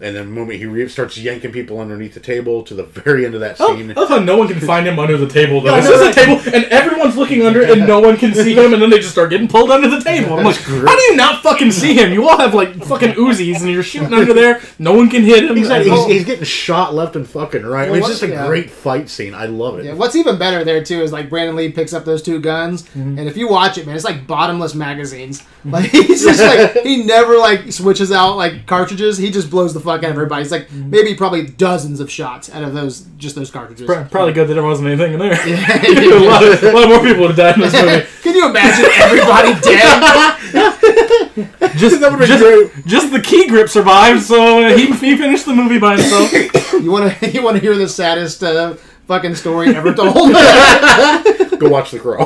[0.00, 3.26] And then the moment he re- starts yanking people underneath the table to the very
[3.26, 3.90] end of that Oh, scene.
[3.90, 5.72] I love how no one can find him under the table though.
[5.74, 8.54] Yeah, It's no, just a table, and everyone's looking under, and no one can see
[8.54, 10.38] him, and then they just start getting pulled under the table.
[10.38, 12.12] I'm like, how do you not fucking see him?
[12.12, 14.60] You all have like fucking Uzis, and you're shooting under there.
[14.78, 15.56] No one can hit him.
[15.56, 17.88] He's, And- he's, he's getting shot left and fucking right.
[17.88, 18.44] I mean, it's just a yeah.
[18.44, 19.34] Uh, great fight scene.
[19.34, 19.86] I love it.
[19.86, 22.84] Yeah, what's even better there too is like Brandon Lee picks up those two guns,
[22.84, 23.18] mm-hmm.
[23.18, 25.42] and if you watch it, man, it's like bottomless magazines.
[25.64, 29.18] Like he's just like he never like switches out like cartridges.
[29.18, 30.42] He just blows the fuck out of everybody.
[30.42, 33.86] It's like maybe probably dozens of shots out of those just those cartridges.
[33.86, 35.48] Probably good that there wasn't anything in there.
[35.48, 35.56] Yeah.
[35.88, 38.06] a, lot of, a lot more people would have died in this movie.
[38.22, 40.34] Can you imagine everybody dead?
[41.76, 45.78] Just, That just, just the key grip survived, so uh, he, he finished the movie
[45.78, 46.32] by himself.
[46.72, 48.74] You want to you want to hear the saddest uh,
[49.06, 50.14] fucking story ever told?
[50.14, 52.24] Go watch The Crow.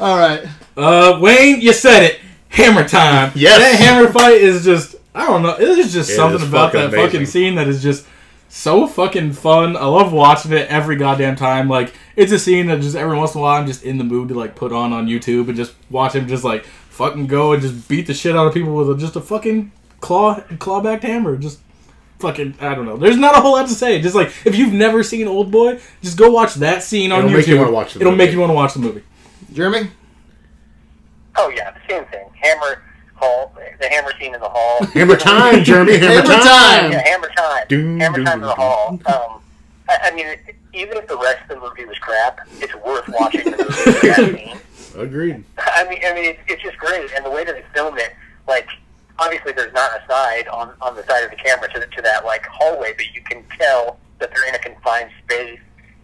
[0.00, 0.44] All right.
[0.76, 2.20] Uh, Wayne, you said it.
[2.48, 3.32] Hammer time.
[3.36, 3.58] Yes.
[3.58, 5.56] That hammer fight is just, I don't know.
[5.58, 8.06] It is just It something is about fucking that fucking scene that is just
[8.48, 9.76] so fucking fun.
[9.76, 11.68] I love watching it every goddamn time.
[11.68, 14.04] Like, it's a scene that just every once in a while I'm just in the
[14.04, 17.52] mood to, like, put on on YouTube and just watch him just, like, fucking go
[17.52, 20.80] and just beat the shit out of people with a, just a fucking claw, claw
[20.80, 21.36] backed hammer.
[21.36, 21.58] Just
[22.20, 22.96] fucking, I don't know.
[22.96, 24.00] There's not a whole lot to say.
[24.00, 27.30] Just, like, if you've never seen Old Boy, just go watch that scene on It'll
[27.30, 27.36] YouTube.
[27.36, 28.24] make you wanna watch the It'll movie.
[28.24, 29.02] make you want to watch the movie.
[29.52, 29.90] Jeremy.
[31.36, 32.28] Oh yeah, the same thing.
[32.40, 32.82] Hammer
[33.18, 34.84] hall, the hammer scene in the hall.
[34.94, 35.98] Hammer time, Jeremy.
[35.98, 36.92] Hammer, Hammer time.
[36.92, 37.64] Yeah, hammer time.
[37.68, 38.56] Doom, hammer doom, time in the doom.
[38.56, 38.88] hall.
[39.06, 39.42] Um,
[39.88, 40.40] I, I mean, it,
[40.74, 44.06] even if the rest of the movie was crap, it's worth watching the movie for
[44.06, 44.58] that scene.
[44.96, 45.44] Agreed.
[45.58, 48.14] I mean, I mean, it's, it's just great, and the way that they filmed it,
[48.46, 48.68] like,
[49.18, 52.02] obviously there's not a side on on the side of the camera to the, to
[52.02, 55.60] that like hallway, but you can tell that they're in a confined space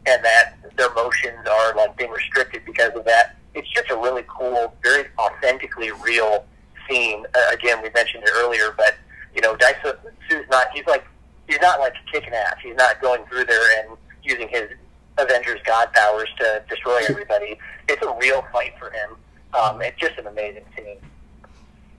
[0.06, 3.36] and that their motions are like being restricted because of that.
[3.54, 6.44] It's just a really cool, very authentically real
[6.88, 7.24] scene.
[7.34, 8.94] Uh, again, we mentioned it earlier, but
[9.34, 9.96] you know, Daisu
[10.28, 10.66] Su's not.
[10.72, 11.04] He's like
[11.46, 12.56] he's not like kicking ass.
[12.62, 14.70] He's not going through there and using his
[15.18, 17.58] Avengers God powers to destroy everybody.
[17.88, 19.16] It's a real fight for him.
[19.54, 20.98] Um, it's just an amazing scene.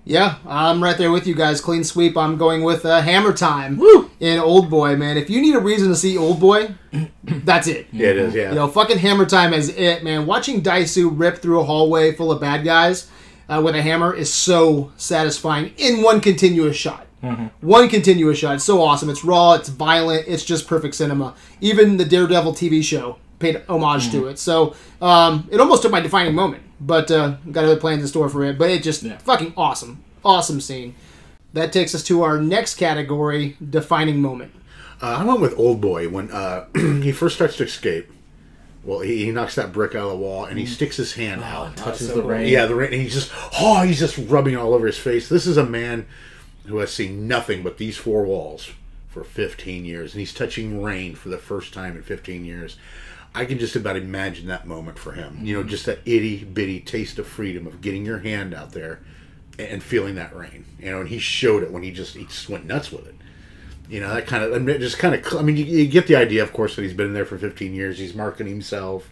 [0.07, 1.61] Yeah, I'm right there with you guys.
[1.61, 2.15] Clean sweep.
[2.15, 4.11] I'm going with uh, Hammer Time Woo!
[4.19, 5.17] in Old Boy, man.
[5.17, 6.75] If you need a reason to see Old Boy,
[7.23, 7.87] that's it.
[7.91, 8.35] Yeah, it is.
[8.35, 8.49] Yeah.
[8.49, 10.27] You know, fucking Hammer Time is it, man.
[10.27, 13.09] Watching Daisu rip through a hallway full of bad guys
[13.49, 17.05] uh, with a hammer is so satisfying in one continuous shot.
[17.61, 18.55] One continuous shot.
[18.55, 19.09] It's so awesome.
[19.09, 19.53] It's raw.
[19.53, 20.25] It's violent.
[20.27, 21.33] It's just perfect cinema.
[21.59, 24.37] Even the Daredevil TV show paid homage to it.
[24.37, 28.29] So um, it almost took my defining moment, but uh, got other plans in store
[28.29, 28.59] for it.
[28.59, 29.17] But it just Yeah.
[29.17, 30.93] fucking awesome, awesome scene.
[31.53, 34.51] That takes us to our next category: defining moment.
[35.01, 38.11] Uh, I went with Old Boy when uh, he first starts to escape.
[38.85, 40.69] Well, he, he knocks that brick out of the wall and he mm.
[40.69, 41.67] sticks his hand ah, out.
[41.67, 42.47] And touches so the rain.
[42.47, 42.93] Yeah, the rain.
[42.93, 45.27] And he's just oh, he's just rubbing all over his face.
[45.27, 46.05] This is a man
[46.67, 48.71] who has seen nothing but these four walls
[49.09, 52.77] for 15 years, and he's touching rain for the first time in 15 years.
[53.33, 55.39] I can just about imagine that moment for him.
[55.41, 55.69] You know, mm-hmm.
[55.69, 59.01] just that itty bitty taste of freedom of getting your hand out there
[59.57, 60.65] and feeling that rain.
[60.79, 63.15] You know, and he showed it when he just he just went nuts with it.
[63.89, 65.35] You know, that kind of I mean, just kind of.
[65.35, 67.37] I mean, you, you get the idea, of course, that he's been in there for
[67.37, 67.97] 15 years.
[67.97, 69.09] He's marketing himself,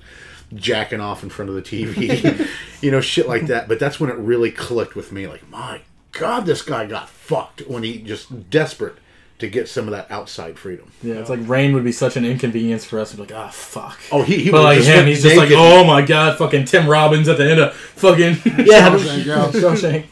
[0.54, 2.48] jacking off in front of the TV,
[2.82, 3.68] you know, shit like that.
[3.68, 5.28] But that's when it really clicked with me.
[5.28, 5.82] Like, my
[6.12, 8.98] God, this guy got fucked when he just desperate
[9.40, 10.91] to get some of that outside freedom.
[11.02, 13.14] Yeah, it's like rain would be such an inconvenience for us.
[13.14, 14.00] We're like, ah, fuck.
[14.12, 16.88] Oh, he, he but like just him, he's just like, oh my god, fucking Tim
[16.88, 18.98] Robbins at the end of fucking Yeah, yeah.
[19.52, 20.06] Shawshank.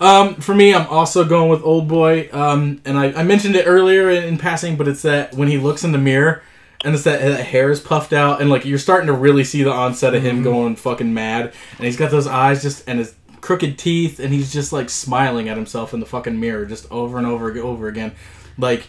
[0.00, 2.28] Um, for me, I'm also going with Old Boy.
[2.32, 5.58] Um, and I, I mentioned it earlier in, in passing, but it's that when he
[5.58, 6.42] looks in the mirror
[6.84, 9.62] and it's that, that hair is puffed out, and like you're starting to really see
[9.62, 13.14] the onset of him going fucking mad, and he's got those eyes just and his
[13.40, 17.16] crooked teeth, and he's just like smiling at himself in the fucking mirror, just over
[17.16, 18.12] and over and over again.
[18.58, 18.86] Like,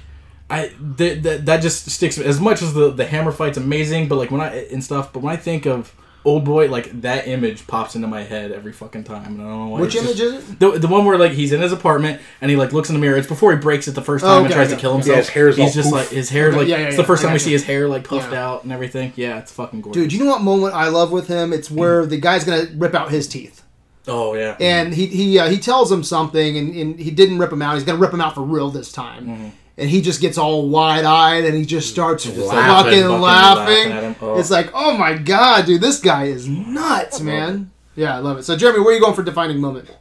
[0.50, 4.18] I th- th- that just sticks as much as the the hammer fight's amazing, but
[4.18, 5.14] like when I and stuff.
[5.14, 5.96] But when I think of
[6.26, 9.60] Old Boy, like that image pops into my head every fucking time, and I don't
[9.60, 9.80] know why.
[9.82, 10.60] Which image just- is it?
[10.60, 13.00] The, the one where like he's in his apartment and he like looks in the
[13.00, 13.16] mirror.
[13.16, 14.76] It's before he breaks it the first Oh, time okay, and tries okay.
[14.76, 15.18] to kill Yeah, himself.
[15.20, 16.00] his hair's he's all just poof.
[16.00, 17.52] like his hair Okay, like yeah, yeah, it's the first I time we got see
[17.54, 18.46] his hair like puffed Yeah.
[18.46, 19.14] out and everything.
[19.16, 20.02] Yeah, it's fucking gorgeous.
[20.04, 21.54] Dude, you know what moment I love with him?
[21.54, 23.62] It's where the guy's gonna rip out his teeth.
[24.08, 24.56] oh yeah.
[24.60, 27.76] and he he uh, he tells him something, and, and he didn't rip him out.
[27.76, 29.28] He's gonna rip him out for real this time.
[29.28, 29.48] Mm-hmm.
[29.78, 33.20] And he just gets all wide eyed, and he just starts Just fucking laughing, laughing.
[33.20, 33.22] fucking
[33.92, 34.18] laughing at.
[34.22, 34.40] Oh.
[34.40, 37.72] It's like, oh my god, dude, this guy is nuts, man.
[37.96, 38.44] Yeah, I love it.
[38.44, 39.94] So, Jeremy, where are you going for defining moment?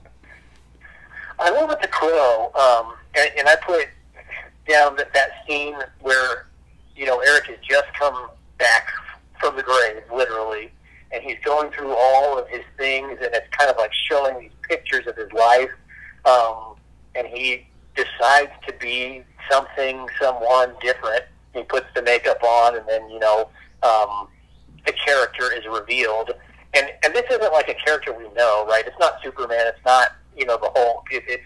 [1.41, 3.89] I went with the crow, um, and, and I put
[4.69, 6.47] down that, that scene where
[6.97, 8.29] you know Eric has just come
[8.59, 8.89] back
[9.41, 10.71] from the grave, literally,
[11.13, 14.53] and he's going through all of his things, and it's kind of like showing these
[14.63, 15.71] pictures of his life,
[16.25, 16.77] um,
[17.17, 21.25] and he decides to be something, someone different.
[21.55, 23.49] He puts the makeup on, and then you know
[23.83, 24.29] um,
[24.87, 26.33] the character is revealed.
[26.75, 28.85] And and this isn't like a character we know, right?
[28.87, 29.67] It's not Superman.
[29.67, 31.05] It's not you know the whole.
[31.11, 31.43] It, it's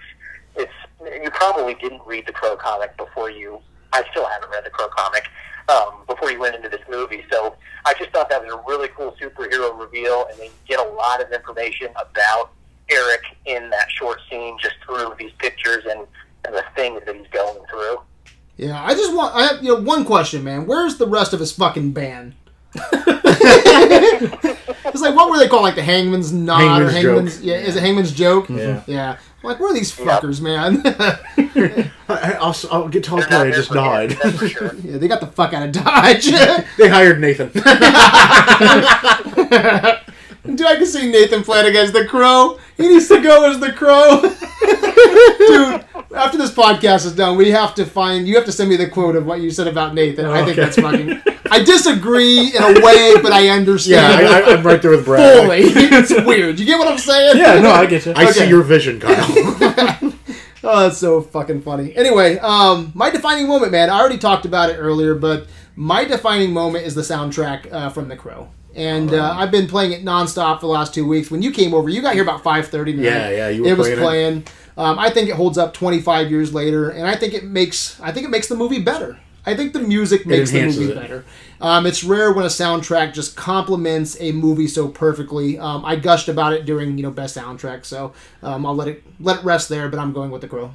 [0.57, 3.61] it's you probably didn't read the Crow comic before you.
[3.93, 5.29] I still haven't read the Crow comic
[5.69, 7.25] um, before you went into this movie.
[7.31, 10.89] So I just thought that was a really cool superhero reveal, and they get a
[10.91, 12.51] lot of information about
[12.91, 16.07] Eric in that short scene just through these pictures and,
[16.49, 17.99] and the things that he's going through.
[18.57, 20.67] Yeah, I just want I have you know one question, man.
[20.67, 22.35] Where's the rest of his fucking band?
[22.75, 22.91] it's
[25.01, 25.63] like what were they called?
[25.63, 27.37] Like the Hangman's Knot or Hangman's Hangman's?
[27.37, 27.45] Joke.
[27.45, 28.49] Yeah, is it Hangman's Joke?
[28.49, 28.83] Yeah.
[28.87, 29.19] yeah.
[29.45, 30.83] Like where are these fuckers, man?
[32.09, 34.13] I, I'll, I'll get Tom They're not just for died.
[34.13, 34.75] him, that's for sure.
[34.83, 36.27] yeah, they got the fuck out of Dodge.
[36.77, 37.51] they hired Nathan.
[40.57, 42.59] Dude, I can see Nathan playing against the Crow.
[42.79, 44.21] He needs to go as the Crow.
[45.39, 45.85] Dude,
[46.17, 48.27] after this podcast is done, we have to find.
[48.27, 50.27] You have to send me the quote of what you said about Nathan.
[50.27, 50.63] I think Okay.
[50.63, 51.21] that's fucking.
[51.51, 54.27] I disagree in a way, but I yeah, understand.
[54.27, 55.43] I, I, I'm right there with Brad.
[55.45, 55.61] fully.
[55.63, 56.59] it's weird.
[56.61, 57.37] You get what I'm saying?
[57.39, 58.13] yeah, no, I get you.
[58.15, 58.33] I Okay.
[58.33, 60.13] see your vision, Kyle.
[60.65, 61.95] Oh, that's so fucking funny.
[61.97, 63.91] Anyway, um, my defining moment, man.
[63.91, 65.47] I already talked about it earlier, but
[65.77, 68.49] my defining moment is the soundtrack uh, from The Crow,
[68.79, 71.31] and uh, I've been playing it nonstop for the last two weeks.
[71.31, 72.93] When you came over, you got here about five thirty.
[72.93, 74.53] Yeah, yeah, you were it was playing it.
[74.77, 78.01] Um, I think it holds up twenty five years later, and I think it makes
[78.01, 79.19] I think it makes the movie better.
[79.45, 80.95] I think the music makes the movie it.
[80.95, 81.25] better.
[81.61, 85.59] Um, it's rare when a soundtrack just complements a movie so perfectly.
[85.59, 89.03] Um, I gushed about it during you know best soundtrack, so um, I'll let it
[89.19, 89.89] let it rest there.
[89.89, 90.73] But I'm going with The Crow.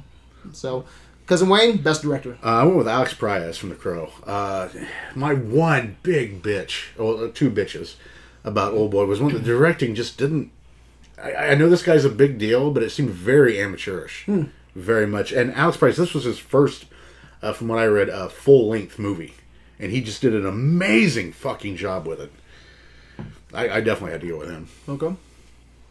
[0.52, 0.84] So,
[1.26, 2.38] cousin Wayne, best director.
[2.42, 4.10] Uh, I went with Alex Proyas from The Crow.
[4.26, 4.68] Uh,
[5.14, 7.94] my one big bitch, well, uh, two bitches
[8.44, 10.50] about Old Boy was one the directing just didn't.
[11.22, 14.26] I, I know this guy's a big deal, but it seemed very amateurish,
[14.74, 15.32] very much.
[15.32, 16.86] And Alex Proyas, this was his first,
[17.42, 19.34] uh, from what I read, uh, full length movie,
[19.78, 22.32] and he just did an amazing fucking job with it.
[23.52, 24.68] I, I definitely had to go with him.
[24.88, 25.14] Okay.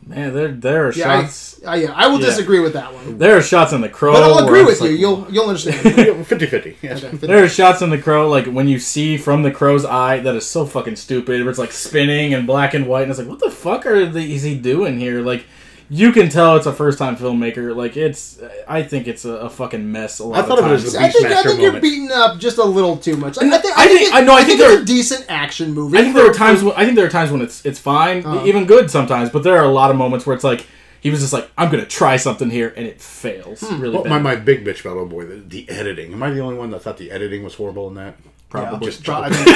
[0.06, 1.62] Man, there there are Yeah, shots.
[1.66, 2.26] I, I, yeah, I will Yeah.
[2.28, 4.14] disagree with that one, there are shots in the crow.
[4.14, 4.90] but I'll where agree with just you.
[4.92, 6.26] like, You'll you'll understand.
[6.28, 6.78] 50 50.
[6.82, 7.04] Yes.
[7.04, 7.16] Okay.
[7.18, 10.36] There are shots in the crow, like when you see from the crow's eye, that
[10.36, 11.42] is so fucking stupid.
[11.42, 14.06] Where it's like spinning and black and white, and it's like, what the fuck are
[14.06, 15.22] the, is he doing here?
[15.22, 15.46] Like,
[15.94, 17.76] you can tell it's a first time filmmaker.
[17.76, 20.20] Like, it's, I think it's a, a fucking mess.
[20.20, 20.86] A lot I of thought of it times.
[20.86, 21.82] as the I think I Beastmaster think you're moment.
[21.84, 23.38] beating up just a little too much.
[23.38, 24.82] I, I think I I think- think, I know, I I think think it's there-
[24.82, 25.98] a decent action movie.
[25.98, 26.64] I think there are times.
[26.64, 28.46] When, I think there are times when it's it's fine, Uh-huh.
[28.46, 29.30] even good sometimes.
[29.30, 30.66] But there are a lot of moments where it's like
[31.02, 33.80] he was just like, I'm gonna try something here, and it fails Hmm.
[33.82, 34.10] really Well, bad.
[34.10, 36.14] my, my big bitch about Old Boy, the, the editing.
[36.14, 38.16] Am I the only one that thought the editing was horrible in that?
[38.54, 38.92] Probably.
[38.92, 39.48] Just I think,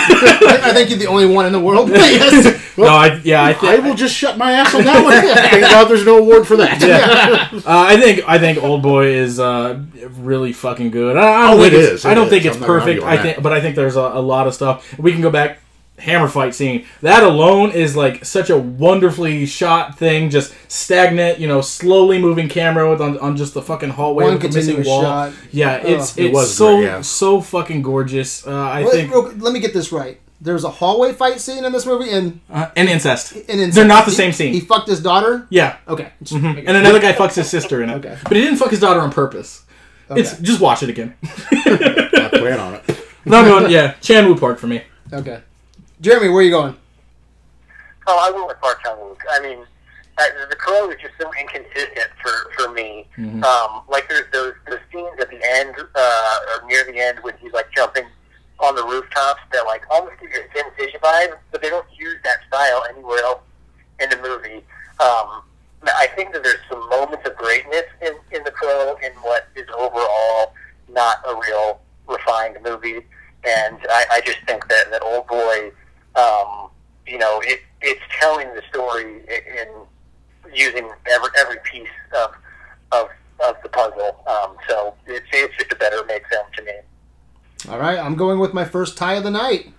[0.64, 1.90] I, think you're the only one in the world.
[1.94, 2.76] yes.
[2.76, 5.14] no, I yeah, I, I will just shut my ass on that one.
[5.52, 6.82] Thank God there's no award for that.
[6.82, 7.48] yeah.
[7.60, 9.80] uh, I think I think Old Boy is uh,
[10.18, 11.16] really fucking good.
[11.16, 12.30] I, I don't Oh, think it's, is, I don't is.
[12.32, 13.04] think it's I'm perfect.
[13.04, 14.98] I think, but I think there's a, a lot of stuff.
[14.98, 15.60] We can go back.
[16.00, 16.86] Hammer fight scene.
[17.02, 20.30] That alone is like such a wonderfully shot thing.
[20.30, 24.34] Just stagnant, you know, slowly moving camera with on, on just the fucking hallway One
[24.34, 25.02] with the missing wall.
[25.02, 25.34] shot.
[25.52, 27.02] Yeah, it's It it's was so great, yeah.
[27.02, 28.46] so fucking gorgeous.
[28.46, 30.20] Uh, I Let, think real- let me get this right.
[30.40, 33.34] There's a hallway fight scene in this movie, and, uh, and incest.
[33.50, 34.54] and in They're not the he- same scene.
[34.54, 35.48] He fucked his daughter.
[35.50, 36.10] Yeah, Okay.
[36.22, 36.60] Just Mhm.
[36.60, 37.96] and another guy fucks his sister in it.
[37.96, 38.16] Okay.
[38.24, 39.64] but he didn't fuck his daughter on purpose.
[40.12, 41.16] It's just watch it again.
[41.52, 42.84] I plan on it.
[43.26, 43.70] No, I'm going.
[43.72, 44.84] Yeah, Chan Wook Park for me.
[45.12, 45.40] Okay.
[46.02, 46.78] Jeremy, where are you going?
[48.06, 49.22] Oh, I went with Bartow Luke.
[49.32, 49.66] I mean,
[50.50, 53.08] the Crow is just so inconsistent for for me.
[53.18, 53.44] Mm-hmm.
[53.44, 57.36] Um, like there's those the scenes at the end uh, or near the end when
[57.40, 58.06] he's like jumping
[58.60, 61.86] on the rooftops that like almost give you a Sin Fisher vibe, but they don't
[61.98, 63.42] use that style anywhere else
[64.00, 64.64] in the movie.
[65.00, 65.44] Um,
[65.86, 69.68] I think that there's some moments of greatness in, in The Crow in what is
[69.78, 70.54] overall
[70.90, 73.06] not a real refined movie,
[73.44, 75.72] and I, I just think that that Old Boy
[76.18, 76.70] um,
[77.06, 79.68] you know, it it's telling the story i- in
[80.54, 81.88] using every every piece
[82.24, 82.32] of
[82.92, 83.10] of,
[83.48, 84.24] of the puzzle.
[84.28, 86.72] Um, so it's it's just a better made film to me.
[87.70, 89.72] All right, I'm going with my first tie of the night.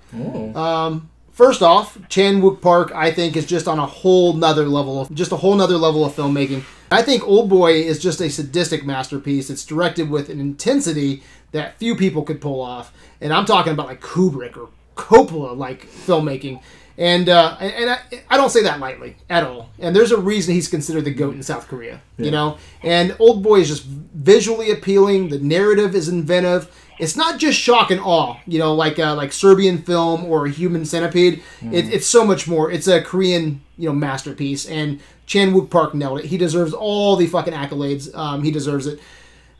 [0.56, 5.00] Um, first off, Chan Wook Park, I think, is just on a whole nother level
[5.02, 6.64] of just a whole nother level of filmmaking.
[6.90, 9.50] I think Old Boy is just a sadistic masterpiece.
[9.50, 13.86] It's directed with an intensity that few people could pull off, and I'm talking about
[13.86, 14.68] like Kubrick or
[14.98, 16.60] Coppola like filmmaking.
[16.98, 19.70] And uh, and I, I don't say that lightly at all.
[19.78, 22.58] And there's a reason he's considered the goat in South Korea, you know.
[22.82, 25.28] And Old Boy is just visually appealing.
[25.28, 26.68] The narrative is inventive.
[26.98, 30.84] It's not just shock and awe, you know, like uh, like Serbian film or Human
[30.84, 31.40] Centipede.
[31.62, 32.68] It, it's so much more.
[32.68, 34.66] It's a Korean, you know, masterpiece.
[34.66, 36.24] And Chan Wook Park nailed it.
[36.24, 38.12] He deserves all the fucking accolades.
[38.16, 38.98] Um, he deserves it.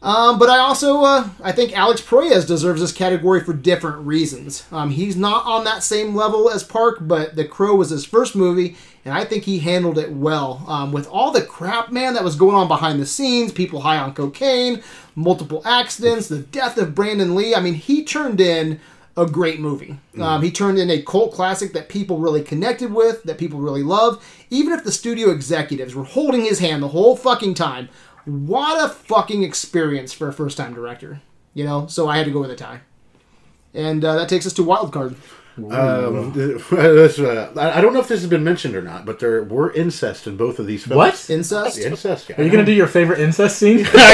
[0.01, 4.65] Um, but I also uh, I think Alex Proyas deserves this category for different reasons.
[4.71, 8.37] Um, he's not on that same level as Park, but The Crow was his first
[8.37, 10.65] movie, and I think he handled it well.
[10.69, 13.99] Um, with all the crap, man, that was going on behind the scenes, people high
[13.99, 14.83] on cocaine,
[15.17, 17.57] multiple accidents, the death of Brandon Lee.
[17.57, 18.79] I mean, he turned in
[19.17, 19.99] a great movie.
[20.21, 23.83] Um, he turned in a cult classic that people really connected with, that people really
[23.83, 24.25] love.
[24.49, 27.89] Even if the studio executives were holding his hand the whole fucking time,
[28.29, 31.21] what a fucking experience for a first time director.
[31.55, 32.81] You know, so I had to go with a tie.
[33.75, 35.17] And uh, that takes us to wild card.
[35.57, 39.19] Um, this, uh, I I don't know if this has been mentioned or not, but
[39.19, 40.97] there were incest in both of these films.
[40.97, 41.31] What?
[41.31, 41.79] Incest.
[41.79, 42.29] Incest.
[42.29, 43.85] Yeah, Are you gonna do your favorite incest scene?
[43.95, 44.13] I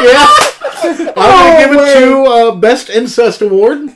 [0.00, 1.06] am.
[1.08, 1.12] yeah.
[1.16, 3.90] I'm gonna give it to uh, best incest award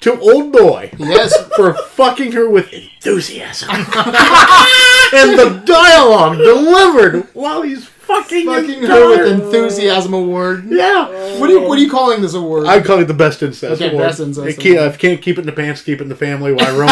[0.00, 1.32] to Old Boy Yes.
[1.54, 7.84] for fucking her with enthusiasm and the dialogue delivered while he's
[8.20, 10.64] fucking, Fucking his her with enthusiasm award.
[10.68, 11.06] Yeah.
[11.38, 12.66] What are you What are you calling this award?
[12.66, 14.08] I call it the best incest Okay, award.
[14.08, 14.94] best incest It can't- award.
[14.94, 16.52] if you can't keep it in the pants, keep it in the family.
[16.52, 16.88] Why Rome?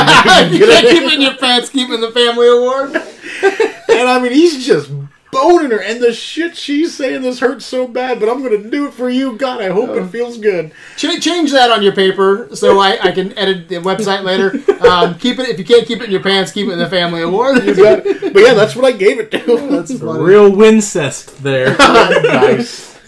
[0.53, 3.01] you can't keep it in your pants, keep it in the family award.
[3.91, 4.89] And I mean, he's just
[5.33, 8.87] boning her, and the shit she's saying this hurts so bad, but I'm gonna do
[8.87, 9.37] it for you.
[9.37, 10.73] God, I hope it feels good.
[10.97, 14.55] Ch- change that on your paper so I, I can edit the website later.
[14.81, 16.89] Um, keep it if you can't keep it in your pants, keep it in the
[16.89, 17.63] family award.
[17.65, 18.33] You got it.
[18.33, 19.69] But yeah, that's what I gave it to.
[19.69, 20.21] That's funny.
[20.23, 21.77] Real wincest there.
[21.77, 22.99] nice.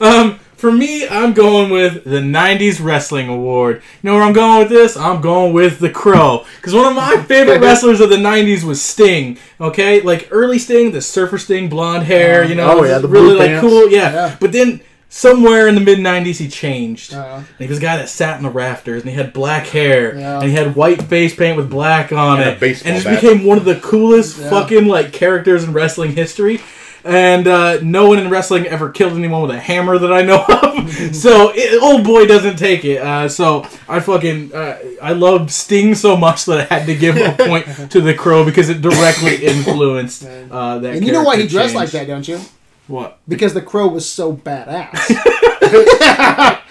[0.00, 3.76] Um, for me, I'm going with the '90s Wrestling Award.
[4.02, 4.96] You know where I'm going with this?
[4.96, 8.82] I'm going with The Crow, because one of my favorite wrestlers of the '90s was
[8.82, 9.38] Sting.
[9.60, 12.44] Okay, like early Sting, the Surfer Sting, blonde hair.
[12.44, 13.60] You know, Oh, yeah, the really blue like pants.
[13.68, 13.88] cool.
[13.90, 14.12] Yeah.
[14.12, 14.36] Yeah.
[14.40, 14.80] but then
[15.10, 17.14] somewhere in the mid '90s, he changed.
[17.14, 19.66] Uh, And he was a guy that sat in the rafters, and he had black
[19.68, 20.40] hair, Yeah.
[20.40, 23.06] and he had white face paint with black on And a it, baseball and just
[23.06, 23.20] bat.
[23.22, 24.50] became one of the coolest Yeah.
[24.50, 26.60] fucking like characters in wrestling history.
[27.04, 30.44] And uh, no one in wrestling ever killed anyone with a hammer that I know
[30.44, 31.14] of.
[31.14, 33.00] so it, old boy doesn't take it.
[33.00, 37.16] Uh, so I fucking uh, I love Sting so much that I had to give
[37.16, 40.96] a point to the Crow because it directly influenced uh, that.
[40.96, 41.76] and you know why he dressed change.
[41.76, 42.40] like that, don't you?
[42.88, 43.18] What?
[43.28, 44.96] Because the crow was so badass.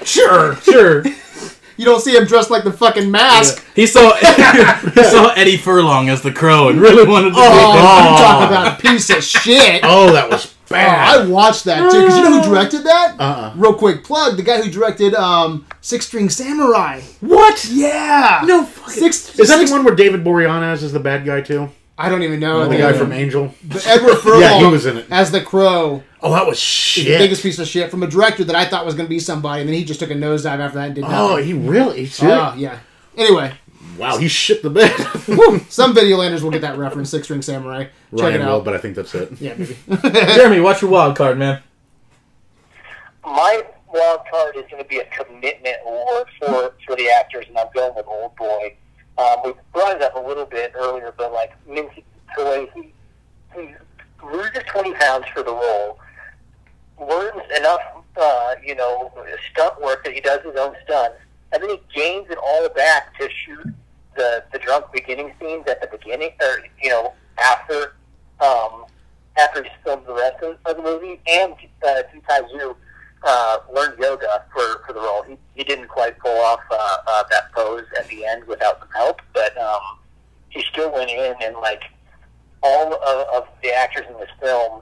[0.07, 1.03] Sure, sure.
[1.77, 3.63] You don't see him dressed like the fucking mask.
[3.75, 7.35] He saw he saw Eddie Furlong as the Crow and really wanted to.
[7.37, 9.81] Oh, you talk about a piece of shit.
[9.87, 12.01] Oh, that was Oh, I watched that too.
[12.01, 13.15] Because you know who directed that?
[13.19, 13.53] Uh-uh.
[13.55, 17.01] Real quick plug: the guy who directed um, Six String Samurai.
[17.21, 17.65] What?
[17.71, 18.41] Yeah.
[18.45, 18.93] No fucking.
[18.93, 19.39] Six.
[19.39, 21.69] Is that six, the one where David Boreanaz is the bad guy too?
[21.99, 22.63] I don't even know.
[22.63, 23.53] The the guy from Angel.
[23.85, 24.41] Edward Furlong.
[24.41, 25.07] Yeah, he was in it.
[25.09, 26.03] as the Crow.
[26.21, 27.17] Oh, that was The shit.
[27.19, 29.61] biggest piece of shit from a director that I thought was going to be somebody,
[29.61, 31.45] and then he just took a nosedive after that and did Oh, nothing.
[31.45, 32.01] he really?
[32.01, 32.29] He shit?
[32.29, 32.79] Oh, yeah.
[33.15, 33.51] Anyway,
[33.97, 34.91] wow, he shit the bed.
[35.69, 37.09] some Videolanders will get that reference.
[37.09, 37.85] Six String Samurai.
[37.85, 39.31] Check Ryan it will, but I think that's it.
[39.41, 39.75] yeah, maybe.
[40.35, 41.63] Jeremy, watch your wild card, man?
[43.23, 47.57] My wild card is going to be a commitment award for for the actors, and
[47.57, 48.75] I'm going with Old Boy.
[49.17, 52.03] Um, we brought it up a little bit earlier, but like Minty
[52.35, 52.93] Toy, he
[53.55, 53.73] he
[54.23, 55.99] loses 20 pounds for the role,
[56.99, 57.81] learns enough,
[58.15, 59.11] uh, you know,
[59.51, 61.17] stunt work that he does his own stunts,
[61.51, 63.73] and then he gains it all back to shoot
[64.15, 67.95] the the drunk beginning scenes at the beginning, or you know, after
[68.39, 68.85] um,
[69.37, 71.53] after he filmed the rest of, of the movie, and
[71.85, 72.03] uh,
[72.53, 72.75] Zhu
[73.23, 75.23] uh, learned yoga for, for the role.
[75.23, 78.89] He, he didn't quite pull off uh, uh, that pose at the end without some
[78.95, 79.99] help, but um,
[80.49, 81.83] he still went in and like
[82.63, 84.81] all of, of the actors in this film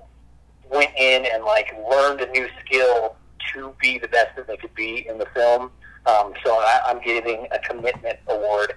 [0.71, 3.15] went in and like learned a new skill
[3.53, 5.71] to be the best that they could be in the film.
[6.05, 8.73] Um, so I, I'm giving a commitment award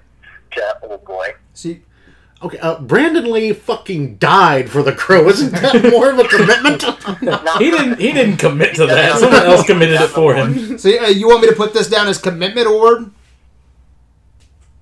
[0.52, 1.35] to Old Boy.
[1.55, 1.82] See,
[2.40, 5.28] Okay, uh, Brandon Lee fucking died for the crow.
[5.28, 6.82] Isn't that more of a commitment?
[7.59, 7.98] He didn't.
[7.98, 9.19] He didn't commit to that.
[9.19, 10.78] Someone else committed it for him.
[10.78, 13.10] so uh, you want me to put this down as commitment award?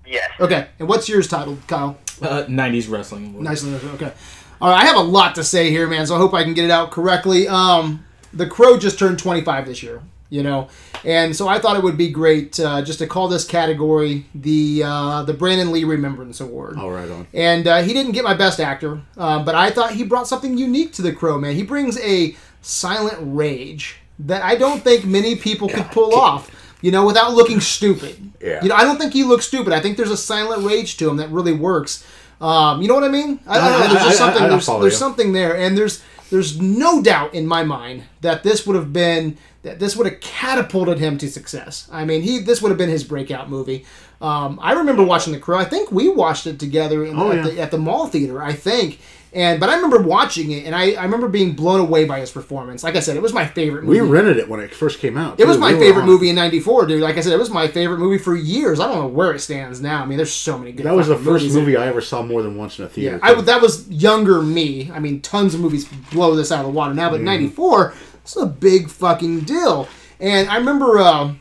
[0.07, 0.31] Yes.
[0.39, 1.99] Okay, and what's yours titled, Kyle?
[2.21, 3.33] Uh, 90s wrestling.
[3.33, 3.45] movie.
[3.45, 4.13] Nicely, okay.
[4.61, 6.07] All right, I have a lot to say here, man.
[6.07, 7.49] So I hope I can get it out correctly.
[7.49, 10.69] Um, the Crow just turned 25 this year, you know,
[11.05, 14.83] and so I thought it would be great uh, just to call this category the
[14.85, 16.79] uh, the Brandon Lee Remembrance Award.
[16.79, 17.27] All right, on.
[17.33, 20.59] And uh, he didn't get my best actor, um, but I thought he brought something
[20.59, 21.55] unique to the Crow, man.
[21.55, 26.51] He brings a silent rage that I don't think many people could pull off.
[26.83, 28.33] You know, without looking stupid.
[28.41, 28.63] Yeah.
[28.63, 29.73] You know, I don't think he looks stupid.
[29.73, 32.07] I think there's a silent rage to him that really works.
[32.41, 33.41] Um, you know what I mean?
[33.47, 33.95] I, don't know.
[33.95, 34.49] There's just something.
[34.49, 38.77] There's there's something there, and there's there's no doubt in my mind that this would
[38.77, 41.89] have been that this would have catapulted him to success.
[41.93, 43.85] I mean, he this would have been his breakout movie.
[44.21, 45.59] Um, I remember watching The Crow.
[45.59, 47.43] I think we watched it together in, Oh, at, yeah.
[47.43, 48.43] the, at the mall theater.
[48.43, 49.01] I think.
[49.33, 52.31] And but I remember watching it, and I, I remember being blown away by his
[52.31, 52.83] performance.
[52.83, 54.01] Like I said, it was my favorite movie.
[54.01, 55.39] We rented it when it first came out.
[55.39, 57.03] It was my We favorite movie in '94, dude.
[57.03, 58.81] Like I said, it was my favorite movie for years.
[58.81, 60.03] I don't know where it stands now.
[60.03, 60.87] I mean, there's so many good.
[60.87, 63.21] That was the first movie I ever saw more than once in a theater.
[63.23, 64.91] Yeah, I, that was younger me.
[64.93, 68.37] I mean, tons of movies blow this out of the water now, but '94, this
[68.37, 69.89] is a big fucking deal.
[70.19, 71.35] And I remember uh,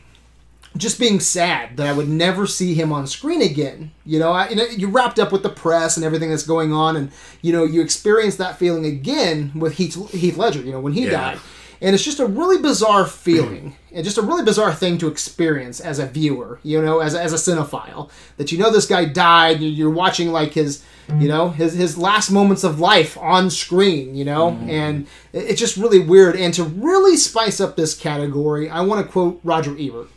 [0.76, 3.90] just being sad that I would never see him on screen again.
[4.04, 6.72] You know, I, you know, you wrapped up with the press and everything that's going
[6.72, 7.10] on, and
[7.42, 10.60] you know, you experience that feeling again with Heath, Heath Ledger.
[10.60, 11.10] You know, when he Yeah.
[11.10, 11.38] died.
[11.78, 15.78] And it's just a really bizarre feeling, and just a really bizarre thing to experience
[15.78, 18.08] as a viewer, you know, as a, as a cinephile.
[18.38, 20.82] That you know this guy died, you- you're watching like his,
[21.20, 24.70] you know, his his last moments of life on screen, you know, mm.
[24.70, 26.34] and it's just really weird.
[26.34, 30.08] And to really spice up this category, I want to quote Roger Ebert.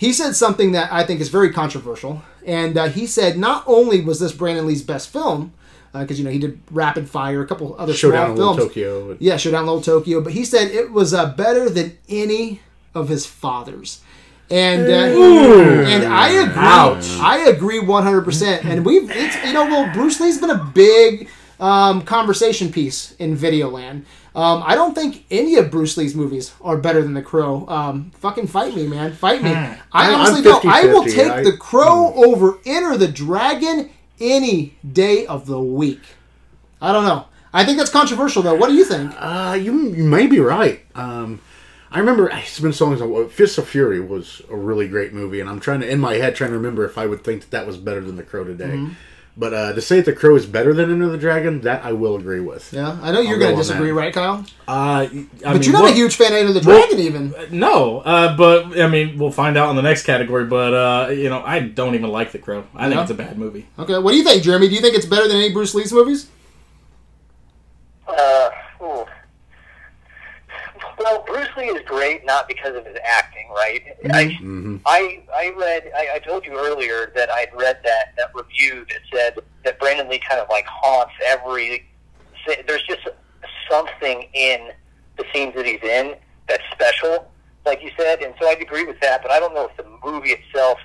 [0.00, 4.00] He said something that I think is very controversial, and uh, he said not only
[4.00, 5.52] was this Brandon Lee's best film,
[5.92, 8.68] because you know he did Rapid Fire, a couple other Showdown small in Little films.
[8.70, 9.16] Tokyo.
[9.20, 10.22] Yeah, Showdown Little Tokyo.
[10.22, 12.62] But he said it was uh, better than any
[12.94, 14.00] of his fathers.
[14.50, 15.20] And uh,
[15.86, 16.54] and I agree.
[16.56, 17.10] Ouch.
[17.20, 18.64] I agree one hundred percent.
[18.64, 21.28] And we've it's you know well Bruce Lee's been a big
[21.60, 24.04] um, conversation piece in Videoland.
[24.34, 27.66] Um, I don't think any of Bruce Lee's movies are better than The Crow.
[27.68, 29.50] Um, fucking fight me, man, fight me.
[29.50, 30.64] I honestly don't.
[30.64, 33.90] I will take I- The Crow over Enter the Dragon
[34.20, 36.00] any day of the week.
[36.80, 37.26] I don't know.
[37.52, 38.54] I think that's controversial, though.
[38.54, 39.12] What do you think?
[39.18, 40.80] Uh, you, you may be right.
[40.94, 41.40] Um,
[41.90, 43.28] I remember it's been so long.
[43.28, 46.36] Fists of Fury was a really great movie, and I'm trying to in my head
[46.36, 48.66] trying to remember if I would think that that was better than The Crow today.
[48.66, 48.92] Mm-hmm.
[49.40, 51.92] But uh, to say that The Crow is better than Enter the Dragon, that I
[51.92, 52.74] will agree with.
[52.74, 53.94] Yeah, I know you're going to disagree, that.
[53.94, 54.44] right, Kyle?
[54.68, 55.08] Uh, I
[55.42, 57.34] But mean, you're not what- a huge fan of Enter the well- Dragon, even.
[57.50, 60.44] No, uh, but I mean, we'll find out in the next category.
[60.44, 62.64] But uh, you know, I don't even like The Crow.
[62.76, 63.66] I think it's a bad movie.
[63.78, 64.68] Okay, what do you think, Jeremy?
[64.68, 66.28] Do you think it's better than any Bruce Lee's movies?
[68.06, 68.50] Uh,
[68.82, 69.06] ooh.
[71.00, 73.82] Well, Bruce Lee is great not because of his acting, right?
[74.04, 74.76] Mm-hmm.
[74.84, 78.84] I, I I read I, I told you earlier that I'd read that that review
[78.90, 81.86] that said that Brandon Lee kind of like haunts every.
[82.66, 83.08] There's just
[83.70, 84.70] something in
[85.16, 86.16] the scenes that he's in
[86.46, 87.30] that's special,
[87.64, 89.22] like you said, and so I'd agree with that.
[89.22, 90.78] But I don't know if the movie itself.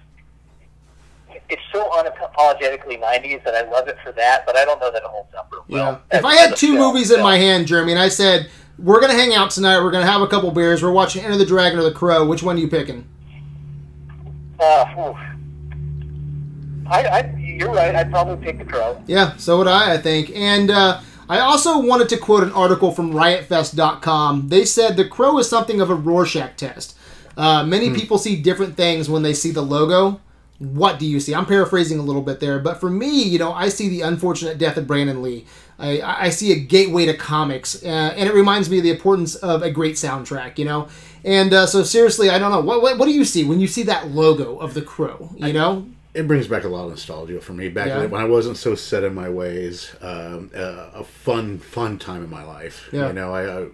[1.50, 5.04] It's so unapologetically '90s that I love it for that, but I don't know that
[5.04, 6.02] it holds up real well.
[6.10, 9.18] If I had two movies in my hand, Jeremy, and I said, we're going to
[9.18, 11.80] hang out tonight, we're going to have a couple beers, we're watching Enter the Dragon
[11.80, 13.08] or The Crow, which one are you picking?
[14.60, 15.14] Uh.
[16.88, 17.96] I, I, you're right.
[17.96, 19.02] I'd probably pick the crow.
[19.08, 20.32] Yeah, so would I, I think.
[20.36, 24.50] And uh, I also wanted to quote an article from riotfest.com.
[24.50, 26.98] They said the crow is something of a Rorschach test.
[27.38, 30.22] Uh, many people see different things when they see the logo.
[30.60, 31.36] What do you see?
[31.36, 34.58] I'm paraphrasing a little bit there, but for me, you know, I see the unfortunate
[34.58, 35.46] death of Brandon Lee.
[35.78, 39.36] I, I see a gateway to comics, uh, and it reminds me of the importance
[39.36, 40.88] of a great soundtrack, you know.
[41.24, 42.62] And uh, so, seriously, I don't know.
[42.62, 45.32] What, what what do you see when you see that logo of the crow?
[45.36, 47.68] You know, It brings back a lot of nostalgia for me.
[47.70, 48.06] Back Yeah.
[48.06, 52.30] when I wasn't so set in my ways, um, uh, a fun, fun time in
[52.30, 52.88] my life.
[52.94, 53.08] Yeah.
[53.08, 53.68] You know, I, I,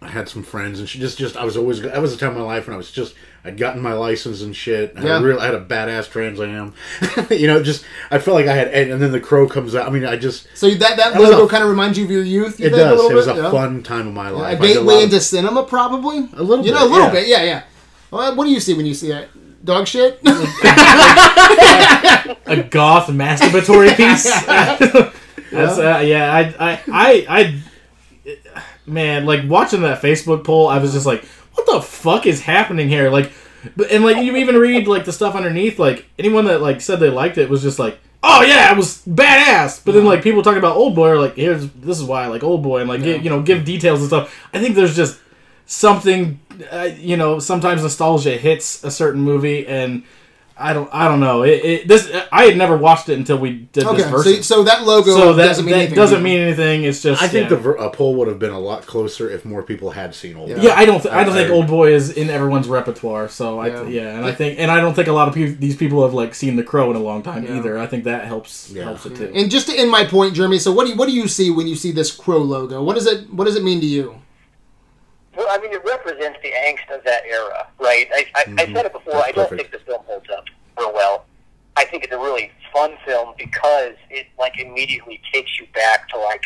[0.00, 2.30] I had some friends, and she just, just I was always that was the time
[2.32, 4.94] of my life when I was just I'd gotten my license and shit.
[4.94, 5.16] And Yeah.
[5.16, 6.74] I really I had a badass Trans Am.
[7.30, 9.86] you know, just I felt like I had, and then the crow comes out.
[9.86, 12.22] I mean, I just so that that, That logo kind of reminds you of your
[12.22, 12.60] youth.
[12.60, 12.96] You it think, does.
[12.96, 13.38] little It was bit?
[13.38, 13.50] a Yeah.
[13.50, 14.58] fun time of my life.
[14.58, 16.18] I did gateway lot of- into cinema, probably.
[16.34, 17.12] A little You bit, know, a little yeah.
[17.12, 17.26] bit.
[17.28, 17.62] Yeah, yeah.
[18.12, 19.28] Well, what do you see when you see that?
[19.64, 20.20] Dog shit.
[22.46, 24.24] A goth masturbatory piece.
[25.50, 26.32] That's uh, yeah.
[26.32, 27.62] I I I I
[28.86, 31.24] man, like watching that Facebook poll, I was just like,
[31.54, 33.10] what the fuck is happening here?
[33.10, 33.32] Like,
[33.76, 35.78] but- and like you even read like the stuff underneath.
[35.78, 37.98] Like anyone that like said they liked it was just like.
[38.24, 39.84] Oh yeah, it was badass.
[39.84, 42.26] But then like people talking about Old Boy are like, here's this is why I
[42.28, 44.46] like Old Boy and like give, you know give details and stuff.
[44.54, 45.18] I think there's just
[45.66, 46.38] something
[46.70, 50.04] uh, you know sometimes nostalgia hits a certain movie and
[50.62, 51.42] I don't I don't know.
[51.42, 54.42] It, it this I had never watched it until we did Okay, this so, version.
[54.42, 55.96] so that logo So that doesn't mean that anything.
[55.96, 56.84] doesn't to mean anything.
[56.84, 57.56] It's just I think yeah.
[57.56, 60.48] the ver- poll would have been a lot closer if more people had seen Old.
[60.48, 60.56] Yeah.
[60.56, 60.62] Boy.
[60.62, 61.00] Yeah, I don't.
[61.02, 63.28] Th- I don't think I- Old Boy is in everyone's repertoire.
[63.28, 63.82] So I, Yeah.
[63.88, 64.16] yeah.
[64.16, 66.34] and I think, and I don't think a lot of people, these people have like
[66.34, 67.56] seen The Crow in a long time Yeah.
[67.56, 67.78] either.
[67.78, 68.84] I think that helps Yeah.
[68.84, 69.32] helps it too.
[69.34, 70.58] And just to end my point, Jeremy.
[70.58, 72.82] So what do you, what do you see when you see this crow logo?
[72.82, 74.14] What does it what does it mean to you?
[75.48, 78.08] I mean, it represents the angst of that era, right?
[78.12, 78.74] I, I, I mm-hmm.
[78.74, 79.14] said it before.
[79.14, 79.70] That's I don't perfect.
[79.70, 80.44] think this film holds up
[80.78, 81.26] real well.
[81.76, 86.18] I think it's a really fun film because it like immediately takes you back to
[86.18, 86.42] like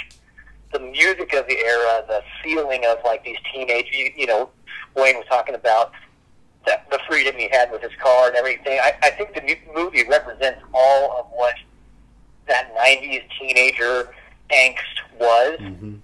[0.73, 3.87] the music of the era, the feeling of like these teenage.
[3.93, 4.51] You, you know,
[4.95, 5.93] Wayne was talking about
[6.65, 8.79] the, the freedom he had with his car and everything.
[8.81, 11.55] I, I think the movie represents all of what
[12.47, 14.11] that '90s teenager
[14.51, 15.95] angst was mm-hmm.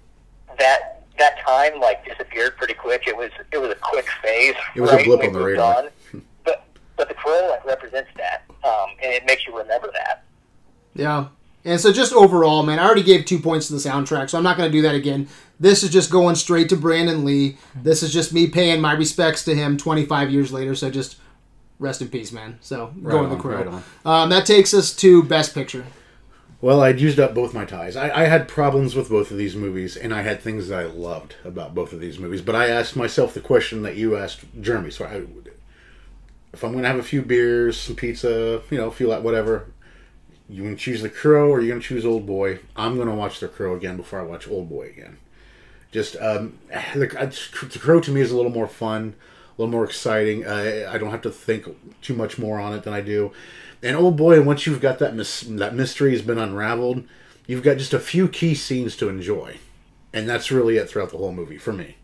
[0.59, 3.05] that that time like disappeared pretty quick.
[3.07, 4.55] It was it was a quick phase.
[4.75, 5.77] It was a blip We on the radar.
[5.85, 6.23] on.
[6.45, 6.65] But
[6.97, 10.25] but the crow like represents that, um, and it makes you remember that.
[10.95, 11.29] Yeah.
[11.65, 14.43] And so just overall, man, I already gave two points to the soundtrack, so I'm
[14.43, 15.29] not going to do that again.
[15.61, 17.57] This is just going straight to Brandon Lee.
[17.77, 20.75] This is just me paying my respects to him 25 years later.
[20.75, 21.19] So just
[21.79, 22.59] rest in peace, man.
[22.63, 23.63] So Right going the on, crow.
[23.63, 23.83] right.
[24.05, 25.85] Um, that takes us to Best Picture.
[26.63, 27.97] Well, I'd used up both my ties.
[27.97, 30.87] I, I had problems with both of these movies, and I had things that I
[30.87, 32.41] loved about both of these movies.
[32.41, 34.93] But I asked myself the question that you asked Jeremy.
[34.93, 35.25] So, I,
[36.53, 39.67] if I'm going to have a few beers, some pizza, you know, feel like whatever,
[40.49, 42.61] you to choose The Crow or you going to choose Old Boy?
[42.77, 45.19] I'm going to watch The Crow again before I watch Old Boy again.
[45.91, 46.61] Just um,
[46.95, 47.07] the,
[47.73, 49.15] the Crow to me is a little more fun,
[49.59, 50.47] a little more exciting.
[50.47, 51.67] Uh, I don't have to think
[52.03, 53.33] too much more on it than I do.
[53.83, 57.05] And Old Boy, once you've got that mis- that mystery has been unraveled,
[57.47, 59.57] you've got just a few key scenes to enjoy,
[60.13, 61.97] and that's really it throughout the whole movie for me.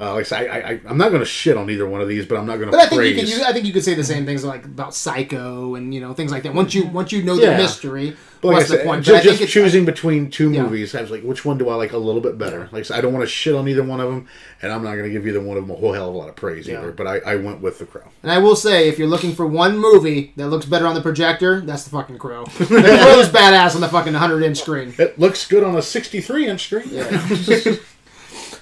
[0.00, 2.08] Uh, like I, say, I, I, I'm not going to shit on either one of
[2.08, 3.16] these, but I'm not going to But I think praise.
[3.16, 3.28] you could.
[3.42, 6.14] You, I think you could say the same things like about Psycho and you know
[6.14, 6.54] things like that.
[6.54, 7.56] Once you once you know the Yeah.
[7.58, 9.04] mystery, But like what's I the said, point?
[9.04, 10.62] ju- But I just, think it's- choosing between two Yeah.
[10.62, 12.60] movies, I was like, which one do I like a little bit better?
[12.72, 14.26] Like I said, I don't want to shit on either one of them,
[14.62, 16.18] and I'm not going to give either one of them a whole hell of a
[16.18, 16.78] lot of praise Yeah.
[16.78, 16.92] either.
[16.92, 18.04] But I, I went with The Crow.
[18.22, 21.02] And I will say, if you're looking for one movie that looks better on the
[21.02, 22.46] projector, that's the fucking Crow.
[22.46, 24.94] the Crow's badass on the fucking 100 inch screen.
[24.98, 26.88] It looks good on a 63 inch screen.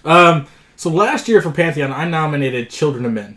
[0.05, 0.47] Um,
[0.79, 3.37] so last year for Pantheon, I nominated Children of Men.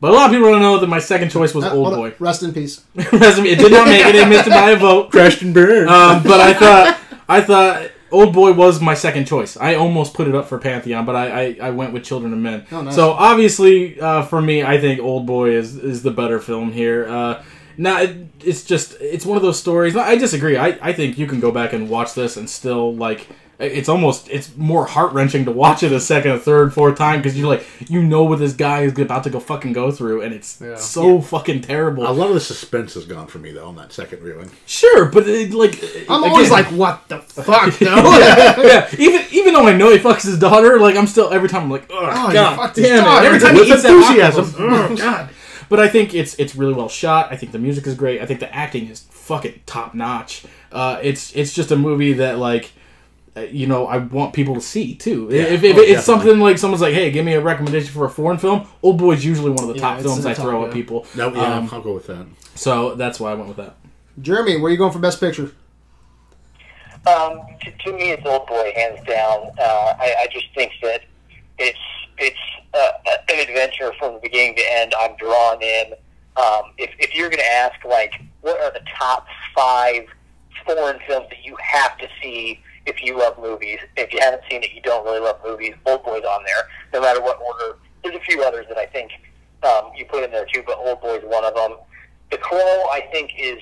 [0.00, 1.94] But a lot of people don't know that my second choice was Uh, Old hold
[1.94, 2.00] on.
[2.10, 2.14] Boy.
[2.18, 2.84] Rest in peace.
[2.94, 4.14] it did not make it.
[4.16, 5.10] It missed it by a vote.
[5.10, 5.88] Crashed and burned.
[5.88, 6.98] Um, but I thought
[7.28, 9.56] I thought Old Boy was my second choice.
[9.56, 12.38] I almost put it up for Pantheon, but I, I, I went with Children of
[12.40, 12.66] Men.
[12.70, 12.94] Oh, nice.
[12.94, 17.08] So obviously, uh, for me, I think Old Boy is is the better film here.
[17.08, 17.42] Uh,
[17.78, 19.96] now it, it's just it's one of those stories.
[19.96, 20.58] I disagree.
[20.58, 23.28] I, I think you can go back and watch this and still like.
[23.62, 27.20] It's almost it's more heart wrenching to watch it a second, a third, fourth time
[27.20, 30.22] because you're like you know what this guy is about to go fucking go through,
[30.22, 30.76] and it's Yeah.
[30.76, 32.06] so fucking terrible.
[32.06, 34.50] a lot of the suspense is gone for me though on that second viewing.
[34.66, 35.74] Sure, but it, like
[36.08, 38.18] I'm again- always like, what the fuck, though?
[38.62, 41.62] yeah, even even though I know he fucks his daughter, like I'm still every time
[41.64, 43.04] I'm like, oh, god fucked his damn it!
[43.04, 43.26] daughter.
[43.26, 44.44] Every time With he eats that enthusiasm.
[44.44, 45.30] octopus, oh god.
[45.68, 47.28] But I think it's it's really well shot.
[47.32, 48.20] I think the music is great.
[48.20, 50.44] I think the acting is fucking top notch.
[50.70, 52.72] Uh, it's it's just a movie that like.
[53.36, 55.30] Uh, You know, I want people to see too.
[55.30, 56.02] If, if Oh, it's definitely.
[56.02, 59.24] something like someone's like, "Hey, give me a recommendation for a foreign film," Old Boy's
[59.24, 60.66] usually one of the Yeah, top it's films the I top, throw yeah.
[60.68, 61.06] at people.
[61.16, 62.26] No, yeah, Um, I'll go with that.
[62.54, 63.76] so that's why I went with that.
[64.20, 65.52] Jeremy, where are you going for Best Picture?
[67.06, 69.50] Um, to, to me, it's Old Boy, hands down.
[69.58, 71.02] Uh, I, I just think that
[71.58, 71.78] it's
[72.18, 72.38] it's
[72.74, 72.90] uh,
[73.28, 74.94] an adventure from the beginning to end.
[74.98, 75.92] I'm drawn in.
[76.36, 80.04] Um, if, if you're going to ask, like, what are the top five
[80.64, 83.78] foreign films that you have to see if you love movies?
[83.96, 85.74] If you haven't seen it, you don't really love movies.
[85.86, 87.78] Old Boy's on there, no matter what order.
[88.02, 89.12] There's a few others that I think
[89.62, 91.76] um, you put in there too, but Old Boy's one of them.
[92.30, 93.60] The Crow, I think, is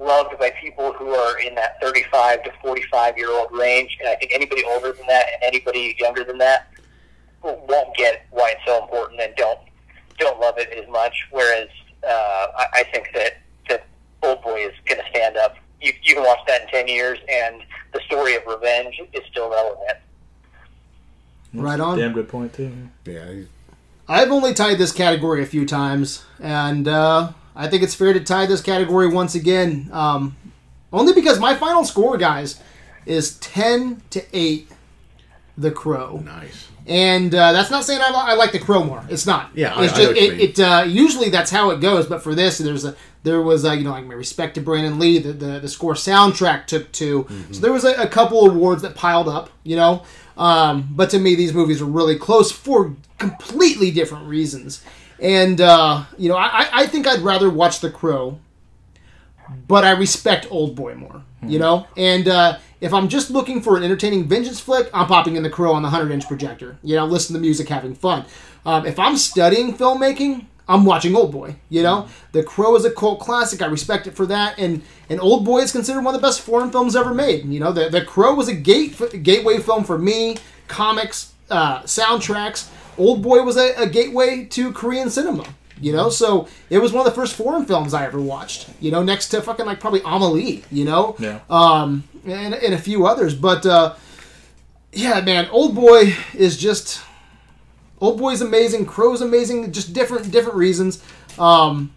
[0.00, 4.14] loved by people who are in that 35 to 45 year old range, and I
[4.16, 6.70] think anybody older than that and anybody younger than that
[7.42, 9.58] won't get why it's so important and don't
[10.18, 11.14] don't love it as much.
[11.30, 11.68] Whereas
[12.06, 13.38] uh, I, I think that
[13.68, 13.86] that
[14.22, 15.56] Old Boy is going to stand up.
[15.80, 17.62] You, you can watch that in 10 years, and
[17.92, 19.98] the story of revenge is still relevant.
[21.52, 21.98] Right on.
[21.98, 22.72] Damn good point too.
[23.04, 23.24] Yeah,
[24.08, 28.20] I've only tied this category a few times, and uh, I think it's fair to
[28.20, 29.88] tie this category once again.
[29.92, 30.36] Um,
[30.92, 32.60] only because my final score, guys,
[33.06, 34.68] is 10 to 8
[35.58, 36.20] The Crow.
[36.24, 36.68] nice.
[36.86, 39.04] And uh, that's not saying I, li- I like the crow more.
[39.08, 39.50] It's not.
[39.54, 40.58] Yeah, it's I just know what you it.
[40.58, 42.06] it uh, usually that's how it goes.
[42.06, 44.98] But for this, there's a there was a, you know like my respect to Brandon
[44.98, 45.18] Lee.
[45.18, 47.52] The the, the score soundtrack took 2 Mm-hmm.
[47.52, 49.50] so there was a, a couple awards that piled up.
[49.64, 50.02] You know,
[50.38, 54.82] um, but to me these movies are really close for completely different reasons.
[55.20, 58.38] And uh, you know, I, I- think I'd rather watch The Crow,
[59.68, 61.22] but I respect Old Boy more.
[61.42, 65.36] You know, and uh, if I'm just looking for an entertaining vengeance flick, I'm popping
[65.36, 66.76] in The Crow on the 100 inch projector.
[66.82, 68.26] You know, listen to music, having fun.
[68.66, 71.56] Um, if I'm studying filmmaking, I'm watching Old Boy.
[71.68, 73.60] You know, The Crow is a cult classic.
[73.60, 76.40] I respect it for that, and and Old Boy is considered one of the best
[76.40, 77.44] foreign films ever made.
[77.46, 80.36] You know, The The Crow was a gate gateway film for me.
[80.68, 82.68] Comics, uh, soundtracks.
[82.96, 85.44] Old Boy was a, a gateway to Korean cinema.
[85.82, 88.68] You know, so it was one of the first foreign films I ever watched.
[88.80, 90.62] You know, next to fucking like probably Amelie.
[90.70, 91.40] You know, Yeah.
[91.48, 93.34] um, and, and a few others.
[93.34, 93.94] But uh,
[94.92, 97.00] yeah, man, Old Boy is just
[98.00, 98.86] Old Boy's amazing.
[98.86, 99.72] Crow's amazing.
[99.72, 101.02] Just different different reasons.
[101.38, 101.92] Um,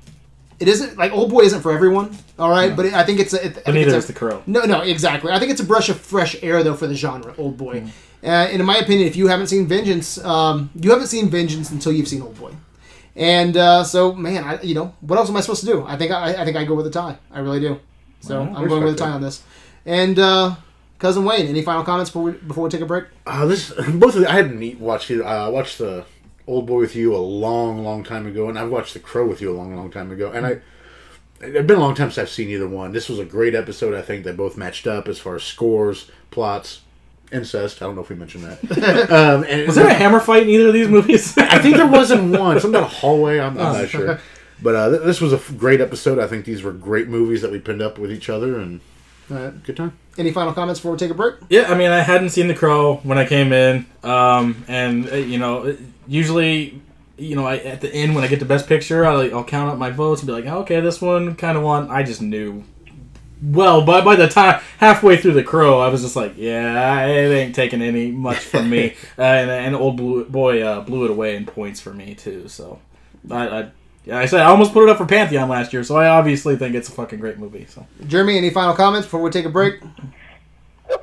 [0.60, 2.16] it isn't like Old Boy isn't for everyone.
[2.40, 3.46] All right, but it, I think it's a.
[3.48, 4.44] It, But neither it's is a- the Crow.
[4.46, 5.32] no, no, exactly.
[5.32, 7.82] I think it's a brush of fresh air though for the genre, Old Boy.
[7.82, 7.88] Hmm.
[8.26, 11.72] Uh, and in my opinion, if you haven't seen Vengeance, um, you haven't seen Vengeance
[11.72, 12.54] until you've seen Old Boy.
[13.16, 15.84] And uh, so, man, I, you know, what else am I supposed to do?
[15.86, 17.18] I think I, I think I go with a tie.
[17.32, 17.80] I really do.
[18.22, 19.44] So I'm going with a tie on this.
[19.86, 20.56] And uh,
[21.00, 23.06] cousin Wayne, any final comments before we, before we take a break?
[23.26, 25.26] Uh, this both of the, I hadn't watched either.
[25.26, 26.06] Uh, I watched the
[26.48, 29.42] Old Boy with you a long, long time ago, and I've watched The Crow with
[29.42, 30.32] you a long, long time ago.
[30.32, 30.62] And I,
[31.42, 32.92] it's been a long time since I've seen either one.
[32.92, 33.94] This was a great episode.
[33.94, 36.82] I think they both matched up as far as scores, plots,
[37.32, 37.82] incest.
[37.82, 39.12] I don't know if we mentioned that.
[39.12, 41.38] um, and Was there a hammer fight in either of these movies?
[41.38, 42.60] I think there wasn't one.
[42.60, 43.40] Something about a hallway.
[43.40, 44.20] I'm, I'm not sure.
[44.62, 46.20] But uh, th- this was a f- great episode.
[46.20, 48.80] I think these were great movies that we pinned up with each other, and
[49.32, 49.64] All right.
[49.64, 49.98] good time.
[50.18, 51.36] Any final comments before we take a break?
[51.50, 55.16] Yeah, I mean, I hadn't seen The Crow when I came in, um, and uh,
[55.16, 55.76] you know,
[56.08, 56.82] usually,
[57.18, 59.72] you know, I, at the end when I get the best picture, I'll, I'll count
[59.72, 61.90] up my votes and be like, okay, this one kind of won.
[61.90, 62.64] I just knew.
[63.42, 67.34] Well, by by the time halfway through The Crow, I was just like, yeah, it
[67.34, 71.12] ain't taking any much from me, uh, and and old blue, boy uh, blew it
[71.12, 72.48] away in points for me too.
[72.48, 72.80] So,
[73.32, 73.48] I.
[73.48, 73.72] I
[74.06, 76.56] yeah, I said I almost put it up for Pantheon last year, so I obviously
[76.56, 77.66] think it's a fucking great movie.
[77.70, 79.76] So Jeremy, any final comments before we take a break?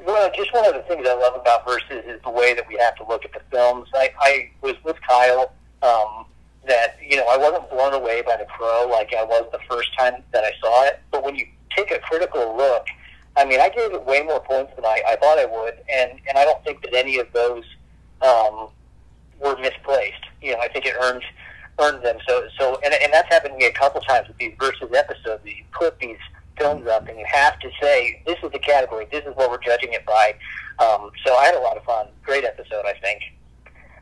[0.05, 2.77] Well, just one of the things I love about Versus is the way that we
[2.77, 3.89] have to look at the films.
[3.95, 5.53] I, I was with Kyle
[5.83, 6.27] um,
[6.69, 9.97] that, you know, I wasn't blown away by The Crow like I was the first
[9.99, 11.01] time that I saw it.
[11.11, 12.87] But when you take a critical look,
[13.37, 15.75] I mean, I gave it way more points than I, I thought I would.
[15.93, 17.65] And, and I don't think that any of those
[18.21, 18.69] um,
[19.41, 20.25] were misplaced.
[20.43, 21.23] You know, I think it earned
[22.03, 22.19] them.
[22.29, 25.45] So, so, and, and that's happened to me a couple times with these versus episodes.
[25.45, 26.19] You put these
[26.59, 29.07] films up, and you have to say, "This is the category.
[29.11, 30.35] This is what we're judging it by."
[30.79, 32.09] Um, so, I had a lot of fun.
[32.23, 33.23] Great episode, I think.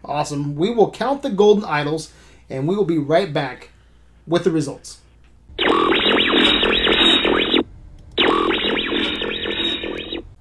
[0.04, 0.56] Awesome.
[0.56, 2.12] We will count the golden idols,
[2.48, 3.70] and we will be right back
[4.26, 5.00] with the results.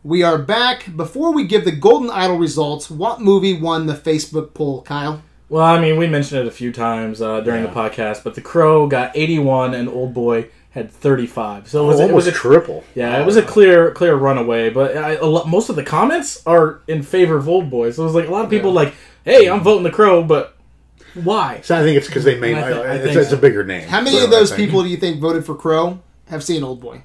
[0.03, 0.95] We are back.
[0.95, 5.21] Before we give the golden idol results, what movie won the Facebook poll, Kyle?
[5.49, 7.69] Well, I mean, we mentioned it a few times uh, during Yeah.
[7.71, 11.67] the podcast, but The Crow got 81 and Old Boy had 35.
[11.69, 12.83] So it was, it almost was a, triple.
[12.95, 14.69] yeah, it was a clear clear runaway.
[14.69, 17.91] But I, a lot, most of the comments are in favor of Old Boy.
[17.91, 18.93] So it was like a lot of people like,
[19.23, 20.55] "Hey, I'm voting The Crow," but
[21.15, 21.61] why?
[21.63, 23.63] So I think it's because they made I thi- I it's, think it's a bigger
[23.63, 23.87] name.
[23.87, 25.99] How many So of those people do you think voted for Crow
[26.29, 27.01] have seen Old Boy?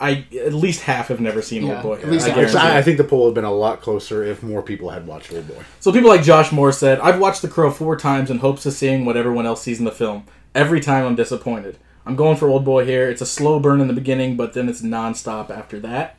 [0.00, 1.94] I at least half have never seen Yeah, Old Boy.
[2.02, 4.42] at least I I, I think the poll would have been a lot closer if
[4.42, 5.62] more people had watched Old Boy.
[5.80, 8.72] So people like Josh Moore said, "I've watched The Crow four times in hopes of
[8.72, 10.24] seeing what everyone else sees in the film.
[10.54, 11.78] Every time I'm disappointed.
[12.06, 13.08] I'm going for Old Boy here.
[13.08, 16.16] It's a slow burn in the beginning, but then it's nonstop after that."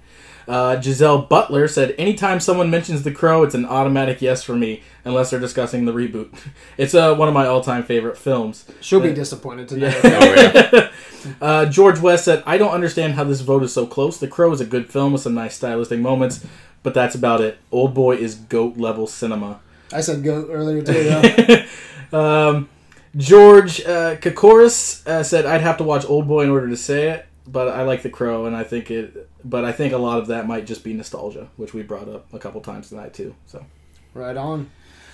[0.47, 4.84] Uh, Giselle Butler said, "Anytime someone mentions The Crow, it's an automatic yes for me,
[5.03, 6.34] unless they're discussing the reboot.
[6.77, 9.93] It's uh, one of my all-time favorite films." She'll be disappointed today.
[10.03, 10.89] Oh,
[11.41, 14.18] Uh, George West said, "I don't understand how this vote is so close.
[14.18, 16.45] The Crow is a good film with some nice stylistic moments,
[16.84, 17.57] but that's about it.
[17.72, 19.60] Old Boy is goat level cinema."
[19.93, 20.93] I said go earlier too.
[20.93, 21.65] Yeah.
[22.14, 22.69] um,
[23.15, 27.10] George uh, Kokoris uh, said, "I'd have to watch Old Boy in order to say
[27.10, 29.30] it, but I like The Crow, and I think it.
[29.43, 32.34] But I think a lot of that might just be nostalgia, which we brought up
[32.34, 33.35] a couple times tonight too.
[33.45, 33.65] So,
[34.14, 34.69] right on.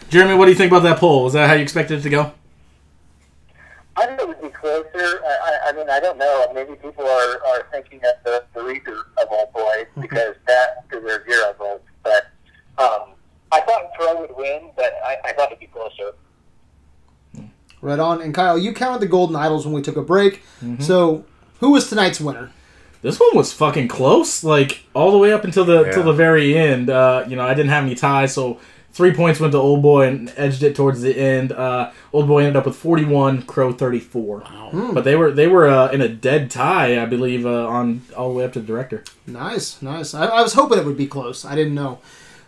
[0.09, 1.23] Jeremy, what do you think about that poll?
[1.23, 2.33] Was that how you expected it to go?
[3.97, 5.22] I think it would be closer.
[5.26, 6.47] I, I, I mean, I don't know.
[6.53, 11.03] Maybe people are, are thinking of the, the reboot of Old Boy because that is
[11.03, 11.84] their zero votes.
[12.03, 12.27] But
[12.77, 13.09] um,
[13.51, 16.13] I thought Crow would win, but I, I thought it'd be closer.
[17.81, 18.22] Right on.
[18.22, 20.43] And Kyle, you counted the golden idols when we took a break.
[20.80, 21.26] So
[21.59, 22.51] who was tonight's winner?
[23.01, 25.91] This one was fucking close, like all the way up until the Yeah.
[25.91, 26.91] till the very end.
[26.91, 28.59] Uh, you know, I didn't have any ties, so
[28.91, 31.51] three points went to Old Boy and edged it towards the end.
[31.51, 34.43] Uh, Old Boy ended up with forty one, Crow thirty four.
[34.93, 38.30] But they were they were uh, in a dead tie, I believe, uh, on all
[38.30, 39.03] the way up to the director.
[39.27, 40.13] Nice, nice.
[40.13, 41.43] I, I was hoping it would be close.
[41.45, 41.99] I didn't know.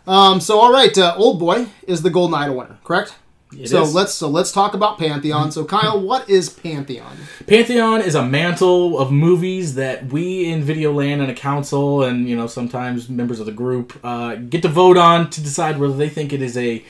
[0.06, 3.15] Um, so all right, uh, Old Boy is the golden idol winner, correct?
[3.59, 3.93] It so is.
[3.93, 5.51] let's so let's talk about Pantheon.
[5.51, 7.17] So Kyle, what is Pantheon?
[7.47, 12.35] Pantheon is a mantle of movies that we in Videoland and a council and you
[12.35, 16.09] know sometimes members of the group uh, get to vote on to decide whether they
[16.09, 16.84] think it is a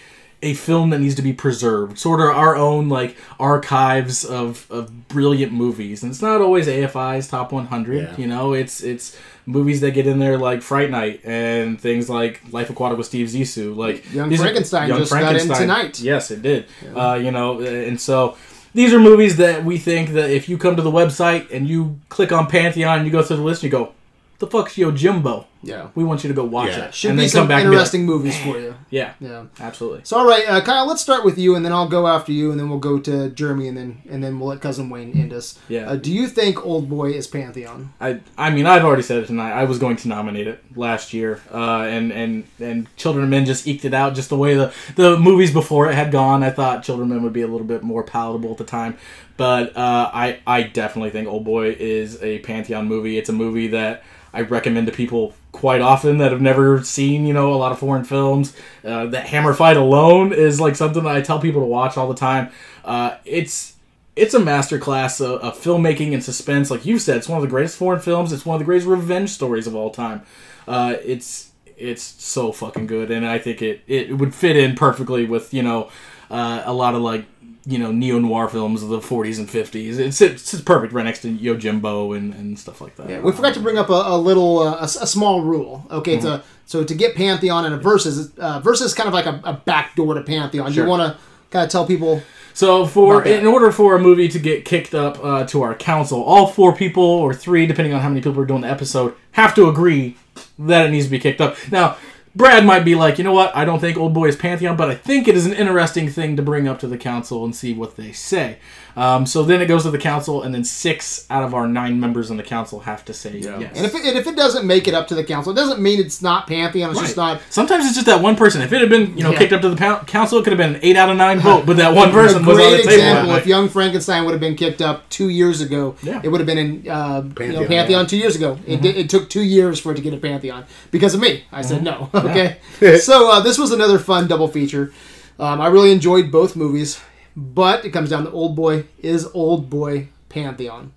[0.43, 5.07] a film that needs to be preserved, sort of our own like archives of, of
[5.07, 6.03] brilliant movies.
[6.03, 7.95] And it's not always AFI's top 100.
[7.95, 8.17] Yeah.
[8.17, 12.41] You know, it's it's movies that get in there like Fright Night and things like
[12.51, 15.99] Life Aquatic with Steve Zissou, like Young these are- Frankenstein just got in tonight.
[15.99, 16.65] Yes, it did.
[16.95, 18.37] Uh, you know, and so
[18.73, 21.99] these are movies that we think that if you come to the website and you
[22.09, 23.91] click on Pantheon and you go through the list, and you go,
[24.39, 25.87] "The fuck's Yojimbo?" Yeah.
[25.95, 26.85] We want you to go watch Yeah.
[26.87, 27.61] it, Should and be some come back.
[27.61, 28.75] and be like, interesting movies for you.
[28.89, 29.43] yeah, Yeah.
[29.61, 30.01] absolutely.
[30.03, 32.51] So all right, uh, Kyle, let's start with you, and then I'll go after you,
[32.51, 35.31] and then we'll go to Jeremy, and then and then we'll let cousin Wayne end
[35.31, 35.57] us.
[35.69, 35.89] Yeah.
[35.89, 37.93] Uh, do you think Old Boy is Pantheon?
[38.01, 39.53] I, I mean, I've already said it tonight.
[39.53, 43.45] I was going to nominate it last year, uh, and and and Children of Men
[43.45, 44.15] just eked it out.
[44.15, 47.23] Just the way the the movies before it had gone, I thought Children of Men
[47.23, 48.97] would be a little bit more palatable at the time.
[49.37, 53.17] But uh, I I definitely think Old Boy is a pantheon movie.
[53.17, 54.03] It's a movie that
[54.33, 57.79] I recommend to people quite often that have never seen you know a lot of
[57.79, 58.55] foreign films.
[58.83, 62.07] Uh, that Hammer Fight alone is like something that I tell people to watch all
[62.07, 62.49] the time.
[62.83, 63.73] Uh, it's
[64.15, 66.69] it's a masterclass of, of filmmaking and suspense.
[66.69, 68.31] Like you said, it's one of the greatest foreign films.
[68.31, 70.21] It's one of the greatest revenge stories of all time.
[70.67, 75.25] Uh, it's it's so fucking good, and I think it it would fit in perfectly
[75.25, 75.89] with you know
[76.29, 77.25] uh, a lot of like
[77.65, 79.97] you know neo noir films of the 40s and 50s.
[79.97, 83.09] It's it's, perfect right next to Yojimbo and, and stuff like that.
[83.09, 85.85] Yeah, we forgot to bring up a, a little, uh, a, a small rule.
[85.89, 86.25] Okay, Mm-hmm.
[86.25, 89.53] to so to get Pantheon and a versus, uh, versus kind of like a, a
[89.53, 90.71] back door to Pantheon.
[90.71, 90.83] Sure.
[90.83, 91.19] You want to
[91.51, 92.21] kind of tell people
[92.53, 96.21] So for in order for a movie to get kicked up uh, to our council,
[96.23, 99.53] all four people or three, depending on how many people are doing the episode, have
[99.55, 100.15] to agree
[100.59, 101.55] that it needs to be kicked up.
[101.71, 101.97] Now,
[102.35, 103.55] Brad might be like, you know what?
[103.55, 106.35] I don't think Old Boy is Pantheon, but I think it is an interesting thing
[106.35, 108.57] to bring up to the council and see what they say.
[108.95, 111.99] Um, so then it goes to the council, and then six out of our nine
[111.99, 113.75] members on the council have to say yes.
[113.75, 115.81] And if it, and if it doesn't make it up to the council, it doesn't
[115.81, 116.91] mean it's not Pantheon.
[116.91, 118.61] It's just not Sometimes it's just that one person.
[118.61, 119.39] If it had been, you know, Yeah.
[119.39, 121.39] kicked up to the pow- council, it could have been an eight out of nine
[121.39, 121.65] vote.
[121.65, 122.85] But that one a person was on the great table.
[122.85, 123.35] that example.
[123.35, 126.21] If Young Frankenstein would have been kicked up two years ago, Yeah.
[126.23, 128.07] it would have been in uh, Pantheon, you know, Pantheon, Pantheon yeah.
[128.07, 128.59] two years ago.
[128.67, 131.45] It, did, it took two years for it to get a Pantheon because of me.
[131.51, 132.09] I said no.
[132.23, 132.27] Mm-hmm.
[132.27, 134.93] Okay, so uh, this was another fun double feature.
[135.39, 136.99] Um, I really enjoyed both movies,
[137.35, 140.93] but it comes down to Old Boy is Old Boy Pantheon.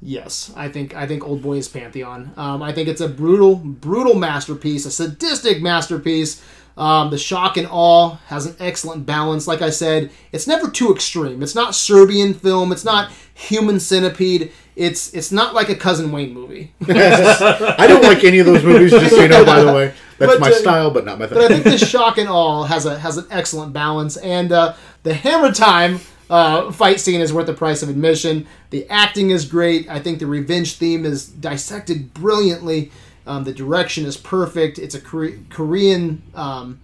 [0.00, 2.32] Yes, I think I think Old Boy is Pantheon.
[2.36, 6.42] Um, I think it's a brutal, brutal masterpiece, a sadistic masterpiece.
[6.76, 9.46] Um, the shock and awe has an excellent balance.
[9.46, 11.42] Like I said, it's never too extreme.
[11.42, 12.72] It's not Serbian film.
[12.72, 14.52] It's not Human Centipede.
[14.76, 16.72] It's it's not like a Cousin Wayne movie.
[16.88, 18.90] I don't like any of those movies.
[18.90, 21.26] Just so you know, by the way, that's But, my uh, style, but not my
[21.26, 21.38] thing.
[21.38, 24.74] But I think the shock and awe has a has an excellent balance, and uh,
[25.04, 28.46] the hammer time uh, fight scene is worth the price of admission.
[28.70, 29.88] The acting is great.
[29.88, 32.90] I think the revenge theme is dissected brilliantly.
[33.26, 34.78] Um, the direction is perfect.
[34.78, 36.80] It's a Kore- Korean um,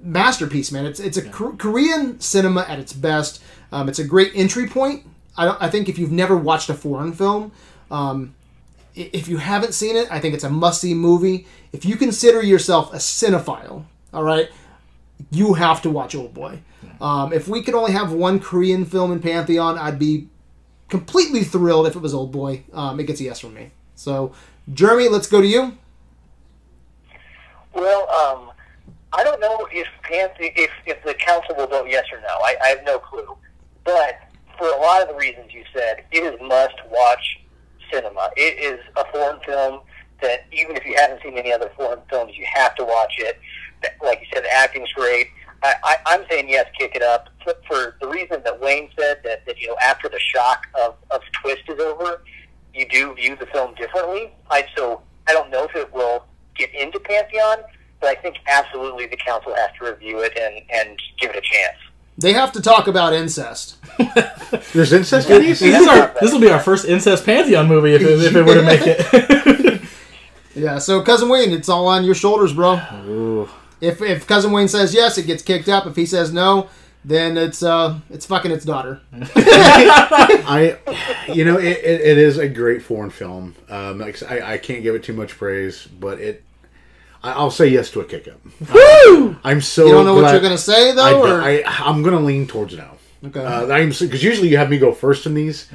[0.00, 0.86] masterpiece, man.
[0.86, 3.42] It's it's a Kor- Korean cinema at its best.
[3.72, 5.06] Um, it's a great entry point.
[5.36, 7.52] I, don't, I think if you've never watched a foreign film,
[7.90, 8.34] um,
[8.94, 11.46] if you haven't seen it, I think it's a must see movie.
[11.72, 14.48] If you consider yourself a cinephile, all right,
[15.30, 16.60] you have to watch Old Boy.
[17.00, 20.28] Um, if we could only have one Korean film in Pantheon, I'd be
[20.88, 22.62] completely thrilled if it was Old Boy.
[22.72, 23.72] Um, it gets a yes from me.
[23.96, 24.32] So,
[24.72, 25.76] Jeremy, let's go to you.
[27.74, 28.52] Well, um,
[29.12, 32.26] I don't know if Panthe- if if the council will vote yes or no.
[32.28, 33.36] I, I have no clue.
[33.84, 34.18] But
[34.58, 37.40] for a lot of the reasons you said, it is must watch
[37.92, 38.30] cinema.
[38.36, 39.80] It is a foreign film
[40.22, 43.38] that even if you haven't seen any other foreign films, you have to watch it.
[44.02, 45.28] Like you said, the acting's great.
[45.62, 49.20] I, I, I'm saying yes, kick it up for, for the reason that Wayne said
[49.24, 52.22] that, that you know after the shock of, of twist is over,
[52.74, 54.32] you do view the film differently.
[54.50, 56.24] I so I don't know if it will
[56.56, 57.58] get into Pantheon,
[58.00, 61.40] but I think absolutely the council has to review it and, and give it a
[61.40, 61.76] chance.
[62.16, 63.76] They have to talk about incest.
[64.72, 65.58] There's incest in these.
[65.58, 68.44] This is our this will be our first incest pantheon movie if it, if it
[68.44, 69.64] were to make it.
[70.54, 72.80] Yeah, so Cousin Wayne, it's all on your shoulders, bro.
[73.06, 73.50] Ooh.
[73.80, 75.86] If, if Cousin Wayne says yes, it gets kicked up.
[75.86, 76.68] If he says no,
[77.04, 79.00] then it's uh it's fucking its daughter.
[79.12, 80.78] I,
[81.28, 83.54] you know, it, it, it is a great foreign film.
[83.68, 86.42] Um, like I, I can't give it too much praise, but it,
[87.22, 88.40] I, I'll say yes to a kick up.
[88.72, 89.36] Woo!
[89.44, 89.86] I'm so.
[89.86, 92.76] You don't know what you're gonna say I, though, or I, I'm gonna lean towards
[92.76, 92.90] no.
[93.26, 93.44] okay.
[93.44, 95.68] Uh, I'm because usually you have me go first in these.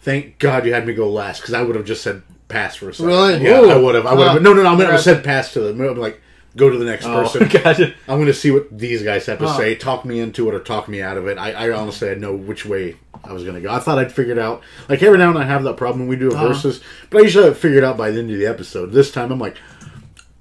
[0.00, 2.90] Thank God you had me go last because I would have just said pass for
[2.90, 3.06] a second.
[3.06, 3.42] Really?
[3.42, 3.70] Yeah, Ooh.
[3.70, 4.06] I would have.
[4.06, 4.42] I would have.
[4.42, 4.68] no, no, no.
[4.68, 5.16] I mean, I impressive.
[5.16, 5.80] said pass to them.
[5.80, 6.20] I'm like,
[6.56, 7.42] go to the next Oh, person.
[8.08, 9.56] I'm going to see what these guys have to Oh.
[9.56, 11.36] say, talk me into it or talk me out of it.
[11.38, 13.72] I, I honestly had know which way I was going to go.
[13.72, 14.62] I thought I'd figured it out.
[14.88, 16.48] Like every now and then I have that problem when we do a Uh-huh.
[16.48, 18.92] versus, but I usually have it figured out by the end of the episode.
[18.92, 19.56] This time I'm like,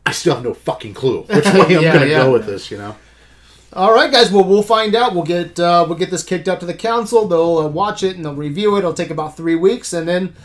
[0.06, 2.24] I still have no fucking clue which way I'm Yeah, going to yeah.
[2.24, 2.70] go with this.
[2.70, 2.96] You know.
[3.72, 4.32] All right, guys.
[4.32, 5.16] Well, we'll find out.
[5.16, 7.28] We'll get uh, we'll get this kicked up to the council.
[7.28, 8.80] They'll uh, watch it and they'll review it.
[8.80, 10.36] It'll take about three weeks, and then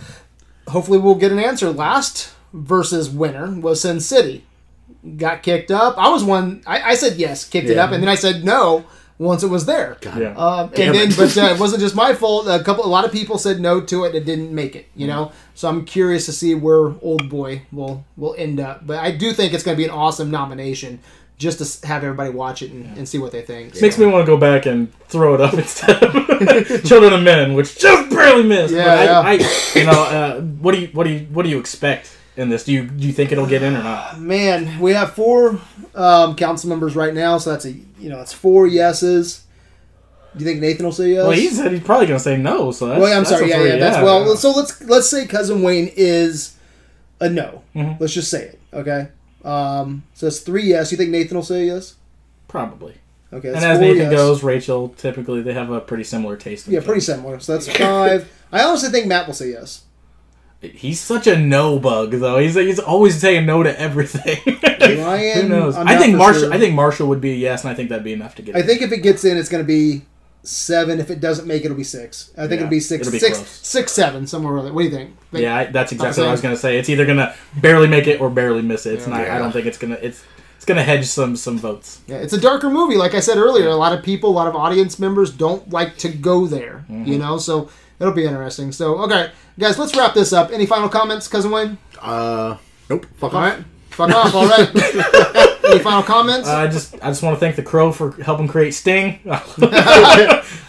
[0.69, 1.71] hopefully we'll get an answer.
[1.71, 4.47] Last versus winner was Sin City.
[5.17, 5.97] Got kicked up.
[5.97, 6.63] I was one.
[6.67, 8.85] I, I said yes, kicked it up, and then I said no
[9.19, 9.97] once it was there.
[10.05, 10.35] Yeah.
[10.37, 11.17] Um, and then, it.
[11.17, 12.47] but uh, it wasn't just my fault.
[12.49, 14.09] A couple, a lot of people said no to it.
[14.09, 14.87] and It didn't make it.
[14.95, 18.87] You know, so I'm curious to see where Old Boy will will end up.
[18.87, 21.01] But I do think it's going to be an awesome nomination,
[21.37, 23.81] just to have everybody watch it and, and see what they think.
[23.81, 27.55] Makes me want to go back and throw it up instead of Children of Men,
[27.55, 28.75] which just barely missed.
[28.75, 29.21] Yeah, But I, yeah.
[29.21, 32.49] I, you know, uh, what do you what do you what do you expect in
[32.49, 32.65] this?
[32.65, 34.19] Do you do you think it'll get in or not?
[34.21, 35.61] Man, we have four
[35.95, 39.45] um, council members right now, so that's a you know that's four yeses.
[40.37, 41.23] Do you think Nathan will say yes?
[41.23, 42.71] Well, he said he's probably gonna say no.
[42.71, 43.51] So that's, Well, I'm that's sorry.
[43.51, 43.77] Yeah, three, yeah.
[43.77, 44.37] That's well.
[44.37, 46.57] So let's let's say cousin Wayne is
[47.21, 47.63] a no.
[47.75, 47.99] Mhm.
[48.01, 48.61] Let's just say it.
[48.73, 49.09] Okay.
[49.45, 50.93] Um, so it's three yes.
[50.93, 51.95] You think Nathan will say yes?
[52.47, 52.95] probably.
[53.31, 53.49] Okay.
[53.49, 54.11] And as Nathan yes.
[54.11, 56.67] goes, Rachel typically they have a pretty similar taste.
[56.67, 57.39] yeah, pretty similar.
[57.41, 58.31] So that's five.
[58.51, 59.83] I honestly think Matt will say yes.
[60.61, 62.39] He's such a no bug though.
[62.39, 64.41] He's he's always saying no to everything.
[64.81, 65.77] Ryan, Who knows?
[65.77, 66.43] I'm I think Marshall.
[66.45, 66.53] sure.
[66.53, 68.55] I think Marshall would be a yes, and I think that'd be enough to get.
[68.55, 68.59] It.
[68.59, 68.67] I in.
[68.67, 70.03] think if it gets in, it's going to be
[70.43, 70.99] seven.
[70.99, 72.33] If it doesn't make it, it'll be six.
[72.37, 73.49] I think Yeah, it'll be six, it'll be six, close.
[73.49, 74.73] six, seven, somewhere around there.
[74.73, 75.11] What do you think?
[75.31, 76.79] Think- Yeah, I, that's exactly saying- what I was gonna say.
[76.79, 78.95] It's either gonna barely make it or barely miss it.
[78.95, 79.21] It's not.
[79.21, 79.37] Yeah.
[79.37, 79.99] I don't think it's gonna.
[80.03, 80.25] It's
[80.57, 82.01] it's gonna hedge some some votes.
[82.09, 82.97] Yeah, it's a darker movie.
[82.97, 85.97] Like I said earlier, a lot of people, a lot of audience members don't like
[85.99, 86.85] to go there.
[86.91, 87.05] Mm-hmm.
[87.05, 87.71] You know, so
[88.01, 88.73] it'll be interesting.
[88.73, 90.51] So, okay, guys, let's wrap this up.
[90.51, 91.79] Any final comments, cousin Wayne?
[92.01, 92.57] Uh,
[92.89, 93.07] nope.
[93.17, 93.57] Fuck All off.
[93.57, 94.35] right, fuck off.
[94.35, 94.71] All right.
[95.65, 96.49] Any final comments?
[96.49, 99.21] Uh, I just I just want to thank the Crow for helping create Sting.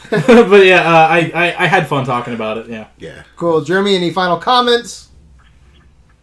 [0.10, 2.68] but yeah, uh, I, I I had fun talking about it.
[2.68, 2.88] Yeah.
[2.98, 3.24] Yeah.
[3.38, 3.96] cool, Jeremy.
[3.96, 5.08] Any final comments?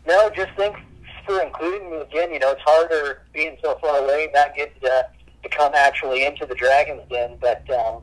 [0.07, 0.79] No, just thanks
[1.25, 2.33] for including me again.
[2.33, 5.07] You know, it's harder being so far away, not getting to,
[5.43, 8.03] to come actually into the Dragons Den, but um,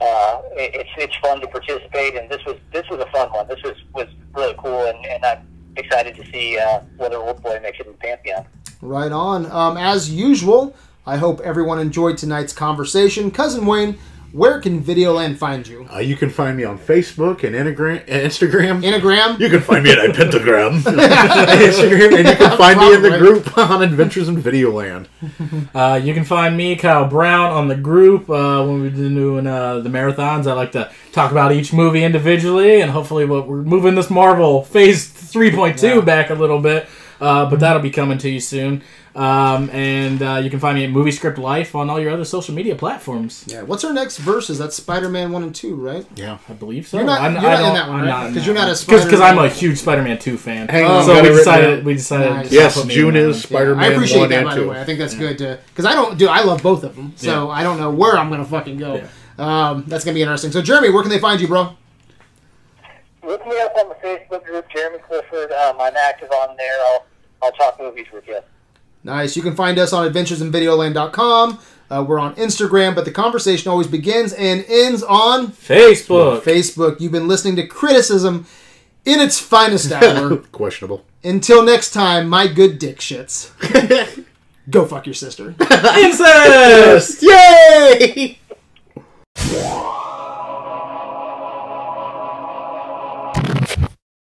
[0.00, 3.46] uh, it, it's it's fun to participate, and this was this was a fun one.
[3.48, 5.46] This was was really cool, and, and I'm
[5.76, 8.44] excited to see uh, whether Old Boy makes it in the Pantheon.
[8.82, 9.50] Right on.
[9.50, 10.74] Um, as usual,
[11.06, 13.30] I hope everyone enjoyed tonight's conversation.
[13.30, 13.98] Cousin Wayne,
[14.34, 15.86] where can Videoland find you?
[15.94, 18.04] Uh, you can find me on Facebook and Instagram.
[18.06, 18.82] Instagram.
[18.82, 19.38] Instagram.
[19.38, 20.72] You can find me at Pentagram.
[20.82, 25.06] Instagram, and you can find me in the group on Adventures in Videoland.
[25.72, 29.78] Uh, you can find me, Kyle Brown, on the group uh, when we're doing uh,
[29.78, 30.48] the marathons.
[30.48, 34.64] I like to talk about each movie individually, and hopefully, what we're moving this Marvel
[34.64, 36.00] Phase 3.2 Yeah.
[36.00, 36.88] back a little bit.
[37.24, 38.82] Uh, but that'll be coming to you soon.
[39.16, 42.24] Um, and uh, you can find me at Movie Script Life on all your other
[42.24, 43.44] social media platforms.
[43.46, 43.62] Yeah.
[43.62, 44.58] What's our next verses?
[44.58, 46.04] That's Spider-Man one and two, right?
[46.16, 46.38] Yeah.
[46.48, 46.98] I believe so.
[46.98, 48.10] You're not- I'm, you're I not in that one, I'm right?
[48.10, 49.00] not in 'Cause that you're not one.
[49.00, 50.68] a because I'm a huge Spider-Man 2 fan.
[50.68, 52.30] Hang on, so we decided we decided.
[52.30, 52.48] Nice.
[52.50, 53.42] to Yes, put me June in that is one.
[53.42, 54.80] Spider-Man I appreciate 1 that, by the way.
[54.80, 56.26] I think that's good to because I don't do.
[56.28, 59.02] I love both of them, so I don't know where I'm gonna fucking go.
[59.38, 60.50] Um, that's gonna be interesting.
[60.52, 61.70] So, Jeremy, where can they find you, bro?
[63.24, 65.50] Look me up on the Facebook group, Jeremy Clifford.
[65.52, 66.74] Um, I'm active on there.
[66.92, 67.06] I'll
[67.44, 68.40] I'll talk movies with you.
[69.02, 69.36] Nice.
[69.36, 71.60] You can find us on adventuresinvideoland.com.
[71.90, 76.40] Uh, we're on Instagram, but the conversation always begins and ends on Facebook.
[76.40, 77.00] Facebook.
[77.00, 78.46] You've been listening to criticism
[79.04, 80.36] in its finest hour.
[80.52, 81.04] Questionable.
[81.22, 83.50] Until next time, my good dick shits.
[84.70, 85.54] Go fuck your sister.
[85.98, 87.22] Incest!
[89.36, 90.00] Yay!